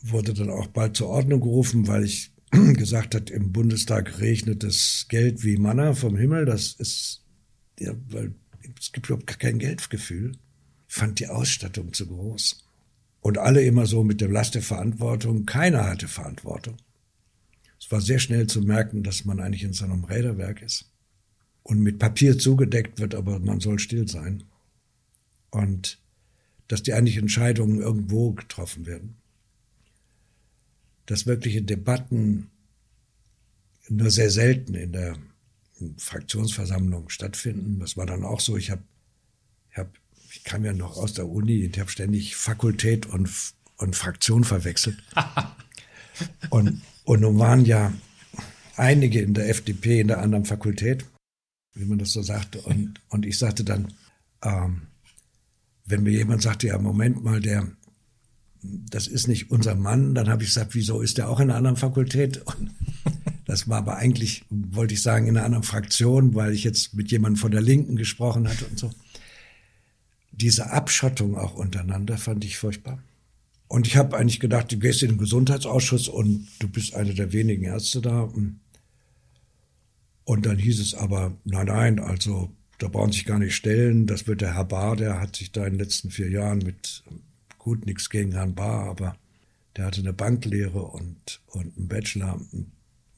[0.02, 5.06] Wurde dann auch bald zur Ordnung gerufen, weil ich gesagt hat, im Bundestag regnet das
[5.10, 6.46] Geld wie Manna vom Himmel.
[6.46, 7.24] Das ist,
[7.80, 8.36] ja, weil
[8.80, 10.34] es gibt überhaupt kein Geldgefühl.
[10.88, 12.64] Ich fand die Ausstattung zu groß.
[13.22, 15.46] Und alle immer so mit der Last der Verantwortung.
[15.46, 16.78] Keiner hatte Verantwortung.
[17.80, 20.92] Es war sehr schnell zu merken, dass man eigentlich in so einem Räderwerk ist
[21.64, 24.44] und mit Papier zugedeckt wird, aber man soll still sein.
[25.56, 26.00] Und
[26.68, 29.18] dass die eigentlich Entscheidungen irgendwo getroffen werden
[31.06, 32.50] dass wirkliche Debatten
[33.90, 35.18] nur sehr selten in der
[35.98, 37.80] Fraktionsversammlung stattfinden.
[37.80, 38.58] Das war dann auch so.
[38.58, 38.82] Ich habe,
[39.70, 39.90] ich, hab,
[40.32, 43.30] ich kam ja noch aus der Uni, ich habe ständig Fakultät und,
[43.78, 44.98] und Fraktion verwechselt.
[46.50, 47.94] und, und nun waren ja
[48.76, 51.06] einige in der FDP in der anderen Fakultät.
[51.74, 52.62] wie man das so sagte.
[52.62, 53.94] Und, und ich sagte dann,
[54.42, 54.88] ähm,
[55.86, 57.68] wenn mir jemand sagte, ja, Moment mal, der,
[58.62, 61.58] das ist nicht unser Mann, dann habe ich gesagt, wieso ist der auch in einer
[61.58, 62.38] anderen Fakultät?
[62.46, 62.72] Und
[63.46, 67.12] das war aber eigentlich, wollte ich sagen, in einer anderen Fraktion, weil ich jetzt mit
[67.12, 68.92] jemandem von der Linken gesprochen hatte und so.
[70.32, 73.02] Diese Abschottung auch untereinander fand ich furchtbar.
[73.68, 77.34] Und ich habe eigentlich gedacht, du gehst in den Gesundheitsausschuss und du bist einer der
[77.34, 78.22] wenigen Ärzte da.
[80.24, 84.06] Und dann hieß es aber, nein, nein, also da brauchen sich gar nicht stellen.
[84.08, 87.04] Das wird der Herr Bahr, der hat sich da in den letzten vier Jahren mit,
[87.58, 89.18] gut, nichts gegen Herrn Bahr, aber
[89.76, 92.40] der hatte eine Banklehre und, und einen Bachelor.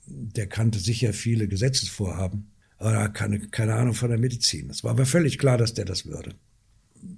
[0.05, 4.69] Der kannte sicher viele Gesetzesvorhaben, aber er keine Ahnung von der Medizin.
[4.69, 6.35] Es war aber völlig klar, dass der das würde.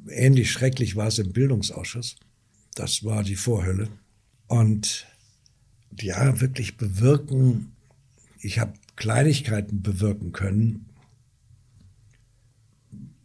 [0.10, 2.18] Ähnlich schrecklich war es im Bildungsausschuss.
[2.76, 3.90] Das war die Vorhölle.
[4.48, 5.06] Und
[6.00, 7.74] ja, wirklich bewirken.
[8.42, 10.89] Ich habe Kleinigkeiten bewirken können.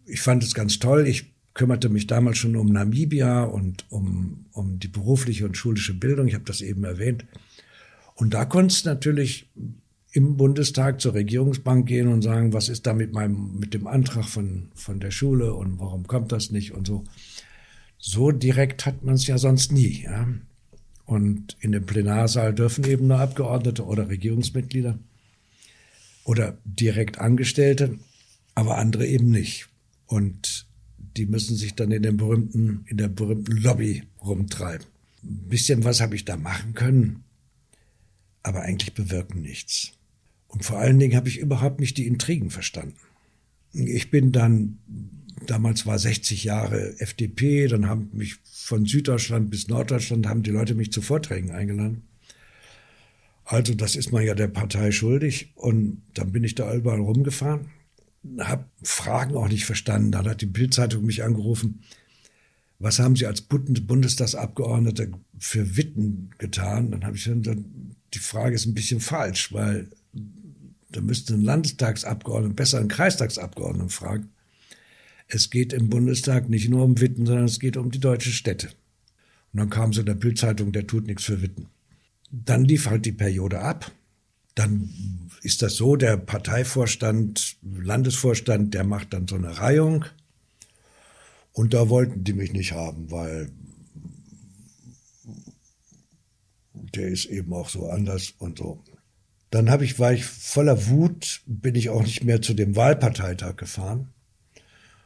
[0.07, 1.07] Ich fand es ganz toll.
[1.07, 6.27] Ich kümmerte mich damals schon um Namibia und um, um die berufliche und schulische Bildung.
[6.29, 7.25] Ich habe das eben erwähnt.
[8.17, 9.49] Und da konnte es natürlich
[10.13, 14.25] im Bundestag zur Regierungsbank gehen und sagen, was ist da mit meinem, mit dem Antrag
[14.27, 17.05] von, von der Schule und warum kommt das nicht und so.
[17.99, 20.05] So direkt hat man es ja sonst nie.
[20.05, 20.29] Ja?
[21.05, 24.99] Und in dem Plenarsaal dürfen eben nur Abgeordnete oder Regierungsmitglieder
[26.25, 27.99] oder direkt Angestellte,
[28.55, 29.69] aber andere eben nicht.
[30.07, 30.67] Und
[30.99, 34.87] die müssen sich dann in dem berühmten, in der berühmten Lobby rumtreiben.
[35.23, 37.25] Ein bisschen was habe ich da machen können,
[38.43, 39.93] aber eigentlich bewirken nichts.
[40.49, 42.97] Und vor allen Dingen habe ich überhaupt nicht die Intrigen verstanden.
[43.73, 44.79] Ich bin dann
[45.47, 50.75] damals war 60 Jahre FDP, dann haben mich von Süddeutschland bis Norddeutschland haben die Leute
[50.75, 52.03] mich zu Vorträgen eingeladen.
[53.45, 57.67] Also das ist man ja der Partei schuldig und dann bin ich da überall rumgefahren,
[58.41, 60.13] habe Fragen auch nicht verstanden.
[60.13, 61.81] Dann hat die Bildzeitung mich angerufen.
[62.79, 65.07] Was haben Sie als Bundestagsabgeordneter
[65.39, 66.91] für Witten getan?
[66.91, 69.89] Dann habe ich dann, die Frage ist ein bisschen falsch, weil
[70.91, 74.31] da müsste ein Landestagsabgeordneter besser einen Kreistagsabgeordneten fragen.
[75.29, 78.69] Es geht im Bundestag nicht nur um Witten, sondern es geht um die deutsche Städte.
[79.53, 81.69] Und dann kam so in der Bildzeitung, der tut nichts für Witten.
[82.31, 83.91] Dann lief halt die Periode ab.
[84.55, 90.05] Dann ist das so, der Parteivorstand, Landesvorstand, der macht dann so eine Reihung.
[91.53, 93.51] Und da wollten die mich nicht haben, weil
[96.73, 98.83] der ist eben auch so anders und so.
[99.51, 103.57] Dann habe ich, war ich voller Wut, bin ich auch nicht mehr zu dem Wahlparteitag
[103.57, 104.09] gefahren.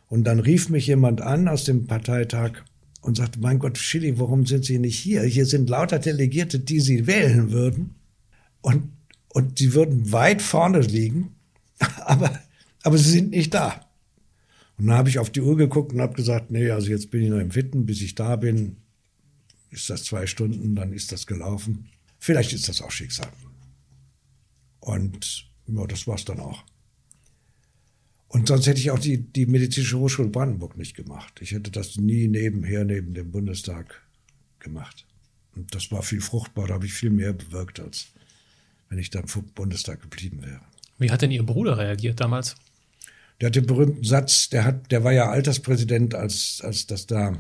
[0.09, 2.65] Und dann rief mich jemand an aus dem Parteitag
[3.03, 5.23] und sagte, mein Gott, Schilly, warum sind Sie nicht hier?
[5.23, 7.97] Hier sind lauter Delegierte, die Sie wählen würden.
[8.63, 8.91] Und,
[9.39, 11.37] und sie würden weit vorne liegen,
[12.01, 12.43] aber,
[12.83, 13.89] aber sie sind nicht da.
[14.77, 17.23] Und dann habe ich auf die Uhr geguckt und habe gesagt, nee, also jetzt bin
[17.23, 18.79] ich noch im Witten, bis ich da bin,
[19.71, 21.87] ist das zwei Stunden, dann ist das gelaufen.
[22.19, 23.29] Vielleicht ist das auch Schicksal.
[24.81, 26.65] Und ja, das war's dann auch.
[28.27, 31.39] Und sonst hätte ich auch die, die Medizinische Hochschule Brandenburg nicht gemacht.
[31.41, 34.03] Ich hätte das nie nebenher, neben dem Bundestag
[34.59, 35.07] gemacht.
[35.55, 38.09] Und das war viel fruchtbar, da habe ich viel mehr bewirkt, als
[38.89, 40.61] wenn ich dann vom Bundestag geblieben wäre.
[40.99, 42.57] Wie hat denn Ihr Bruder reagiert damals?
[43.41, 47.37] Der hat den berühmten Satz, der hat, der war ja Alterspräsident, als, als das da,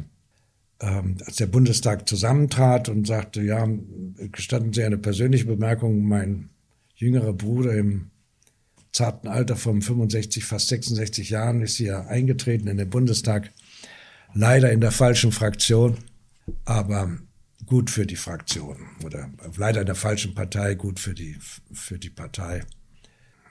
[0.81, 3.67] ähm, als der Bundestag zusammentrat und sagte, ja,
[4.31, 6.51] gestatten Sie eine persönliche Bemerkung, mein
[6.95, 8.11] jüngerer Bruder im
[8.93, 13.51] zarten Alter von 65, fast 66 Jahren ist ja eingetreten in den Bundestag.
[14.35, 15.99] Leider in der falschen Fraktion,
[16.65, 17.19] aber
[17.69, 21.37] gut für die Fraktion oder leider in der falschen Partei, gut für die,
[21.73, 22.65] für die Partei.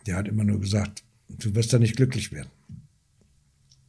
[0.06, 2.52] Der hat immer nur gesagt, du wirst da nicht glücklich werden.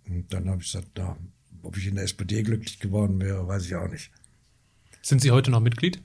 [0.06, 1.16] Und dann habe ich gesagt, na,
[1.62, 4.10] ob ich in der SPD glücklich geworden wäre, weiß ich auch nicht.
[5.02, 6.02] Sind Sie heute noch Mitglied?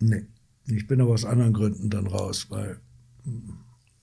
[0.00, 0.26] Nee.
[0.68, 2.80] Ich bin aber aus anderen Gründen dann raus, weil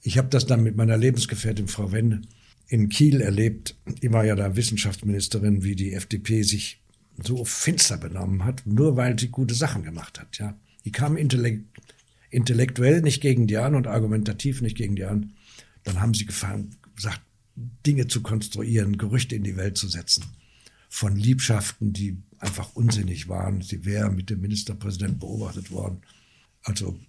[0.01, 2.21] ich habe das dann mit meiner Lebensgefährtin Frau Wende
[2.67, 3.75] in Kiel erlebt.
[4.01, 6.82] Die war ja da Wissenschaftsministerin, wie die FDP sich
[7.21, 10.37] so finster benommen hat, nur weil sie gute Sachen gemacht hat.
[10.37, 11.65] Ja, die kam intellekt
[12.33, 15.33] intellektuell nicht gegen die an und argumentativ nicht gegen die an.
[15.83, 17.21] Dann haben sie gefahren, gesagt,
[17.85, 20.23] Dinge zu konstruieren, Gerüchte in die Welt zu setzen.
[20.89, 23.61] Von Liebschaften, die einfach unsinnig waren.
[23.61, 26.01] Sie wäre mit dem Ministerpräsidenten beobachtet worden.
[26.63, 26.99] Also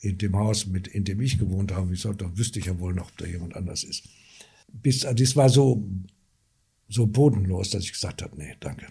[0.00, 2.94] in dem Haus, mit, in dem ich gewohnt habe, ich sagte, wüsste ich ja wohl
[2.94, 4.04] noch, ob da jemand anders ist.
[4.70, 5.88] Bis, das war so,
[6.88, 8.86] so bodenlos, dass ich gesagt habe, nee, danke,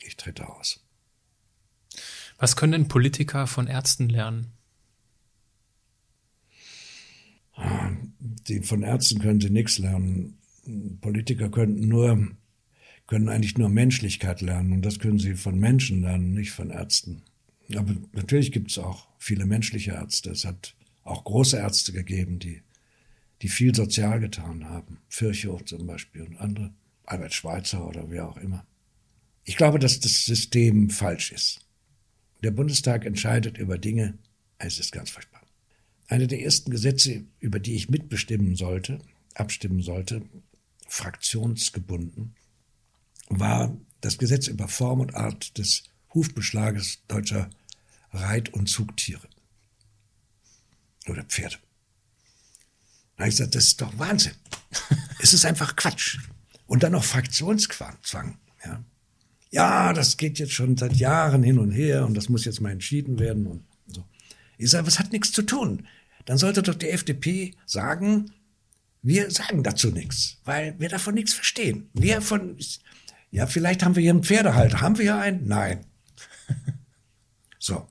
[0.00, 0.82] ich trete aus.
[2.38, 4.52] Was können denn Politiker von Ärzten lernen?
[8.48, 10.38] die, von Ärzten können sie nichts lernen.
[11.00, 12.28] Politiker könnten nur,
[13.06, 17.22] können eigentlich nur Menschlichkeit lernen und das können sie von Menschen lernen, nicht von Ärzten.
[17.74, 20.30] Aber natürlich gibt es auch viele menschliche Ärzte.
[20.30, 22.62] Es hat auch große Ärzte gegeben, die,
[23.42, 24.98] die viel sozial getan haben.
[25.08, 26.72] Virchow zum Beispiel und andere.
[27.06, 28.66] Albert Schweitzer oder wer auch immer.
[29.44, 31.60] Ich glaube, dass das System falsch ist.
[32.42, 34.18] Der Bundestag entscheidet über Dinge,
[34.58, 35.42] es ist ganz furchtbar.
[36.08, 39.00] Eine der ersten Gesetze, über die ich mitbestimmen sollte,
[39.34, 40.22] abstimmen sollte,
[40.88, 42.34] fraktionsgebunden,
[43.28, 45.84] war das Gesetz über Form und Art des
[46.14, 47.50] Hufbeschlages deutscher
[48.12, 49.28] Reit- und Zugtiere.
[51.08, 51.56] Oder Pferde.
[53.16, 54.34] Da habe ich gesagt, das ist doch Wahnsinn.
[55.20, 56.18] es ist einfach Quatsch.
[56.66, 58.38] Und dann noch Fraktionszwang.
[58.64, 58.84] Ja.
[59.50, 62.72] ja, das geht jetzt schon seit Jahren hin und her und das muss jetzt mal
[62.72, 64.04] entschieden werden und so.
[64.58, 65.86] Ich sage, was hat nichts zu tun?
[66.24, 68.32] Dann sollte doch die FDP sagen,
[69.02, 71.88] wir sagen dazu nichts, weil wir davon nichts verstehen.
[71.92, 72.58] Wir von,
[73.30, 74.80] ja, vielleicht haben wir hier einen Pferdehalter.
[74.80, 75.46] Haben wir hier einen?
[75.46, 75.86] Nein.
[77.58, 77.88] so.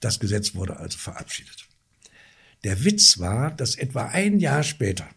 [0.00, 1.66] Das Gesetz wurde also verabschiedet.
[2.62, 5.08] Der Witz war, dass etwa ein Jahr später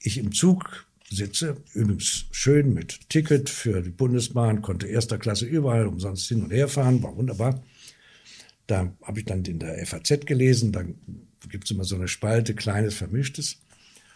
[0.00, 5.86] ich im Zug sitze, übrigens schön mit Ticket für die Bundesbahn, konnte erster Klasse überall
[5.86, 7.62] umsonst hin und her fahren, war wunderbar.
[8.66, 10.96] Da habe ich dann in der FAZ gelesen, dann
[11.48, 13.58] gibt es immer so eine Spalte, kleines, vermischtes.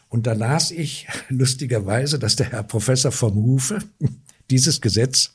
[0.09, 3.78] Und da las ich lustigerweise, dass der Herr Professor vom Hufe
[4.51, 5.32] dieses Gesetz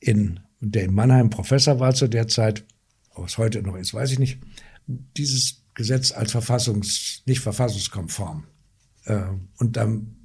[0.00, 2.64] in, der in Mannheim Professor war zu der Zeit,
[3.24, 4.38] es heute noch ist, weiß ich nicht,
[4.86, 8.44] dieses Gesetz als verfassungs, nicht verfassungskonform
[9.04, 9.22] äh,
[9.58, 10.16] und dann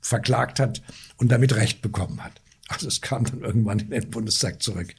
[0.00, 0.82] verklagt hat
[1.16, 2.40] und damit Recht bekommen hat.
[2.68, 4.94] Also es kam dann irgendwann in den Bundestag zurück.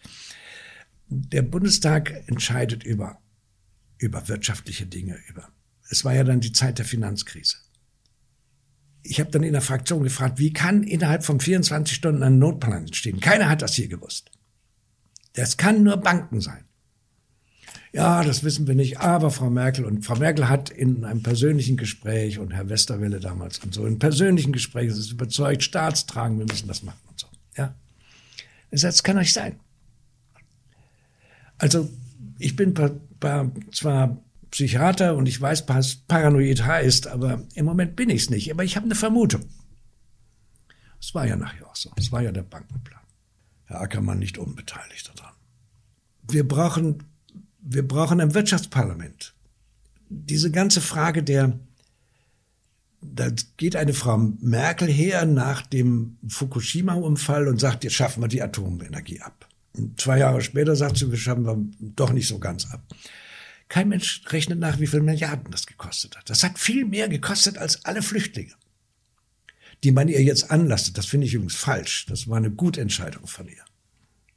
[1.08, 3.20] Der Bundestag entscheidet über,
[3.98, 5.50] über wirtschaftliche Dinge, über.
[5.90, 7.58] Es war ja dann die Zeit der Finanzkrise.
[9.02, 12.86] Ich habe dann in der Fraktion gefragt, wie kann innerhalb von 24 Stunden ein Notplan
[12.86, 13.20] entstehen?
[13.20, 14.32] Keiner hat das hier gewusst.
[15.34, 16.69] Das kann nur Banken sein
[17.92, 21.76] ja, das wissen wir nicht, aber Frau Merkel und Frau Merkel hat in einem persönlichen
[21.76, 26.68] Gespräch und Herr Westerwelle damals und so, in persönlichen Gesprächen ist überzeugt, Staatstragen, wir müssen
[26.68, 27.28] das machen und so.
[27.58, 27.74] Ja.
[28.72, 29.60] Das kann euch sein.
[31.58, 31.90] Also,
[32.38, 32.74] ich bin
[33.72, 34.18] zwar
[34.52, 38.52] Psychiater und ich weiß, was paranoid heißt, aber im Moment bin ich es nicht.
[38.52, 39.46] Aber ich habe eine Vermutung.
[41.02, 41.92] Es war ja nachher auch so.
[41.96, 43.02] Es war ja der Bankenplan.
[43.66, 45.34] Herr Ackermann nicht unbeteiligt daran.
[46.28, 47.04] Wir brauchen
[47.72, 49.34] wir brauchen ein Wirtschaftsparlament.
[50.10, 51.60] Diese ganze Frage der,
[53.02, 58.42] da geht eine Frau Merkel her nach dem Fukushima-Unfall und sagt, jetzt schaffen wir die
[58.42, 59.48] Atomenergie ab.
[59.78, 61.58] Und zwei Jahre später sagt sie, wir schaffen wir
[61.96, 62.82] doch nicht so ganz ab.
[63.68, 66.28] Kein Mensch rechnet nach, wie viel Milliarden das gekostet hat.
[66.28, 68.54] Das hat viel mehr gekostet als alle Flüchtlinge,
[69.84, 70.98] die man ihr jetzt anlastet.
[70.98, 72.08] Das finde ich übrigens falsch.
[72.08, 73.64] Das war eine gute Entscheidung von ihr.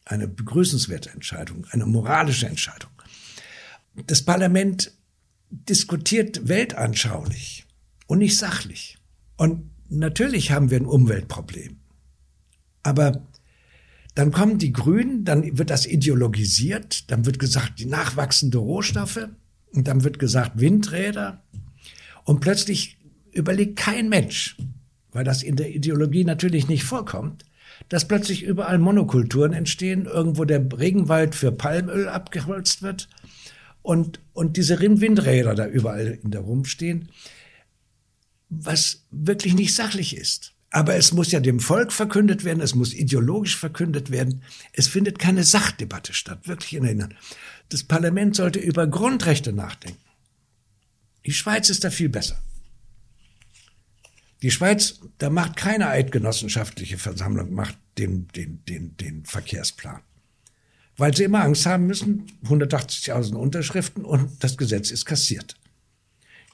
[0.05, 2.91] Eine begrüßenswerte Entscheidung, eine moralische Entscheidung
[4.07, 4.93] das Parlament
[5.51, 7.67] diskutiert weltanschaulich
[8.07, 8.99] und nicht sachlich.
[9.37, 11.77] Und natürlich haben wir ein Umweltproblem.
[12.83, 13.27] Aber
[14.15, 19.29] dann kommen die Grünen, dann wird das ideologisiert, dann wird gesagt, die nachwachsende Rohstoffe
[19.73, 21.43] und dann wird gesagt Windräder.
[22.25, 22.99] Und plötzlich
[23.33, 24.57] überlegt kein Mensch,
[25.13, 27.45] weil das in der Ideologie natürlich nicht vorkommt,
[27.89, 33.09] dass plötzlich überall Monokulturen entstehen, irgendwo der Regenwald für Palmöl abgeholzt wird
[33.83, 37.11] und, und diese Windräder da überall in der rumstehen,
[38.49, 40.53] was wirklich nicht sachlich ist.
[40.71, 44.43] Aber es muss ja dem Volk verkündet werden, es muss ideologisch verkündet werden.
[44.73, 47.15] Es findet keine Sachdebatte statt, wirklich in Erinnern.
[47.69, 50.01] Das Parlament sollte über Grundrechte nachdenken.
[51.27, 52.41] Die Schweiz ist da viel besser.
[54.41, 60.01] Die Schweiz, da macht keine eidgenossenschaftliche Versammlung, macht den, den, den, den Verkehrsplan
[60.97, 65.57] weil sie immer Angst haben müssen, 180.000 Unterschriften und das Gesetz ist kassiert.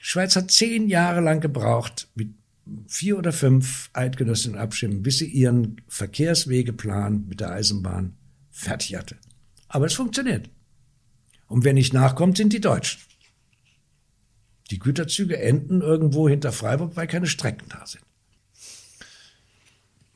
[0.01, 2.29] Die Schweiz hat zehn Jahre lang gebraucht, mit
[2.87, 8.15] vier oder fünf Eidgenössinnen abstimmen, bis sie ihren Verkehrswegeplan mit der Eisenbahn
[8.51, 9.17] fertig hatte.
[9.69, 10.51] Aber es funktioniert.
[11.47, 13.01] Und wer nicht nachkommt, sind die Deutschen.
[14.71, 18.05] Die Güterzüge enden irgendwo hinter Freiburg, weil keine Strecken da sind.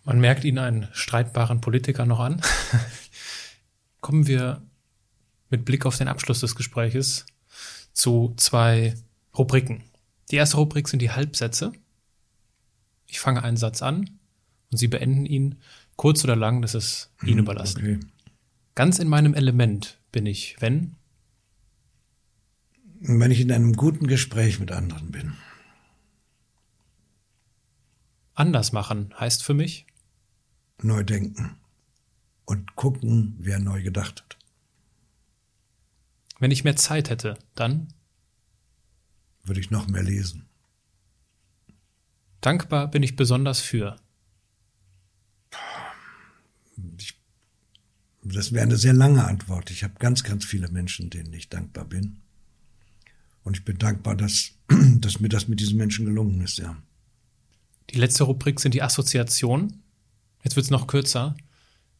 [0.05, 2.43] Man merkt Ihnen einen streitbaren Politiker noch an.
[4.03, 4.61] kommen wir
[5.49, 7.25] mit Blick auf den Abschluss des Gespräches
[7.95, 8.95] zu zwei
[9.37, 9.85] Rubriken.
[10.31, 11.73] Die erste Rubrik sind die Halbsätze.
[13.07, 14.19] Ich fange einen Satz an
[14.71, 15.57] und Sie beenden ihn.
[15.97, 17.79] Kurz oder lang, das ist Ihnen mhm, überlassen.
[17.79, 18.01] Okay.
[18.75, 20.97] Ganz in meinem Element bin ich, wenn?
[23.01, 25.35] Wenn ich in einem guten Gespräch mit anderen bin.
[28.35, 29.87] Anders machen heißt für mich?
[30.83, 31.62] Neu denken
[32.53, 34.37] und gucken, wer neu gedacht hat.
[36.39, 37.89] Wenn ich mehr Zeit hätte, dann?
[39.43, 40.45] Würde ich noch mehr lesen.
[42.43, 43.97] Dankbar bin ich besonders für.
[46.99, 47.19] Ich,
[48.23, 49.71] das wäre eine sehr lange Antwort.
[49.71, 52.21] Ich habe ganz, ganz viele Menschen, denen ich dankbar bin.
[53.45, 54.51] Und ich bin dankbar, dass,
[54.99, 56.77] dass mir das mit diesen Menschen gelungen ist, ja.
[57.89, 59.83] Die letzte Rubrik sind die Assoziationen.
[60.45, 61.35] Jetzt wird es noch kürzer.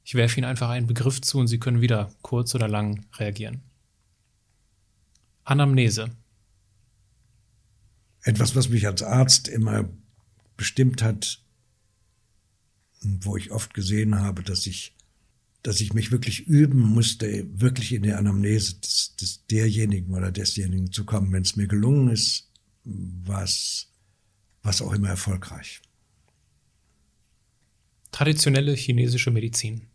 [0.05, 3.63] Ich werfe Ihnen einfach einen Begriff zu und Sie können wieder kurz oder lang reagieren.
[5.45, 6.11] Anamnese.
[8.23, 9.89] Etwas, was mich als Arzt immer
[10.57, 11.43] bestimmt hat,
[13.01, 14.95] wo ich oft gesehen habe, dass ich,
[15.63, 20.93] dass ich mich wirklich üben musste, wirklich in der Anamnese des, des derjenigen oder desjenigen
[20.93, 21.33] zu kommen.
[21.33, 22.49] Wenn es mir gelungen ist,
[22.85, 23.89] war es
[24.63, 25.83] was auch immer erfolgreich.
[28.13, 29.89] Traditionelle chinesische Medizin.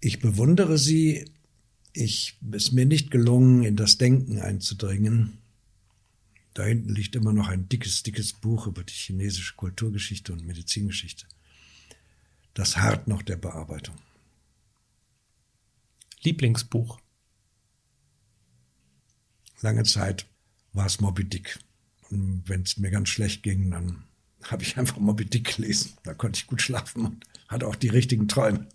[0.00, 1.30] Ich bewundere sie.
[1.92, 5.38] Ich ist mir nicht gelungen, in das Denken einzudringen.
[6.54, 11.26] Da hinten liegt immer noch ein dickes, dickes Buch über die chinesische Kulturgeschichte und Medizingeschichte.
[12.54, 13.96] Das hart noch der Bearbeitung.
[16.22, 16.98] Lieblingsbuch.
[19.60, 20.26] Lange Zeit
[20.72, 21.58] war es Moby Dick.
[22.10, 24.04] Und wenn es mir ganz schlecht ging, dann
[24.42, 25.92] habe ich einfach Moby Dick gelesen.
[26.02, 28.66] Da konnte ich gut schlafen und hatte auch die richtigen Träume.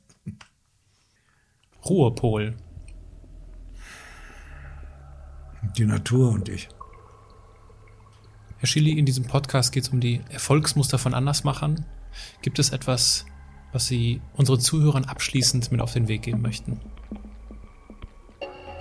[1.86, 2.56] Ruhepol.
[5.78, 6.70] Die Natur und ich.
[8.58, 11.86] Herr Schilly, in diesem Podcast geht es um die Erfolgsmuster von Andersmachern.
[12.42, 13.26] Gibt es etwas,
[13.74, 16.80] was Sie unseren Zuhörern abschließend mit auf den Weg geben möchten?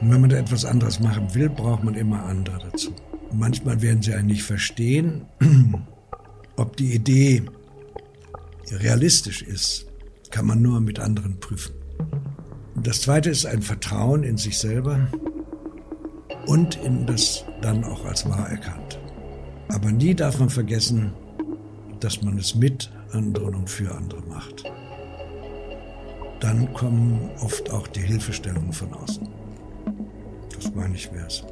[0.01, 2.93] Und wenn man da etwas anderes machen will, braucht man immer andere dazu.
[3.31, 5.27] Und manchmal werden sie einen nicht verstehen,
[6.57, 7.43] ob die Idee
[8.71, 9.87] realistisch ist,
[10.31, 11.75] kann man nur mit anderen prüfen.
[12.83, 15.07] Und das zweite ist ein Vertrauen in sich selber
[16.47, 18.99] und in das dann auch als wahr erkannt.
[19.69, 21.13] Aber nie darf man vergessen,
[22.01, 24.65] dass man es mit anderen und für andere macht.
[26.41, 29.29] Dann kommen oft auch die Hilfestellungen von außen.
[30.53, 31.45] Das meine ich wär's.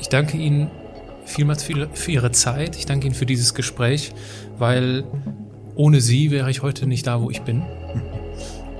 [0.00, 0.72] Ich danke Ihnen
[1.24, 2.74] vielmals für Ihre Zeit.
[2.76, 4.12] Ich danke Ihnen für dieses Gespräch,
[4.58, 5.04] weil
[5.76, 7.62] ohne Sie wäre ich heute nicht da, wo ich bin.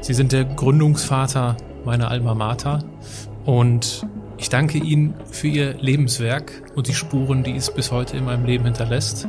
[0.02, 2.82] Sie sind der Gründungsvater meiner Alma Mater
[3.44, 4.04] und
[4.36, 8.44] ich danke Ihnen für Ihr Lebenswerk und die Spuren, die es bis heute in meinem
[8.44, 9.28] Leben hinterlässt.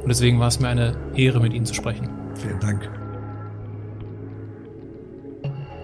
[0.00, 2.08] Und deswegen war es mir eine Ehre, mit Ihnen zu sprechen.
[2.36, 2.88] Vielen Dank.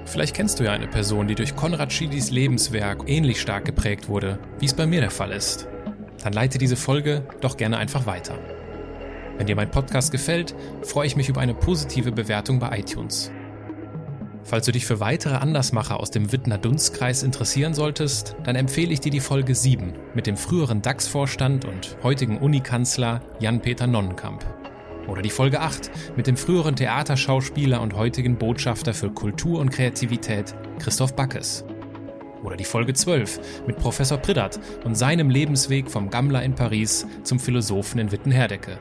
[0.05, 4.39] Vielleicht kennst du ja eine Person, die durch Konrad Schiedis Lebenswerk ähnlich stark geprägt wurde,
[4.61, 5.67] wie es bei mir der Fall ist.
[6.23, 8.39] Dann leite diese Folge doch gerne einfach weiter.
[9.37, 13.33] Wenn dir mein Podcast gefällt, freue ich mich über eine positive Bewertung bei iTunes.
[14.45, 19.01] Falls du dich für weitere Andersmacher aus dem Wittner Dunstkreis interessieren solltest, dann empfehle ich
[19.01, 24.45] dir die Folge 7 mit dem früheren DAX-Vorstand und heutigen Unikanzler Jan-Peter Nonnenkamp.
[25.07, 30.55] Oder die Folge 8 mit dem früheren Theaterschauspieler und heutigen Botschafter für Kultur und Kreativität
[30.79, 31.65] Christoph Backes.
[32.43, 37.41] Oder die Folge 12 mit Professor Priddert und seinem Lebensweg vom Gammler in Paris zum
[37.41, 38.79] Philosophen in Wittenherdecke.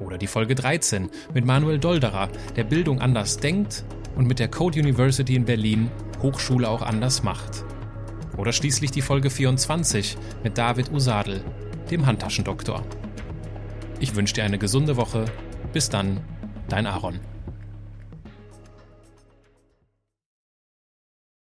[0.00, 3.84] Oder die Folge 13 mit Manuel Dolderer, der Bildung anders denkt
[4.16, 5.90] und mit der Code University in Berlin
[6.22, 7.64] Hochschule auch anders macht.
[8.36, 11.42] Oder schließlich die Folge 24 mit David Usadel,
[11.90, 12.84] dem Handtaschendoktor.
[13.98, 15.26] Ich wünsche dir eine gesunde Woche.
[15.72, 16.20] Bis dann,
[16.68, 17.20] dein Aaron.